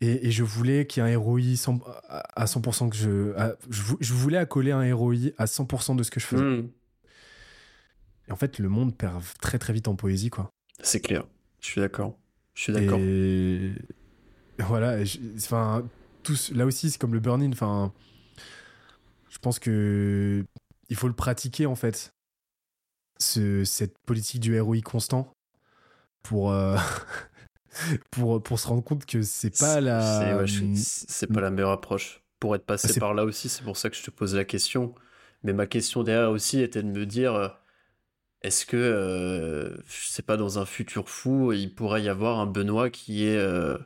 [0.00, 3.34] Et, et je voulais qu'il y ait un ROI 100 à à 100% que je.
[3.36, 6.42] à- je, vou- je voulais accoler un ROI à 100% de ce que je faisais.
[6.44, 6.70] Hmm.
[8.28, 10.50] Et en fait, le monde perd très très vite en poésie, quoi.
[10.82, 11.24] C'est clair,
[11.60, 12.16] je suis d'accord.
[12.54, 12.98] Je suis d'accord.
[13.00, 13.72] Et
[14.60, 14.98] voilà,
[15.36, 15.84] enfin,
[16.22, 17.50] tous, là aussi, c'est comme le burn-in.
[17.52, 17.92] Enfin,
[19.30, 20.44] je pense que
[20.90, 22.10] il faut le pratiquer en fait,
[23.18, 25.32] ce, cette politique du ROI constant
[26.22, 26.76] pour euh,
[28.10, 29.98] pour pour se rendre compte que c'est pas la.
[29.98, 32.22] c'est- ouais, je suis- c'est pas la meilleure approche.
[32.40, 34.94] Pour être passé par là aussi, c'est pour ça que je te pose la question.
[35.42, 37.48] Mais ma question derrière aussi était de me dire, euh,
[38.42, 42.46] est-ce que, euh, je sais pas, dans un futur fou, il pourrait y avoir un
[42.46, 43.78] Benoît qui est, euh,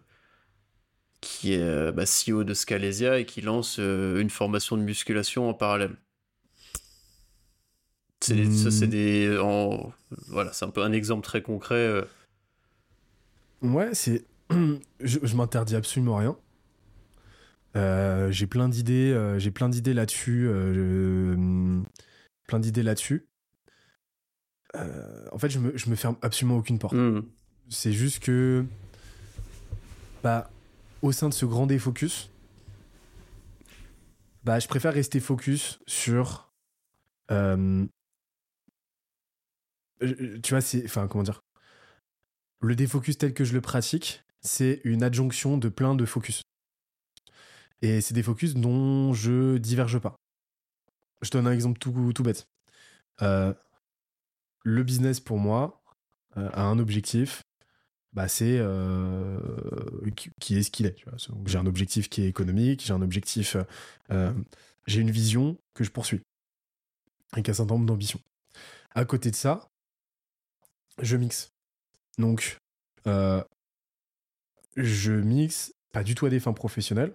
[1.22, 5.48] qui est euh, bah, CEO de Scalesia et qui lance euh, une formation de musculation
[5.48, 5.96] en parallèle?
[8.20, 8.88] C'est ça, c'est Hmm.
[8.88, 9.92] des, en-
[10.28, 11.76] voilà, c'est un peu un exemple très concret.
[13.62, 14.24] Ouais, c'est.
[14.50, 16.36] je je m'interdis absolument rien.
[17.74, 21.82] Euh, j'ai plein d'idées, euh, j'ai plein d'idées là-dessus, euh, je-
[22.46, 23.26] plein d'idées là-dessus.
[25.32, 26.94] En fait, je me, je me ferme absolument aucune porte.
[26.94, 27.20] hmm.
[27.68, 28.64] C'est juste que,
[30.22, 30.50] bah,
[31.02, 32.30] au sein de ce grand défocus,
[34.44, 36.50] bah, je préfère rester focus sur.
[37.28, 37.88] tu
[40.50, 40.84] vois, c'est.
[40.84, 41.42] Enfin, comment dire
[42.62, 46.42] Le défocus tel que je le pratique, c'est une adjonction de plein de focus.
[47.82, 50.14] Et c'est des focus dont je diverge pas.
[51.22, 52.46] Je donne un exemple tout, bête.
[53.20, 53.52] Euh,
[54.62, 55.82] le business pour moi
[56.36, 57.42] euh, a un objectif,
[58.12, 59.40] bah c'est euh,
[60.40, 61.04] ce qu'il est.
[61.46, 63.56] J'ai un objectif qui est économique, j'ai un objectif,
[64.86, 66.20] j'ai une vision que je poursuis
[67.32, 68.20] avec un certain nombre d'ambitions.
[68.94, 69.68] À côté de ça,
[71.00, 71.51] je mixe.
[72.18, 72.58] Donc,
[73.06, 73.42] euh,
[74.76, 77.14] je mixe pas du tout à des fins professionnelles.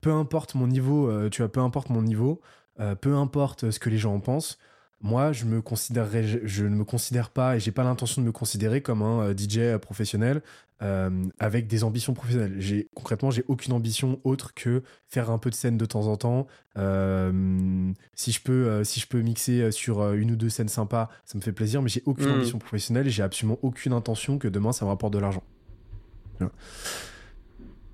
[0.00, 2.40] Peu importe mon niveau, euh, tu vois, peu importe mon niveau,
[2.80, 4.58] euh, peu importe ce que les gens en pensent,
[5.00, 8.26] moi, je me considérerais, je, je ne me considère pas et j'ai pas l'intention de
[8.26, 10.42] me considérer comme un euh, DJ professionnel
[10.82, 12.56] euh, avec des ambitions professionnelles.
[12.58, 16.16] J'ai concrètement, j'ai aucune ambition autre que faire un peu de scène de temps en
[16.16, 16.46] temps.
[16.76, 20.68] Euh, si je peux, euh, si je peux mixer sur euh, une ou deux scènes
[20.68, 21.80] sympas, ça me fait plaisir.
[21.82, 22.32] Mais j'ai aucune Mm.
[22.32, 25.42] ambition professionnelle et j'ai absolument aucune intention que demain ça me rapporte de l'argent.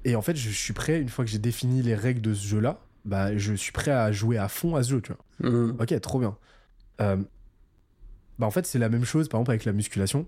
[0.05, 2.47] Et en fait, je suis prêt une fois que j'ai défini les règles de ce
[2.47, 2.81] jeu-là.
[3.06, 5.51] Bah, je suis prêt à jouer à fond à ce jeu, tu vois.
[5.51, 5.76] Mhm.
[5.81, 6.36] Ok, trop bien.
[7.01, 7.16] Euh,
[8.39, 10.27] bah en fait, c'est la même chose, par exemple, avec la musculation.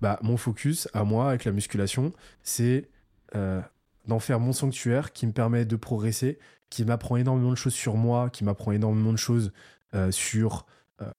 [0.00, 2.12] Bah, mon focus, à moi, avec la musculation,
[2.42, 2.88] c'est
[3.34, 3.60] euh,
[4.06, 6.38] d'en faire mon sanctuaire qui me permet de progresser,
[6.70, 9.52] qui m'apprend énormément de choses sur moi, qui m'apprend énormément de choses
[9.94, 10.66] euh, sur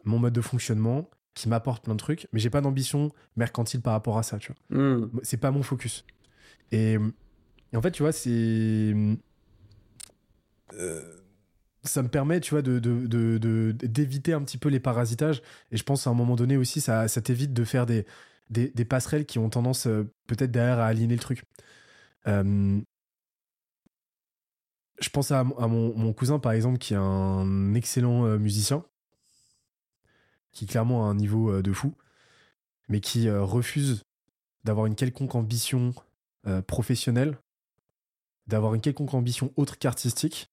[0.03, 3.93] mon mode de fonctionnement, qui m'apporte plein de trucs, mais j'ai pas d'ambition mercantile par
[3.93, 5.09] rapport à ça, tu vois Mhm.
[5.23, 6.05] c'est pas mon focus.
[6.71, 6.97] Et,
[7.73, 8.29] et en fait, tu vois, c'est.
[10.73, 11.20] euh,
[11.83, 12.79] ça me permet, tu vois, de,
[13.71, 15.41] d'éviter un petit peu les parasitages.
[15.71, 18.05] Et je pense à un moment donné aussi, ça, ça t'évite de faire des,
[18.85, 21.43] passerelles qui ont tendance euh, peut-être derrière à aligner le truc.
[22.27, 22.79] Euh,
[24.99, 28.85] je pense à, mon, cousin, par exemple, qui est un excellent euh, musicien,
[30.51, 31.95] qui clairement a un niveau de fou,
[32.89, 34.03] mais qui refuse
[34.63, 35.95] d'avoir une quelconque ambition
[36.67, 37.39] professionnelle,
[38.45, 40.51] d'avoir une quelconque ambition autre qu'artistique,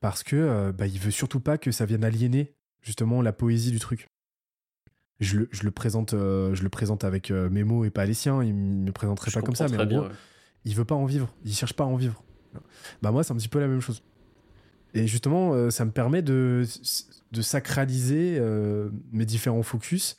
[0.00, 3.70] parce que euh, bah, il veut surtout pas que ça vienne aliéner justement la poésie
[3.70, 4.08] du truc.
[5.20, 8.06] Je le, je le présente, euh, je le présente avec euh, mes mots et pas
[8.06, 8.42] les siens.
[8.42, 10.14] Il me présenterait Je pas comme ça, mais en bien, gros, ouais.
[10.64, 11.34] il veut pas en vivre.
[11.44, 12.24] Il cherche pas à en vivre.
[13.02, 14.02] Bah moi, c'est un petit peu la même chose.
[14.94, 16.64] Et justement, ça me permet de,
[17.30, 18.40] de sacraliser
[19.12, 20.16] mes différents focus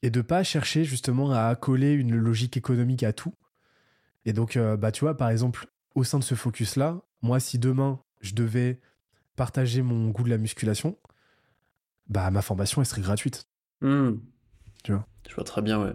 [0.00, 3.34] et de pas chercher justement à accoler une logique économique à tout.
[4.24, 8.00] Et donc, bah tu vois, par exemple, au sein de ce focus-là, moi, si demain
[8.20, 8.80] je devais
[9.36, 10.98] partager mon goût de la musculation,
[12.08, 13.48] bah ma formation elle serait gratuite.
[13.80, 14.20] Mhm.
[14.84, 15.06] Tu vois.
[15.28, 15.92] Je vois très bien, ouais.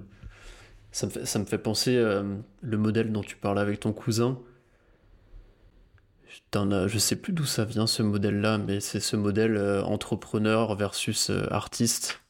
[0.91, 3.93] Ça me fait, ça me fait penser euh, le modèle dont tu parlais avec ton
[3.93, 4.39] cousin.
[6.53, 10.75] As- je sais plus d'où ça vient ce modèle-là, mais c'est ce modèle euh, entrepreneur
[10.75, 12.21] versus euh, artiste.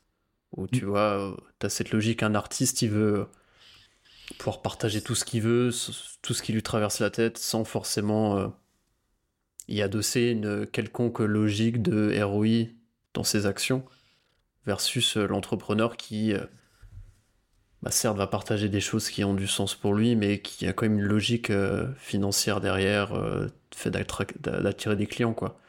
[0.58, 3.28] Où tu vois, tu as cette logique, un artiste, il veut
[4.38, 5.72] pouvoir partager tout ce qu'il veut,
[6.22, 8.48] tout ce qui lui traverse la tête, sans forcément euh,
[9.68, 12.70] y adosser une quelconque logique de ROI
[13.14, 13.86] dans ses actions,
[14.66, 16.46] versus euh, l'entrepreneur qui, euh,
[17.82, 20.74] bah, certes, va partager des choses qui ont du sens pour lui, mais qui a
[20.74, 23.14] quand même une logique euh, financière derrière,
[23.76, 25.60] fait d'attirer des clients, quoi.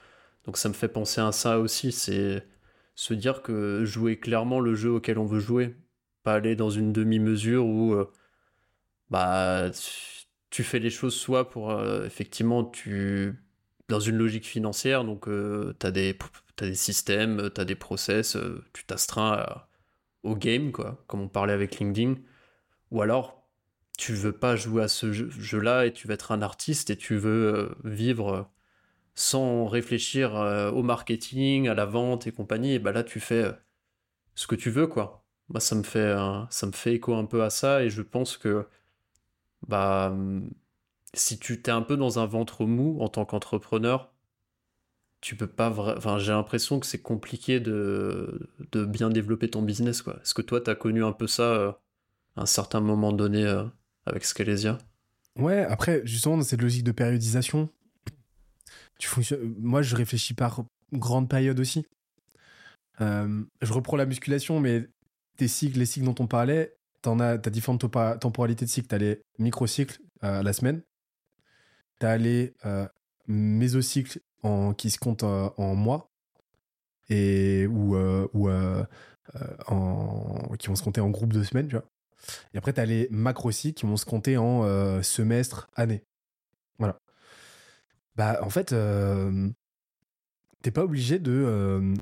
[0.44, 2.46] Donc ça me fait penser à ça aussi, c'est
[2.94, 5.74] se dire que jouer clairement le jeu auquel on veut jouer,
[6.22, 7.96] pas aller dans une demi-mesure où
[9.10, 9.70] bah
[10.50, 13.34] tu fais les choses soit pour effectivement tu
[13.88, 16.16] dans une logique financière donc tu as des
[16.74, 19.44] systèmes, tu as des process, euh, tu t'astreins
[20.24, 22.16] au game quoi, comme on parlait avec LinkedIn
[22.90, 23.44] ou alors
[23.98, 26.96] tu veux pas jouer à ce jeu- jeu-là et tu veux être un artiste et
[26.96, 28.42] tu veux euh, vivre euh,
[29.14, 33.44] sans réfléchir euh, au marketing, à la vente et compagnie, et bah là tu fais
[33.44, 33.52] euh,
[34.34, 35.24] ce que tu veux quoi.
[35.60, 36.14] Ça me fait
[36.50, 38.66] ça me fait écho un peu à ça et je pense que
[39.68, 40.50] bah hum,
[41.16, 44.12] si tu t'es un peu dans un ventre mou en tant qu'entrepreneur,
[45.20, 45.72] tu peux pas
[46.18, 50.18] j'ai l'impression que c'est compliqué de bien développer ton business quoi.
[50.22, 51.72] Est-ce que toi tu as connu un peu ça euh,
[52.36, 53.64] à un certain moment donné euh,
[54.04, 54.78] avec Scalesia?
[55.38, 57.68] Ouais, après, justement, dans cette logique de périodisation,
[58.98, 59.10] tu
[59.58, 61.84] moi, je réfléchis par grande période aussi.
[63.00, 64.88] Euh, je reprends la musculation, mais
[65.36, 67.80] tes cycles, les cycles dont on parlait, t'en as, différentes
[68.20, 68.88] temporalités de cycle.
[68.88, 70.82] T'as les microcycles à la semaine,
[71.98, 72.86] t'as les euh,
[73.26, 76.10] mésocycles en, qui se comptent euh, en mois,
[77.08, 78.84] et, ou, euh,
[80.58, 81.88] qui vont se compter en groupe de semaines, tu vois.
[82.54, 86.02] Et après, tu as les macrocycles qui vont se compter en semestre, année.
[86.78, 86.98] Voilà.
[88.16, 88.74] Bah, en fait,
[90.62, 91.94] t'es pas obligé de.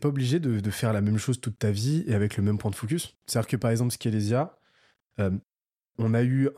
[0.00, 2.70] pas obligé de, faire la même chose toute ta vie et avec le même point
[2.70, 3.16] de focus.
[3.26, 4.56] C'est-à-dire que par exemple, Scalesia,
[5.20, 5.30] euh,
[5.98, 6.48] on a eu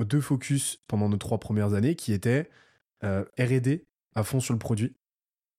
[0.00, 2.48] deux focus pendant nos trois premières années qui étaient
[3.04, 3.82] euh, RD
[4.14, 4.94] à fond sur le produit,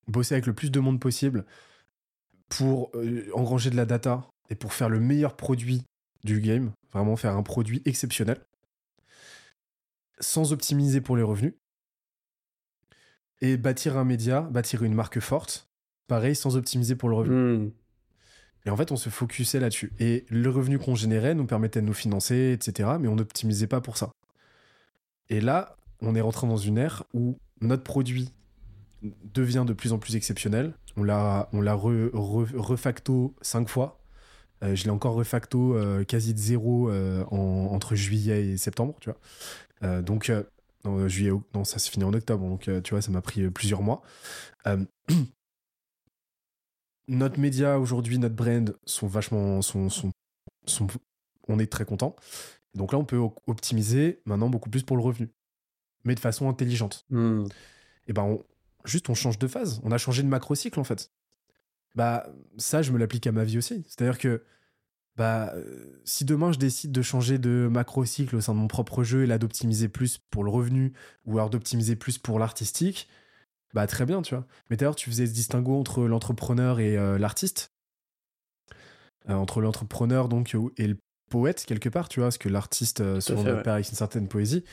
[0.07, 1.45] bosser avec le plus de monde possible
[2.49, 5.83] pour euh, engranger de la data et pour faire le meilleur produit
[6.23, 8.43] du game, vraiment faire un produit exceptionnel,
[10.19, 11.53] sans optimiser pour les revenus,
[13.39, 15.67] et bâtir un média, bâtir une marque forte,
[16.07, 17.35] pareil, sans optimiser pour le revenu.
[17.35, 17.71] Hmm.
[18.65, 19.91] Et en fait, on se focusait là-dessus.
[19.99, 22.91] Et le revenu qu'on générait nous permettait de nous financer, etc.
[22.99, 24.11] Mais on n'optimisait pas pour ça.
[25.29, 28.31] Et là, on est rentré dans une ère où notre produit
[29.01, 30.73] devient de plus en plus exceptionnel.
[30.97, 33.99] On l'a, on l'a refacto 5 fois.
[34.63, 39.09] Euh, je l'ai encore refacto euh, quasi de zéro euh, entre juillet et septembre, tu
[39.09, 40.01] vois.
[40.01, 40.31] donc,
[41.07, 44.01] juillet, non, ça se finit en octobre, donc tu vois, ça m'a pris plusieurs mois.
[47.11, 50.11] notre média aujourd'hui, notre brand sont vachement, sont, sont,
[50.65, 50.87] sont
[51.47, 52.15] on est très content.
[52.73, 55.29] Donc là, on peut optimiser maintenant beaucoup plus pour le revenu,
[56.05, 57.05] mais de façon intelligente.
[57.09, 57.43] Hmm.
[58.07, 58.39] Et ben,
[58.85, 59.81] juste on change de phase.
[59.83, 61.11] On a changé de macro cycle en fait.
[61.95, 62.27] Bah
[62.57, 63.83] ça, je me l'applique à ma vie aussi.
[63.87, 64.43] C'est-à-dire que
[65.17, 65.53] bah
[66.05, 69.23] si demain je décide de changer de macro cycle au sein de mon propre jeu
[69.23, 70.93] et là d'optimiser plus pour le revenu
[71.25, 73.09] ou alors d'optimiser plus pour l'artistique,
[73.73, 74.45] bah très bien, tu vois.
[74.69, 77.71] Mais d'ailleurs, tu faisais ce distinguo entre l'entrepreneur et euh, l'artiste?
[79.29, 80.97] Euh, entre l'entrepreneur donc et le
[81.29, 84.63] poète quelque part, tu vois, parce que l'artiste euh, souvent fait, avec une certaine poésie.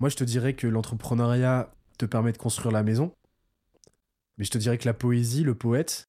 [0.00, 3.12] Moi, je te dirais que l'entrepreneuriat te permet de construire la maison,
[4.38, 6.08] mais je te dirais que la poésie, le poète,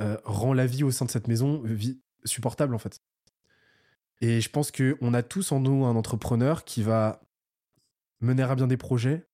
[0.00, 2.98] euh, rend la vie au sein de cette maison vie supportable en fait.
[4.22, 7.20] Et je pense que on a tous en nous un entrepreneur qui va
[8.20, 9.26] mener à bien des projets,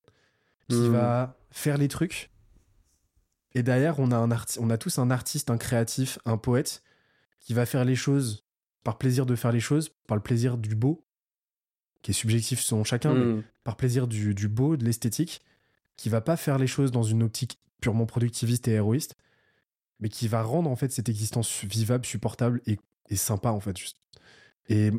[0.68, 0.92] qui hmm.
[0.92, 2.30] va faire les trucs.
[3.54, 6.82] Et derrière, on a, un on a tous un artiste, un créatif, un poète
[7.40, 8.44] qui va faire les choses
[8.82, 11.06] par plaisir de faire les choses, par le plaisir du beau,
[12.02, 13.42] qui est subjectif selon chacun, mais hmm.
[13.62, 15.42] par plaisir du, du beau, de l'esthétique,
[15.96, 19.16] qui va pas faire les choses dans une optique purement productiviste et héroïste,
[20.00, 23.76] mais qui va rendre en fait cette existence vivable, supportable et, et sympa en fait
[23.76, 23.98] juste.
[24.68, 24.90] Et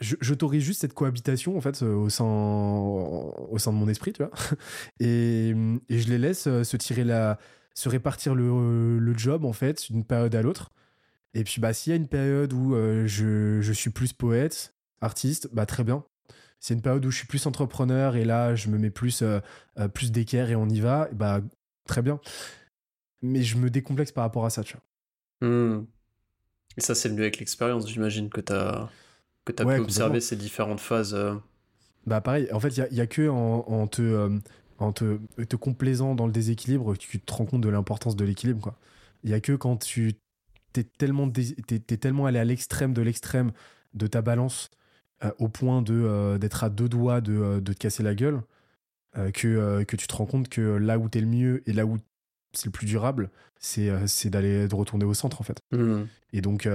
[0.00, 4.22] j'autorise juste cette cohabitation en fait euh, au sein au sein de mon esprit, tu
[4.22, 4.32] vois.
[5.00, 5.54] Et,
[5.88, 7.38] je les laisse euh, se tirer la
[7.74, 10.70] se répartir le, le job en fait d'une période à l'autre
[11.32, 14.74] et puis, bah, s'il y a une période où euh, je, je, suis plus poète,
[15.00, 16.04] artiste, bah, très bien.
[16.58, 19.22] C'est une période où je suis plus entrepreneur et là, je me mets plus,
[19.94, 21.40] plus d'équerre et on y va, bah,
[21.86, 22.20] très bien.
[23.22, 25.48] Mais je me décomplexe par rapport à ça, tu vois.
[25.48, 25.86] Hmm.
[26.76, 28.40] Et ça, c'est mieux avec l'expérience, j'imagine, que
[29.50, 31.16] tu as, as pu observer ces différentes phases.
[32.06, 34.38] Bah, pareil, en fait, il n'y a, a, que en, en te,
[34.78, 38.24] en te, te complaisant dans le déséquilibre que tu te rends compte de l'importance de
[38.24, 38.76] l'équilibre, quoi.
[39.22, 40.14] Il n'y a que quand tu
[40.72, 41.30] t'es tellement,
[42.00, 43.52] tellement allé à l'extrême de l'extrême
[43.94, 44.70] de ta balance
[45.24, 48.14] euh, au point de euh, d'être à deux doigts de, euh, de, te casser la
[48.14, 48.42] gueule
[49.34, 51.96] que, que tu te rends compte que là où t'es le mieux et là où
[52.52, 53.28] c'est le plus durable,
[53.58, 53.90] c'est
[54.26, 55.58] d'aller de retourner au centre en fait.
[55.72, 56.02] Mmh.
[56.32, 56.68] Et donc,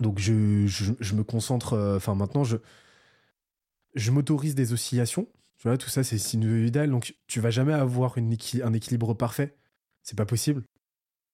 [0.00, 1.96] donc je, je, me concentre.
[1.96, 2.56] Enfin, maintenant, je,
[3.94, 5.26] je m'autorise des oscillations.
[5.58, 6.90] Tu vois, tout ça, c'est sinusoïdal.
[6.90, 9.56] Donc, tu vas jamais avoir une un équilibre parfait.
[10.02, 10.62] C'est pas possible.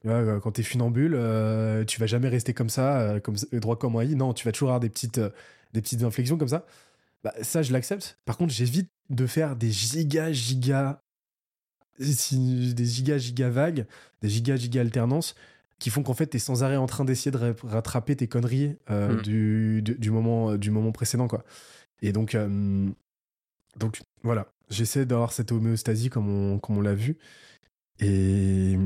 [0.07, 3.93] Euh, quand t'es funambule, euh, tu vas jamais rester comme ça, euh, comme droit comme
[3.93, 4.05] moi.
[4.05, 5.21] Non, tu vas toujours avoir des petites,
[5.73, 6.67] des petites inflexions comme ça.
[7.25, 8.19] Bah, ça, je l'accepte.
[8.25, 11.03] Par contre, j'évite de faire des giga giga
[11.99, 13.87] des giga giga vagues,
[14.23, 15.35] des giga giga alternances
[15.83, 19.21] qui font qu'en fait t'es sans arrêt en train d'essayer de rattraper tes conneries hmm.
[19.23, 21.45] du, du, moment du moment précédent quoi.
[22.01, 22.37] Et donc
[23.79, 27.19] donc voilà, j'essaie d'avoir cette homéostasie comme on comme on l'a vu
[27.99, 28.77] et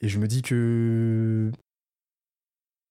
[0.00, 1.50] et je me dis que.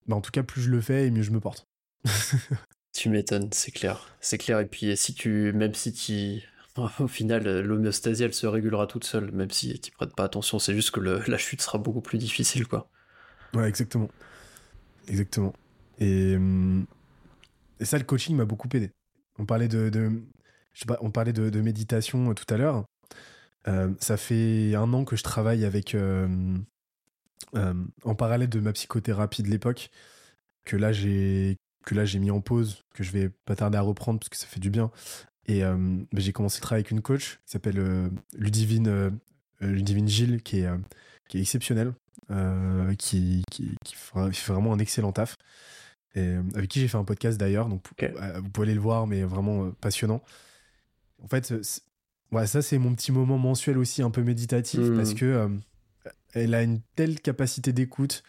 [0.06, 1.66] Bah, en tout cas, plus je le fais, et mieux je me porte.
[2.92, 4.16] tu m'étonnes, c'est clair.
[4.20, 4.60] C'est clair.
[4.60, 5.52] Et puis, si tu.
[5.52, 6.42] Même si tu.
[7.00, 10.58] Au final, l'homéostasie, elle se régulera toute seule, même si tu prêtes pas attention.
[10.58, 12.88] C'est juste que la chute sera beaucoup plus difficile, quoi.
[13.54, 14.08] Ouais, exactement.
[15.08, 15.52] Exactement.
[15.98, 16.36] Et,
[17.80, 18.90] et ça, le coaching m'a beaucoup aidé.
[19.38, 22.84] On parlait de, méditation euh, tout à l'heure.
[23.68, 26.56] Euh, ça fait un an que je travaille avec euh,
[27.56, 27.74] euh,
[28.04, 29.90] en parallèle de ma psychothérapie de l'époque,
[30.64, 33.82] que là j'ai que là j'ai mis en pause, que je vais pas tarder à
[33.82, 34.90] reprendre parce que ça fait du bien.
[35.46, 35.76] Et euh,
[36.12, 39.18] bah, j'ai commencé à travailler avec une coach qui s'appelle euh, Ludivine,
[39.60, 40.68] Ludivine Gilles, qui est,
[41.28, 41.94] qui est exceptionnelle,
[42.98, 45.36] qui, qui, qui, fait vraiment un excellent taf.
[46.14, 49.22] Et, avec qui j'ai fait un podcast d'ailleurs, donc vous pouvez aller le voir, mais
[49.22, 50.22] vraiment passionnant.
[51.22, 51.54] En fait,
[52.32, 54.96] ouais, ça c'est mon petit moment mensuel aussi un peu méditatif mmh.
[54.96, 55.48] parce que
[56.34, 58.22] elle a une telle capacité d'écoute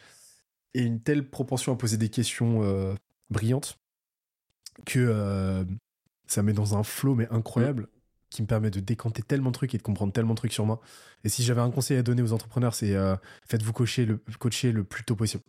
[0.73, 2.93] et une telle propension à poser des questions euh,
[3.29, 3.79] brillantes
[4.85, 5.65] que euh,
[6.27, 7.87] ça met dans un flow mais incroyable
[8.29, 10.65] qui me permet de décanter tellement de trucs et de comprendre tellement de trucs sur
[10.65, 10.81] moi.
[11.23, 13.15] Et si j'avais un conseil à donner aux entrepreneurs, c'est euh,
[13.47, 15.43] faites-vous coacher le, coacher le plus tôt possible.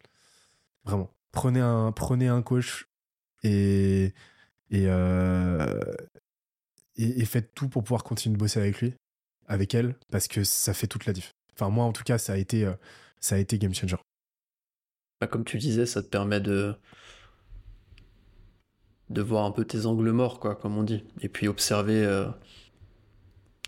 [0.85, 1.11] Vraiment.
[1.33, 2.87] Prenez un, prenez un coach
[3.43, 4.13] et,
[4.71, 4.85] et,
[6.97, 8.95] et, et faites tout pour pouvoir continuer de bosser avec lui,
[9.47, 11.33] avec elle, parce que ça fait toute la diff.
[11.55, 12.73] Enfin, moi, en tout cas, ça a été, euh,
[13.21, 13.97] ça a été game changer.
[15.21, 16.77] Bah, comme tu disais, ça te permet de
[19.11, 22.27] de voir un peu tes angles morts, quoi, comme on dit, et puis observer, euh,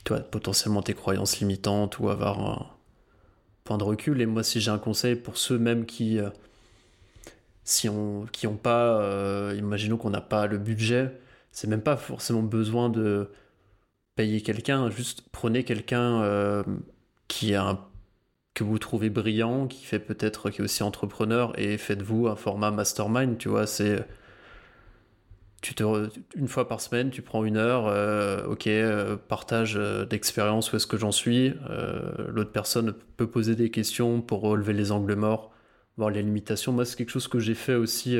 [0.04, 2.78] toi, potentiellement tes croyances limitantes ou avoir
[3.64, 4.20] point de recul.
[4.20, 6.30] Et moi, si j'ai un conseil pour ceux même qui, euh,
[7.64, 11.18] si on, qui ont pas, euh, imaginons qu'on n'a pas le budget,
[11.52, 13.30] c'est même pas forcément besoin de
[14.16, 16.64] payer quelqu'un, juste prenez quelqu'un
[17.28, 17.90] qui a un
[18.54, 22.70] que vous trouvez brillant, qui fait peut-être, qui est aussi entrepreneur, et faites-vous un format
[22.70, 24.06] mastermind, tu vois, c'est
[25.60, 25.82] tu te
[26.34, 30.76] une fois par semaine, tu prends une heure, euh, ok, euh, partage euh, d'expérience, où
[30.76, 31.54] est-ce que j'en suis.
[32.28, 35.52] L'autre personne peut poser des questions pour relever les angles morts,
[35.96, 36.72] voir les limitations.
[36.72, 38.16] Moi, c'est quelque chose que j'ai fait aussi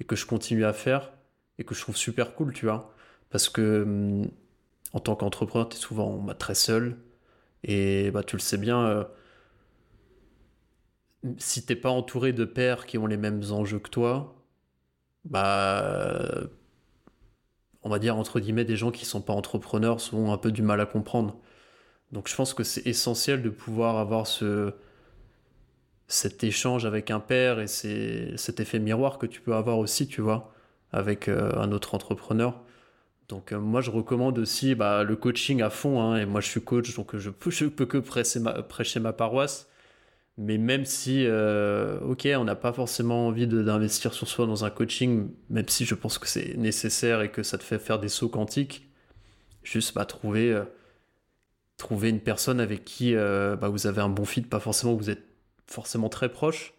[0.00, 1.12] et que je continue à faire
[1.58, 2.94] et que je trouve super cool, tu vois.
[3.30, 4.30] Parce que hum,
[4.94, 6.96] en tant qu'entrepreneur, tu es souvent bah, très seul
[7.64, 9.06] et bah, tu le sais bien
[11.38, 14.37] si t'es pas entouré de pairs qui ont les mêmes enjeux que toi,
[15.24, 16.22] bah,
[17.82, 20.62] on va dire entre guillemets des gens qui sont pas entrepreneurs ont un peu du
[20.62, 21.38] mal à comprendre.
[22.12, 24.74] Donc je pense que c'est essentiel de pouvoir avoir ce
[26.08, 30.08] cet échange avec un père et c'est cet effet miroir que tu peux avoir aussi,
[30.08, 30.54] tu vois,
[30.90, 32.62] avec euh, un autre entrepreneur.
[33.28, 36.48] Donc euh, moi je recommande aussi bah, le coaching à fond, hein, et moi je
[36.48, 39.68] suis coach, donc je je peux que prêcher ma, prêcher ma paroisse.
[40.38, 44.70] Mais même si, euh, ok, on n'a pas forcément envie d'investir sur soi dans un
[44.70, 48.08] coaching, même si je pense que c'est nécessaire et que ça te fait faire des
[48.08, 48.88] sauts quantiques,
[49.64, 50.64] juste bah, trouver, euh,
[51.76, 55.10] trouver une personne avec qui euh, bah, vous avez un bon fit, pas forcément vous
[55.10, 55.24] êtes
[55.66, 56.74] forcément très proche,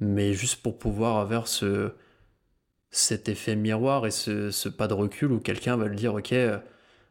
[0.00, 1.92] mais juste pour pouvoir avoir ce,
[2.90, 6.34] cet effet miroir et ce, ce pas de recul où quelqu'un va le dire, ok,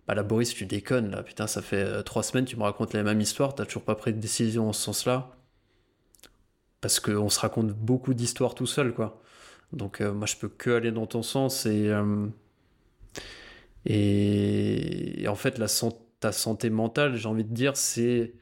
[0.08, 3.04] bah là Boris, tu déconnes, là, putain, ça fait trois semaines, tu me racontes la
[3.04, 5.35] même histoire, t'as toujours pas pris de décision en ce sens-là
[6.86, 9.20] parce qu'on se raconte beaucoup d'histoires tout seul, quoi.
[9.74, 12.28] Donc euh, moi, je peux que aller dans ton sens et euh,
[13.88, 15.60] et, en fait,
[16.20, 18.36] ta santé mentale, j'ai envie de dire, c'est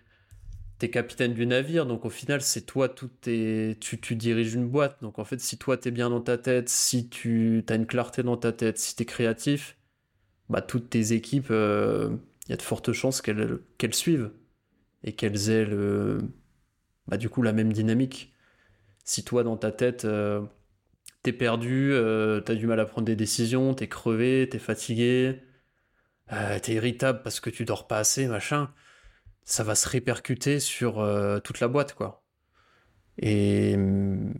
[0.77, 3.77] t'es capitaine du navire, donc au final, c'est toi, tout tes...
[3.79, 4.97] tu, tu diriges une boîte.
[5.01, 8.23] Donc en fait, si toi, t'es bien dans ta tête, si tu as une clarté
[8.23, 9.77] dans ta tête, si t'es créatif,
[10.49, 12.09] bah toutes tes équipes, il euh,
[12.49, 14.31] y a de fortes chances qu'elles suivent
[15.05, 15.65] et qu'elles aient
[17.07, 18.32] bah, du coup la même dynamique
[19.03, 20.41] si toi dans ta tête euh,
[21.23, 25.41] t'es perdu, euh, t'as du mal à prendre des décisions, t'es crevé, t'es fatigué,
[26.33, 28.71] euh, t'es irritable parce que tu dors pas assez, machin,
[29.43, 30.95] ça va se répercuter sur
[31.43, 32.23] toute la boîte, quoi.
[33.19, 34.33] Et mm,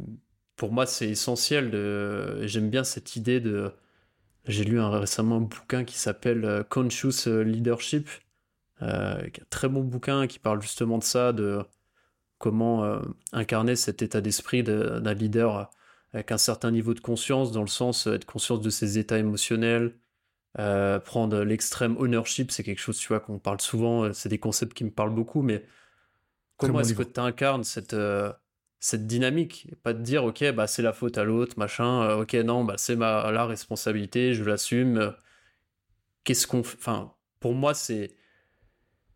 [0.56, 1.72] pour moi, c'est essentiel.
[2.48, 3.72] J'aime bien cette idée de.
[4.48, 8.10] J'ai lu récemment un bouquin qui s'appelle Conscious Leadership,
[8.82, 9.18] un
[9.50, 11.66] très bon bouquin qui parle justement de ça, de
[12.44, 13.00] comment euh,
[13.32, 15.72] incarner cet état d'esprit d'un leader
[16.12, 19.18] avec un certain niveau de conscience, dans le sens euh, être conscience de ses états
[19.18, 19.96] émotionnels,
[20.60, 24.74] euh, prendre l'extrême ownership, c'est quelque chose, tu vois, qu'on parle souvent, c'est des concepts
[24.74, 25.64] qui me parlent beaucoup, mais
[26.58, 27.96] comment est-ce que tu incarnes cette,
[28.82, 29.70] cette dynamique?
[29.72, 32.76] Et pas de dire, ok, bah, c'est la faute à l'autre, machin, ok, non, bah,
[32.76, 35.14] c'est ma la responsabilité, je l'assume.
[36.26, 36.60] Qu'est-ce qu'on.
[36.60, 38.18] Enfin, pour moi, c'est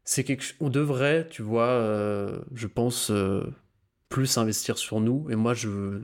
[0.08, 3.44] c'est quelque on devrait tu vois euh, je pense euh,
[4.08, 5.30] plus investir sur nous.
[5.30, 6.02] Et moi je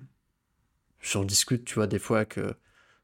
[0.99, 2.53] j'en discute tu vois des fois avec euh,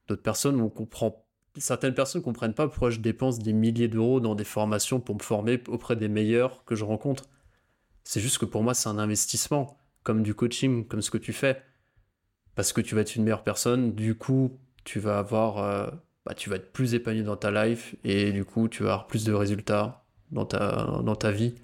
[0.08, 0.60] d'autres personnes.
[0.60, 1.26] On comprend
[1.58, 5.22] certaines personnes comprennent pas pourquoi je dépense des milliers d'euros dans des formations pour me
[5.22, 7.30] former auprès des meilleurs que je rencontre.
[8.04, 11.32] C'est juste que pour moi c'est un investissement comme du coaching comme ce que tu
[11.32, 11.64] fais.
[12.56, 13.96] Parce que tu vas être une meilleure personne.
[13.96, 15.94] Du coup tu vas avoir
[16.26, 17.96] bah, tu vas être plus épanoui dans ta life.
[18.04, 21.56] Et du coup tu vas avoir plus de résultats dans ta, dans ta vie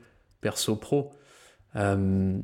[0.41, 1.11] perso-pro.
[1.75, 2.37] Euh,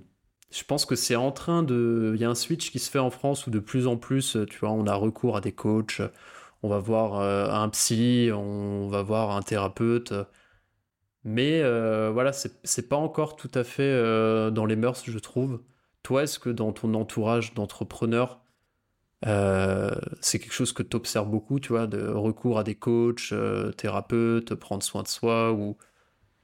[0.51, 2.13] je pense que c'est en train de...
[2.15, 4.37] Il y a un switch qui se fait en France où de plus en plus,
[4.49, 6.01] tu vois, on a recours à des coachs,
[6.63, 10.13] on va voir euh, un psy, on va voir un thérapeute.
[11.23, 13.93] Mais euh, voilà, c'est pas encore tout à fait
[14.51, 15.61] dans les mœurs, je trouve.
[16.01, 18.41] Toi, est-ce que dans ton entourage d'entrepreneurs,
[19.23, 23.33] c'est quelque chose que tu observes beaucoup, tu vois, de recours à des coachs,
[23.77, 25.77] thérapeutes, prendre soin de soi, ou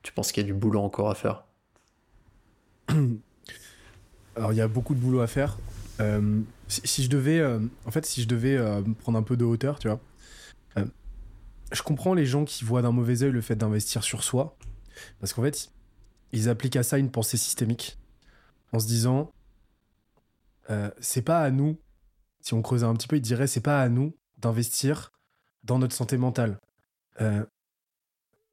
[0.08, 1.44] tu penses qu'il y a du boulot encore à faire?
[4.38, 5.58] Alors, il y a beaucoup de boulot à faire.
[6.00, 6.40] Euh,
[6.70, 9.80] si, je devais, euh, en fait, si je devais euh, prendre un peu de hauteur,
[9.80, 10.00] tu vois,
[11.74, 14.58] je comprends les gens qui voient d'un mauvais œil le fait d'investir sur soi,
[15.20, 15.74] parce qu'en fait,
[16.32, 17.98] ils appliquent à ça une pensée systémique,
[18.72, 19.34] en se disant,
[21.02, 21.78] c'est pas à nous.
[22.40, 25.12] Si on creusait un petit peu, ils diraient, c'est pas à nous d'investir
[25.66, 26.62] dans notre santé mentale.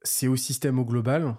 [0.01, 1.37] c'est au système au global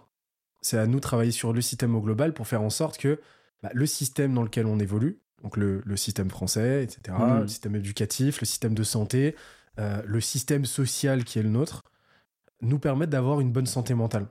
[0.66, 3.20] c'est à nous de travailler sur le système au global pour faire en sorte que
[3.62, 7.40] bah, le système dans lequel on évolue, donc le, système français, etc., mmh.
[7.42, 9.36] le système éducatif, le système de santé,
[9.78, 11.84] euh, le système social qui est le nôtre,
[12.62, 14.26] nous permettent d'avoir une bonne santé mentale,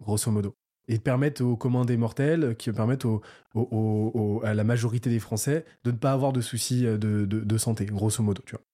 [0.00, 0.56] grosso modo.
[0.88, 5.96] et permettent aux communs des mortels, qui permettent à la majorité des Français de ne
[5.96, 8.64] pas avoir de soucis de, de, santé, grosso modo, tu vois.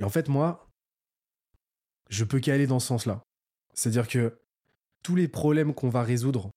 [0.00, 0.66] Et en fait, moi,
[2.08, 3.22] je peux qu'aller dans ce sens-là.
[3.74, 4.36] C'est-à-dire que
[5.04, 6.50] tous les problèmes qu'on va résoudre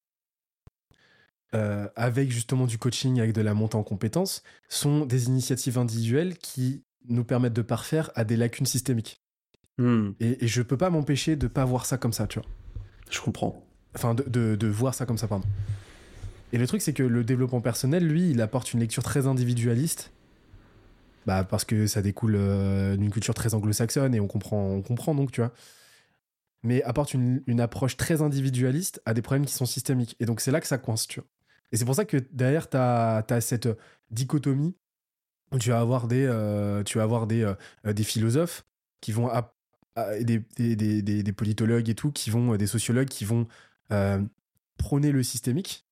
[1.53, 6.37] euh, avec justement du coaching, avec de la montée en compétences, sont des initiatives individuelles
[6.39, 9.21] qui nous permettent de parfaire à des lacunes systémiques.
[9.77, 10.11] Hmm.
[10.19, 12.47] Et, et, je peux pas m'empêcher de pas voir ça comme ça, tu vois.
[13.11, 13.63] Je comprends.
[13.95, 15.45] Enfin, de, de, voir ça comme ça, pardon.
[16.51, 20.11] Et le truc, c'est que le développement personnel, lui, il apporte une lecture très individualiste.
[21.25, 25.13] Bah, parce que ça découle euh, d'une culture très anglo-saxonne et on comprend, on comprend
[25.13, 25.51] donc, tu vois.
[26.67, 30.17] Mais apporte une, une, approche très individualiste à des problèmes qui sont systémiques.
[30.19, 31.29] Et donc, c'est là que ça coince, tu vois.
[31.71, 33.69] Et c'est pour ça que derrière, tu as, as, cette
[34.11, 34.75] dichotomie
[35.51, 38.65] où tu vas avoir des, euh, tu vas avoir des, euh, des philosophes
[39.01, 39.29] qui vont
[40.21, 43.47] des, des, des, des, politologues et tout, qui vont, des sociologues qui vont
[43.91, 44.21] euh,
[44.77, 45.87] prôner le systémique,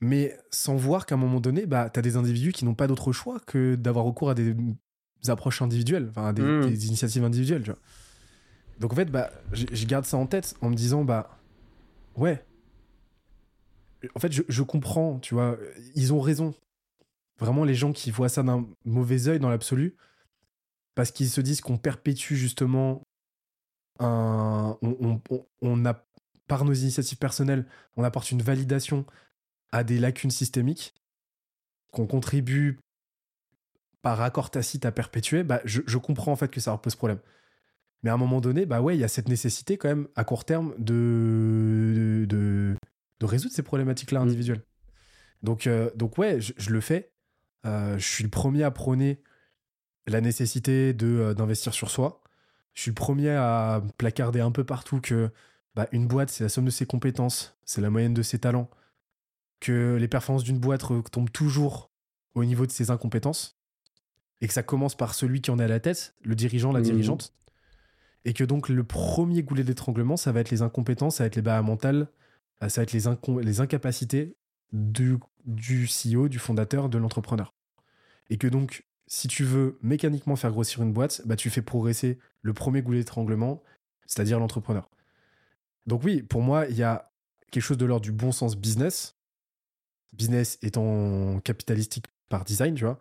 [0.00, 2.86] mais sans voir qu'à un moment donné, bah, tu as des individus qui n'ont pas
[2.86, 4.54] d'autre choix que d'avoir recours à des
[5.28, 6.68] approches individuelles, enfin, des, mmh.
[6.68, 7.80] des, initiatives individuelles, tu vois.
[8.80, 11.38] Donc en fait, bah, je garde ça en tête en me disant, bah,
[12.16, 12.44] ouais.
[14.14, 15.58] En fait, je, je comprends, tu vois,
[15.94, 16.54] ils ont raison.
[17.38, 19.96] Vraiment, les gens qui voient ça d'un mauvais œil dans l'absolu,
[20.94, 23.02] parce qu'ils se disent qu'on perpétue justement
[23.98, 24.76] un,
[25.60, 26.04] on, a,
[26.46, 29.04] par nos initiatives personnelles, on apporte une validation
[29.72, 30.94] à des lacunes systémiques
[31.92, 32.78] qu'on contribue
[34.02, 37.20] par accord tacite à perpétuer, bah, je, comprends en fait que ça pose problème.
[38.04, 40.24] Mais à un moment donné, bah ouais, il y a cette nécessité quand même à
[40.24, 42.76] court terme de, de,
[43.18, 44.22] de résoudre ces problématiques-là mmh.
[44.22, 44.62] individuelles.
[45.42, 47.12] Donc, euh, donc ouais, je, le fais.
[47.64, 49.22] Euh, je suis le premier à prôner
[50.06, 52.22] la nécessité de euh, d'investir sur soi.
[52.74, 55.30] Je suis le premier à placarder un peu partout que
[55.74, 58.68] bah, une boîte, c'est la somme de ses compétences, c'est la moyenne de ses talents,
[59.60, 61.90] que les performances d'une boîte tombent toujours
[62.34, 63.58] au niveau de ses incompétences,
[64.42, 66.80] et que ça commence par celui qui en est à la tête, le dirigeant, la
[66.80, 66.84] mmh.
[66.84, 67.32] dirigeante,
[68.24, 71.36] et que donc le premier goulet d'étranglement, ça va être les incompétences, ça va être
[71.36, 72.08] les barrières mentales,
[72.62, 74.36] euh, ça va être les, incapacités
[74.72, 77.54] du, du CEO, du fondateur, de l'entrepreneur.
[78.30, 82.18] Et que donc si tu veux mécaniquement faire grossir une boîte, bah, tu fais progresser
[82.42, 83.62] le premier goulet d'étranglement,
[84.06, 84.88] c'est-à-dire l'entrepreneur.
[85.86, 87.12] Donc oui, pour moi, il y a
[87.50, 89.16] quelque chose de l'ordre du bon sens business.
[90.12, 92.98] Business étant capitalistique par design, tu vois,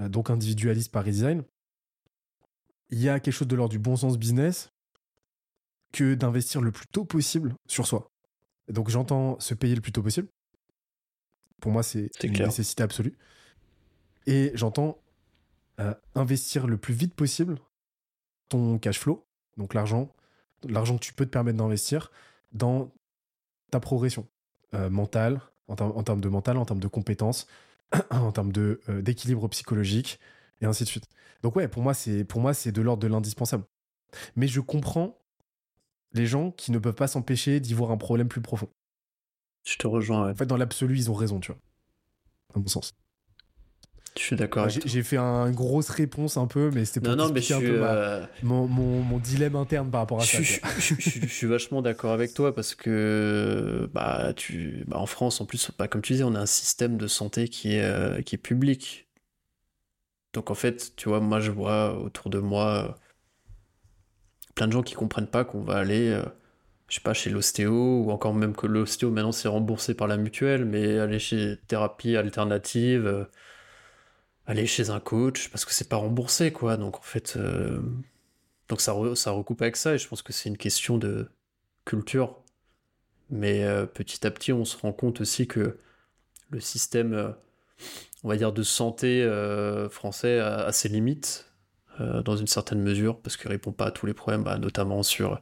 [0.00, 1.42] euh, donc individualiste par design.
[2.90, 4.70] Il y a quelque chose de l'ordre du bon sens business
[5.92, 8.10] que d'investir le plus tôt possible sur soi.
[8.68, 10.28] Donc j'entends se payer le plus tôt possible.
[11.60, 13.16] Pour moi, c'est une nécessité absolue.
[14.26, 14.98] Et j'entends
[16.14, 17.58] investir le plus vite possible
[18.50, 19.26] ton cash flow,
[19.56, 20.12] donc l'argent,
[20.68, 22.10] l'argent que tu peux te permettre d'investir
[22.52, 22.92] dans
[23.70, 24.26] ta progression
[24.74, 27.46] euh, mentale, en, termes de mental, en termes de compétences,
[28.10, 30.18] en termes euh, d'équilibre psychologique,
[30.60, 31.06] et ainsi de suite.
[31.42, 33.64] Donc ouais, pour moi, c'est, pour moi, c'est de l'ordre de l'indispensable.
[34.36, 35.18] Mais je comprends
[36.12, 38.68] les gens qui ne peuvent pas s'empêcher d'y voir un problème plus profond.
[39.64, 41.60] Je te rejoins, En fait, dans l'absolu, ils ont raison, tu vois.
[42.54, 42.94] À mon sens.
[44.16, 44.68] Je suis d'accord.
[44.68, 47.80] j'ai fait une grosse réponse un peu, mais c'était pour non, non, mais un peu
[47.82, 50.42] euh, mon, mon, mon, dilemme interne par rapport à ça.
[50.42, 50.58] Je,
[50.98, 55.70] je, suis vachement d'accord avec toi parce que bah, tu, bah, en France, en plus,
[55.78, 58.38] bah, comme tu disais, on a un système de santé qui est, euh, qui est
[58.38, 59.08] public.
[60.32, 62.98] Donc en fait, tu vois, moi je vois autour de moi
[64.54, 66.22] plein de gens qui comprennent pas qu'on va aller, euh,
[66.88, 70.16] je sais pas, chez l'ostéo, ou encore même que l'ostéo maintenant c'est remboursé par la
[70.16, 73.26] mutuelle, mais aller chez thérapie alternative
[74.50, 76.76] aller chez un coach parce que c'est pas remboursé, quoi.
[76.76, 77.80] Donc en fait, euh,
[78.68, 81.30] donc ça, ça recoupe avec ça et je pense que c'est une question de
[81.84, 82.42] culture.
[83.30, 85.78] Mais euh, petit à petit, on se rend compte aussi que
[86.50, 87.30] le système, euh,
[88.24, 89.26] on va dire, de santé
[89.90, 91.52] français a, ses limites
[91.98, 95.40] dans une certaine mesure parce qu'il répond pas à tous les problèmes, bah, notamment sur,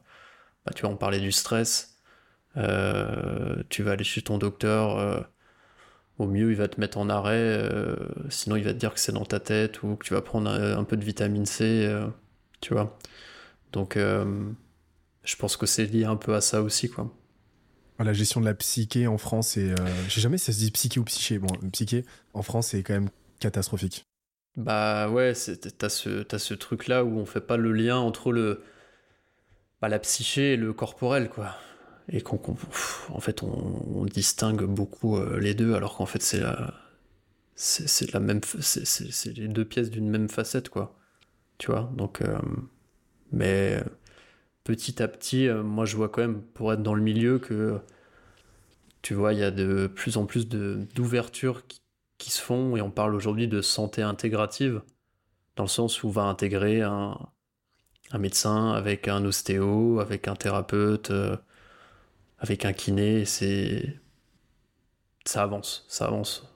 [0.65, 1.97] bah, tu vois, on parlait du stress.
[2.55, 5.27] tu vas aller chez ton docteur
[6.19, 7.95] au mieux, il va te mettre en arrêt, euh,
[8.29, 10.49] sinon il va te dire que c'est dans ta tête ou que tu vas prendre
[10.51, 12.07] un, peu de vitamine C, euh,
[12.61, 12.97] tu vois.
[13.73, 14.51] Donc, euh,
[15.23, 17.13] je pense que c'est lié un peu à ça aussi, quoi.
[17.99, 19.75] La gestion de la psyché en France, et
[20.07, 21.37] je sais jamais si ça se dit psyché ou psyché.
[21.37, 23.09] Bon, psyché en France, c'est quand même
[23.39, 24.05] catastrophique.
[24.55, 25.33] Bah ouais,
[25.77, 28.63] t'as ce, ce truc-là où on fait pas le lien entre le,
[29.81, 31.55] bah, la psyché et le corporel, quoi
[32.11, 32.39] et qu'on
[33.09, 36.73] en fait on, distingue beaucoup euh, les deux alors qu'en fait c'est la
[37.55, 40.95] c'est la même c'est les deux pièces d'une même facette quoi
[41.57, 41.91] tu vois?
[41.95, 42.39] Donc euh,
[43.31, 43.83] mais
[44.69, 47.79] petit à petit, euh, moi je vois quand même, pour être dans le milieu, que
[49.01, 51.81] tu vois, il y a de plus en plus d'ouvertures qui,
[52.29, 52.77] se font.
[52.77, 54.83] Et on parle aujourd'hui de santé intégrative,
[55.55, 57.17] dans le sens où on va intégrer un,
[58.11, 61.35] un médecin avec un ostéo, avec un thérapeute, euh,
[62.37, 63.99] avec un kiné, c'est
[65.25, 66.47] ça avance, ça avance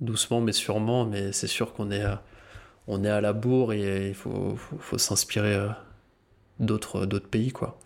[0.00, 2.04] doucement mais sûrement, mais c'est sûr qu'on est,
[2.86, 5.68] on est à la bourre et il faut, faut, s'inspirer euh,
[6.62, 7.78] d'autres, pays, quoi.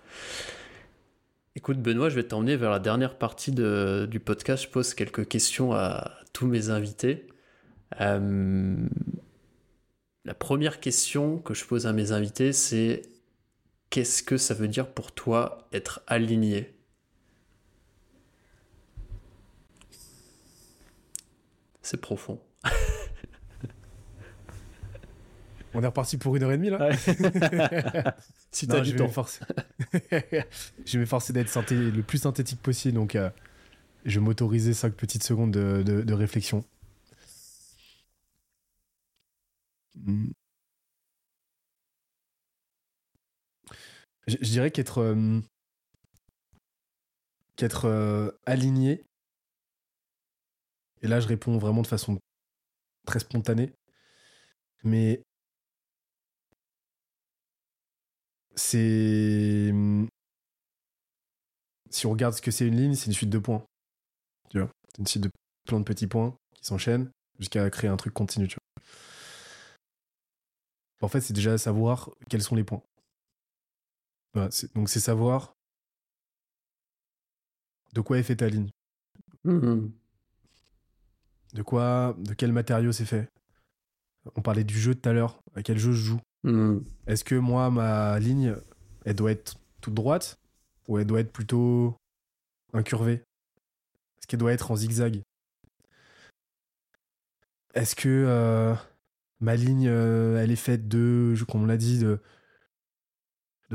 [1.54, 4.64] Écoute, Benoît, je vais t'emmener vers la dernière partie de, du podcast.
[4.64, 7.26] Je pose quelques questions à tous mes invités.
[8.00, 8.76] Euh,
[10.24, 13.02] la première question que je pose à mes invités, c'est
[13.90, 16.74] qu'est-ce que ça veut dire pour toi être aligné?
[21.80, 22.40] C'est profond.
[25.76, 26.90] On est reparti pour une heure et demie là
[28.50, 29.12] Si t'as du temps.
[30.10, 33.28] je vais m'efforcer d'être le plus synthétique possible, donc euh,
[34.06, 36.64] je vais m'autoriser 5 petites secondes de, réflexion.
[39.96, 40.30] Hmm.
[44.26, 45.40] Je, dirais qu'être euh,
[47.56, 49.04] qu'être euh, aligné,
[51.02, 52.18] et là je réponds vraiment de façon
[53.04, 53.74] très spontanée,
[54.82, 55.22] mais
[58.56, 59.70] c'est.
[59.72, 60.06] Hmm,
[61.90, 63.64] si on regarde ce que c'est une ligne, c'est une suite de points.
[64.50, 65.30] Tu vois C'est une suite de
[65.66, 68.84] plein de petits points qui s'enchaînent jusqu'à créer un truc continu, tu vois.
[71.02, 72.82] En fait, c'est déjà savoir quels sont les points.
[74.74, 75.52] donc, c'est savoir
[77.92, 78.70] de quoi est faite ta ligne.
[79.44, 79.88] Mmh
[81.54, 83.30] de quoi, de quel matériau c'est fait.
[84.34, 85.40] On parlait du jeu tout à l'heure.
[85.54, 86.78] À quel jeu je joue Hmm.
[87.08, 88.54] Est-ce que moi, ma ligne,
[89.04, 90.38] elle doit être toute droite
[90.86, 91.96] ou elle doit être plutôt
[92.72, 93.14] incurvée?
[93.14, 95.22] Est-ce qu'elle doit être en zigzag?
[97.74, 98.74] Est-ce que euh,
[99.40, 102.20] ma ligne, euh, elle est faite de, comme on l'a dit, de,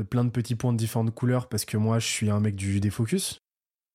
[0.08, 2.80] plein de petits points de différentes couleurs parce que moi, je suis un mec du
[2.80, 3.38] défocus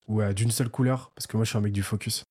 [0.07, 2.25] ou d'une seule couleur parce que moi, je suis un mec du focus?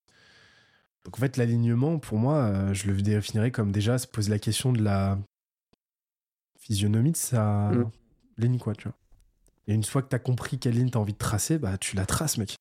[1.04, 4.38] Donc en fait, l'alignement, pour moi, euh, je le définirais comme déjà se poser la
[4.38, 5.18] question de la
[6.66, 7.90] physionomie de sa mm.
[8.38, 8.96] ligne, quoi, tu vois.
[9.68, 12.06] Et une fois que t'as compris quelle ligne t'as envie de tracer, bah tu la
[12.06, 12.56] traces, mec.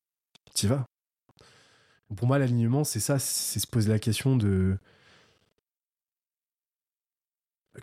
[0.54, 0.84] T'y vas.
[2.16, 4.78] Pour moi, l'alignement, c'est ça, c'est se poser la question de.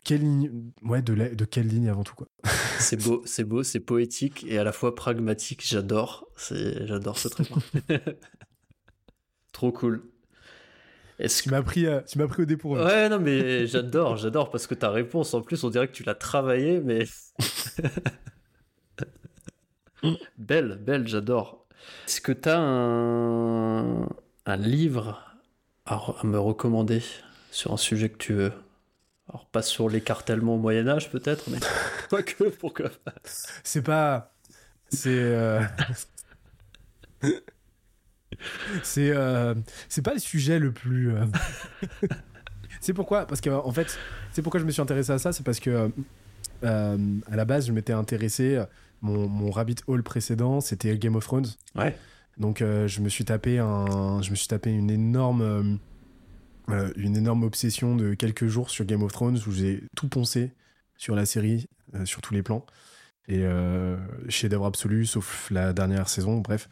[0.04, 0.72] Quelle ligne.
[0.82, 2.28] Ouais, de, de quelle ligne avant tout, quoi.
[2.80, 5.66] c'est beau, c'est beau, c'est poétique et à la fois pragmatique.
[5.66, 6.28] J'adore.
[6.50, 7.50] J'adore ce truc.
[9.52, 10.13] Trop cool.
[11.20, 12.82] Tu m'as pris, euh, tu m'as pris au dépourvu.
[12.82, 16.04] Ouais, non, mais j'adore, j'adore parce que ta réponse, en plus, on dirait que tu
[16.04, 17.06] l'as travaillé, mais
[20.38, 21.68] belle, belle, j'adore.
[22.08, 24.04] Est-ce que tu as un...
[24.46, 25.22] un livre
[25.86, 27.04] à, me recommander
[27.52, 28.54] sur un sujet que tu veux?
[29.30, 31.60] Alors pas sur l'écartèlement au Moyen Âge peut-être, mais
[32.10, 32.90] pas que, pourquoi
[33.64, 34.34] C'est pas,
[34.90, 35.10] c'est.
[35.10, 35.62] Euh,
[38.84, 39.56] c'est euh,
[39.90, 41.14] c'est pas le sujet le plus.
[41.14, 41.26] Euh,
[42.82, 43.98] c'est pourquoi Parce que en fait,
[44.32, 45.92] c'est pourquoi je me suis intéressé à ça, c'est parce que
[46.64, 48.64] euh, à la base, je m'étais intéressé.
[49.02, 51.48] Mon, mon rabbit hole précédent, c'était Game of Thrones.
[51.76, 51.96] Ouais.
[52.38, 55.80] Donc je me suis tapé un, je me suis tapé une énorme,
[56.96, 60.54] une énorme obsession de quelques jours sur Game of Thrones où j'ai tout poncé
[60.98, 61.68] sur la série,
[62.06, 62.66] sur tous les plans.
[63.28, 63.46] Et
[64.30, 66.70] chef d'œuvre absolu, sauf la dernière saison, bref.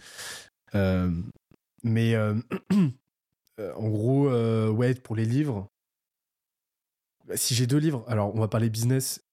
[0.76, 1.12] Euh,
[3.60, 5.70] euh, en gros, euh, ouais, pour les livres,
[7.28, 9.24] bah, si j'ai deux livres, alors on va parler business.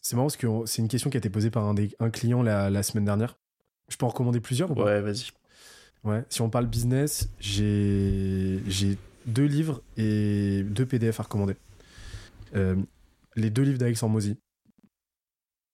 [0.00, 2.42] C'est marrant parce que c'est une question qui a été posée par un, un client
[2.42, 3.38] la, la, semaine dernière.
[3.88, 4.84] Je peux en recommander plusieurs ou pas?
[4.84, 5.30] Ouais, vas-y.
[6.02, 8.60] Ouais, si on parle business, j'ai
[9.26, 11.54] deux livres et deux PDF à recommander.
[13.36, 14.36] les deux livres d'Alexandre Mosi.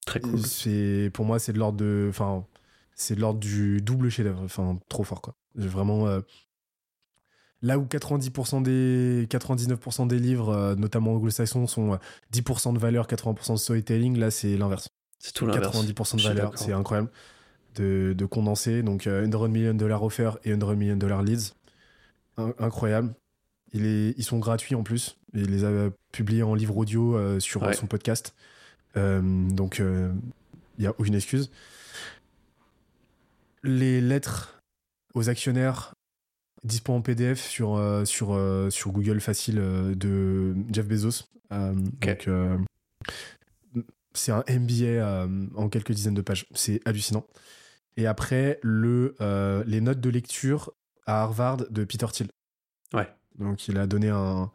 [0.05, 0.41] Très cool.
[1.11, 2.45] Pour moi c'est de l'ordre de enfin
[2.99, 5.33] c'est de l'ordre du double chef-d'œuvre, enfin trop fort quoi.
[5.55, 6.19] Vraiment, euh,
[7.61, 11.97] là où 90% des, 99% des livres, euh, notamment anglo-saxons, sont
[12.33, 14.89] 10% euh, de valeur, 80% de storytelling, là c'est l'inverse.
[15.17, 15.77] C'est tout l'inverse.
[15.77, 17.09] 90% de valeur, c'est incroyable
[17.75, 18.83] de, de, condenser.
[18.83, 21.53] Donc 100 million dollars offer et 100 million dollars leads.
[22.59, 23.13] incroyable.
[23.71, 25.17] Il est, ils sont gratuits en plus.
[25.33, 28.35] Il les a publiés en livre audio sur son podcast.
[28.95, 31.49] donc il n'y a aucune excuse.
[33.63, 34.61] Les lettres
[35.13, 35.93] aux actionnaires
[36.63, 41.25] dispo en PDF sur, euh, sur, euh, sur Google Facile euh, de Jeff Bezos.
[41.51, 42.29] Donc,
[44.13, 46.45] c'est un MBA en quelques dizaines de pages.
[46.53, 47.25] C'est hallucinant.
[47.97, 49.15] Et après, le,
[49.65, 50.73] les notes de lecture
[51.05, 52.27] à Harvard de Peter Thiel.
[52.93, 53.07] Ouais.
[53.39, 54.51] Donc il a donné un,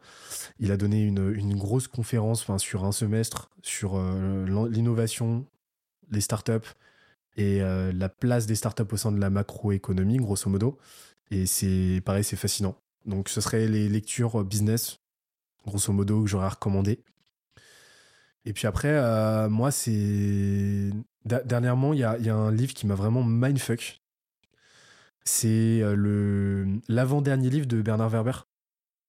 [0.59, 3.99] il a donné une, une grosse conférence, enfin sur un semestre sur
[4.47, 5.45] l'innovation,
[6.11, 6.69] les startups
[7.37, 10.77] et la place des startups au sein de la macroéconomie, grosso modo.
[11.31, 12.77] Et c'est pareil, c'est fascinant.
[13.05, 14.99] Donc ce serait les lectures business,
[15.65, 17.03] grosso modo, que j'aurais recommandé.
[18.45, 20.91] Et puis après, euh, moi, c'est.
[21.25, 24.01] Dernièrement, il y a, y a, un livre qui m'a vraiment mindfuck.
[25.23, 28.45] C'est euh, le l'avant-dernier livre de Bernard Werber.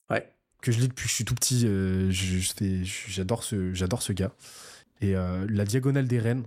[0.09, 0.33] Ouais.
[0.63, 1.65] Que je lis depuis que je suis tout petit.
[1.67, 4.33] Euh, j'adore ce, j'adore ce gars.
[5.03, 6.47] Et La Diagonale des Reines,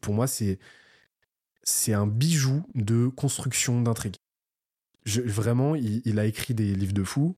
[0.00, 0.58] pour moi, c'est
[1.64, 4.16] c'est un bijou de construction d'intrigue.
[5.06, 7.36] Vraiment, il, a écrit des livres de fou,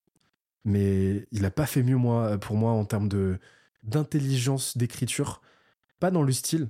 [0.64, 3.38] mais il n'a pas fait mieux moi, pour moi en termes de
[3.84, 5.42] d'intelligence d'écriture,
[6.00, 6.68] pas dans le style,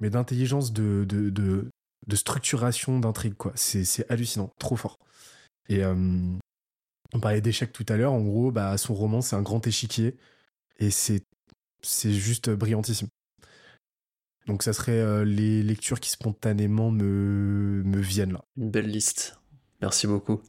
[0.00, 3.52] mais d'intelligence de, de, de, structuration d'intrigue, quoi.
[3.54, 4.98] C'est hallucinant, trop fort.
[5.68, 5.94] Et euh,
[7.12, 10.16] on parlait d'échec tout à l'heure, en gros, bah, son roman, c'est un grand échiquier,
[10.78, 11.22] et c'est
[12.04, 13.08] juste brillantissime.
[14.46, 18.44] Donc ça serait euh, les lectures qui spontanément me, me viennent là.
[18.56, 19.38] Une belle liste.
[19.80, 20.40] Merci beaucoup.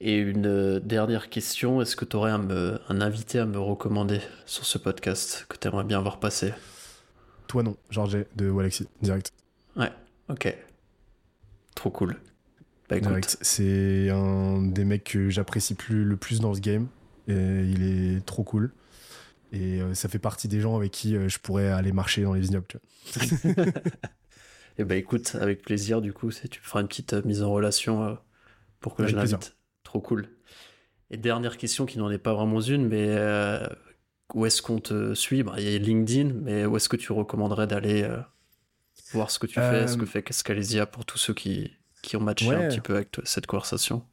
[0.00, 4.20] Et une euh, dernière question, est-ce que tu aurais un, un, invité à me recommander
[4.46, 6.52] sur ce podcast que tu aimerais bien voir passer?
[7.46, 9.30] Toi non, Georges de Walexi, direct.
[9.76, 9.92] Ouais,
[10.28, 10.56] ok.
[11.74, 12.16] Trop cool.
[12.88, 13.38] Bah, direct.
[13.40, 16.88] C'est un des mecs que j'apprécie plus, le plus dans ce game.
[17.28, 18.72] Et il est trop cool.
[19.52, 22.32] Et euh, ça fait partie des gens avec qui euh, je pourrais aller marcher dans
[22.32, 22.80] les vignobles.
[23.16, 23.54] et
[24.78, 28.18] eh bah écoute, avec plaisir du coup, tu feras une petite mise en relation
[28.80, 29.56] pour que je l'invite.
[29.84, 30.28] Trop cool.
[31.12, 33.66] Et dernière question qui n'en est pas vraiment une, mais euh,
[34.34, 35.42] où est-ce qu'on te suit?
[35.42, 38.16] Bah, Il y a LinkedIn, mais où est-ce que tu recommanderais d'aller euh,
[39.12, 41.70] voir ce que tu fais, ce que euh, fait Cascalesia pour tous ceux qui,
[42.00, 44.06] qui ont matché un petit peu avec cette conversation?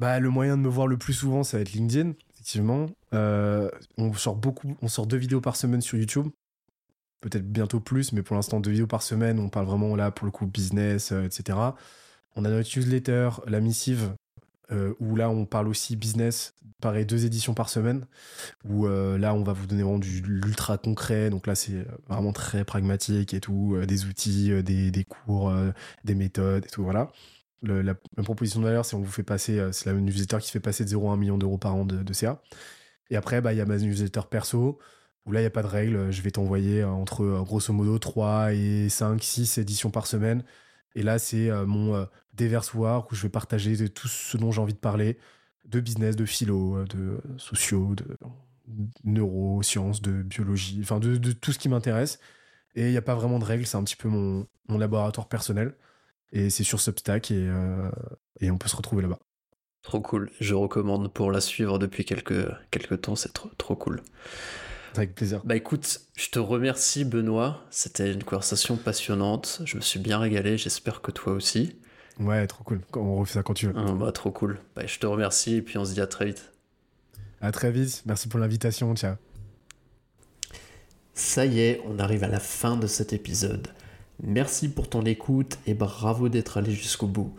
[0.00, 2.86] Bah, Le moyen de me voir le plus souvent, ça va être LinkedIn, effectivement.
[3.12, 6.28] on sort beaucoup, on sort deux vidéos par semaine sur YouTube.
[7.20, 9.38] Peut-être bientôt plus, mais pour l'instant, deux vidéos par semaine.
[9.38, 11.58] On parle vraiment là, pour le coup, business, etc.
[12.34, 14.14] On a notre newsletter, la missive,
[14.72, 18.06] euh, où là on parle aussi business, pareil deux éditions par semaine,
[18.64, 22.32] où euh, là on va vous donner vraiment du l'ultra concret, donc là c'est vraiment
[22.32, 25.52] très pragmatique et tout, euh, des outils, des, des, cours,
[26.04, 27.10] des méthodes et tout, voilà.
[27.62, 30.60] La, proposition de valeur, c'est on vous fait passer, c'est la newsletter qui se fait
[30.60, 32.42] passer de 0 à 1 million d'euros par an de, CA.
[33.10, 34.78] Et après, bah, il y a ma newsletter perso,
[35.26, 36.10] où là, il n'y a pas de règle.
[36.10, 40.44] Je vais t'envoyer entre, grosso modo, 3 et 5, 6 éditions par semaine.
[40.94, 44.78] Et là, c'est mon déversoir où je vais partager tout ce dont j'ai envie de
[44.78, 45.18] parler,
[45.66, 48.16] de business, de philo, euh, de sociaux, de
[49.04, 52.18] neurosciences, de biologie, enfin de, tout ce qui m'intéresse.
[52.74, 55.74] Et il n'y a pas vraiment de règles, c'est un petit peu mon, laboratoire personnel.
[56.32, 57.90] Et c'est sur Substack et, euh,
[58.40, 59.18] et on peut se retrouver là-bas.
[59.82, 60.30] Trop cool.
[60.40, 64.02] Je recommande pour la suivre depuis quelques, quelques temps, c'est trop, trop cool.
[64.94, 65.40] Avec plaisir.
[65.44, 67.64] Bah écoute, je te remercie Benoît.
[67.70, 69.62] C'était une conversation passionnante.
[69.64, 70.58] Je me suis bien régalé.
[70.58, 71.76] J'espère que toi aussi.
[72.18, 72.80] Ouais, trop cool.
[72.94, 73.72] On refait ça quand tu veux.
[73.76, 74.58] Ah, bah, trop cool.
[74.74, 76.52] Bah, je te remercie et puis on se dit à très vite.
[77.40, 78.02] À très vite.
[78.04, 78.94] Merci pour l'invitation.
[78.94, 79.14] Ciao.
[81.14, 83.68] Ça y est, on arrive à la fin de cet épisode.
[84.22, 87.34] Merci pour ton écoute et bravo d'être allé jusqu'au bout.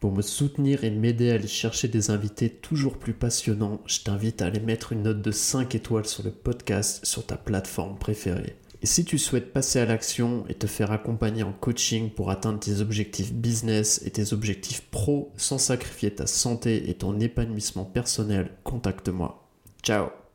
[0.00, 4.42] Pour me soutenir et m'aider à aller chercher des invités toujours plus passionnants, je t'invite
[4.42, 8.56] à aller mettre une note de 5 étoiles sur le podcast sur ta plateforme préférée.
[8.82, 12.60] Et si tu souhaites passer à l'action et te faire accompagner en coaching pour atteindre
[12.60, 18.50] tes objectifs business et tes objectifs pro sans sacrifier ta santé et ton épanouissement personnel,
[18.64, 19.48] contacte-moi.
[19.82, 20.25] Ciao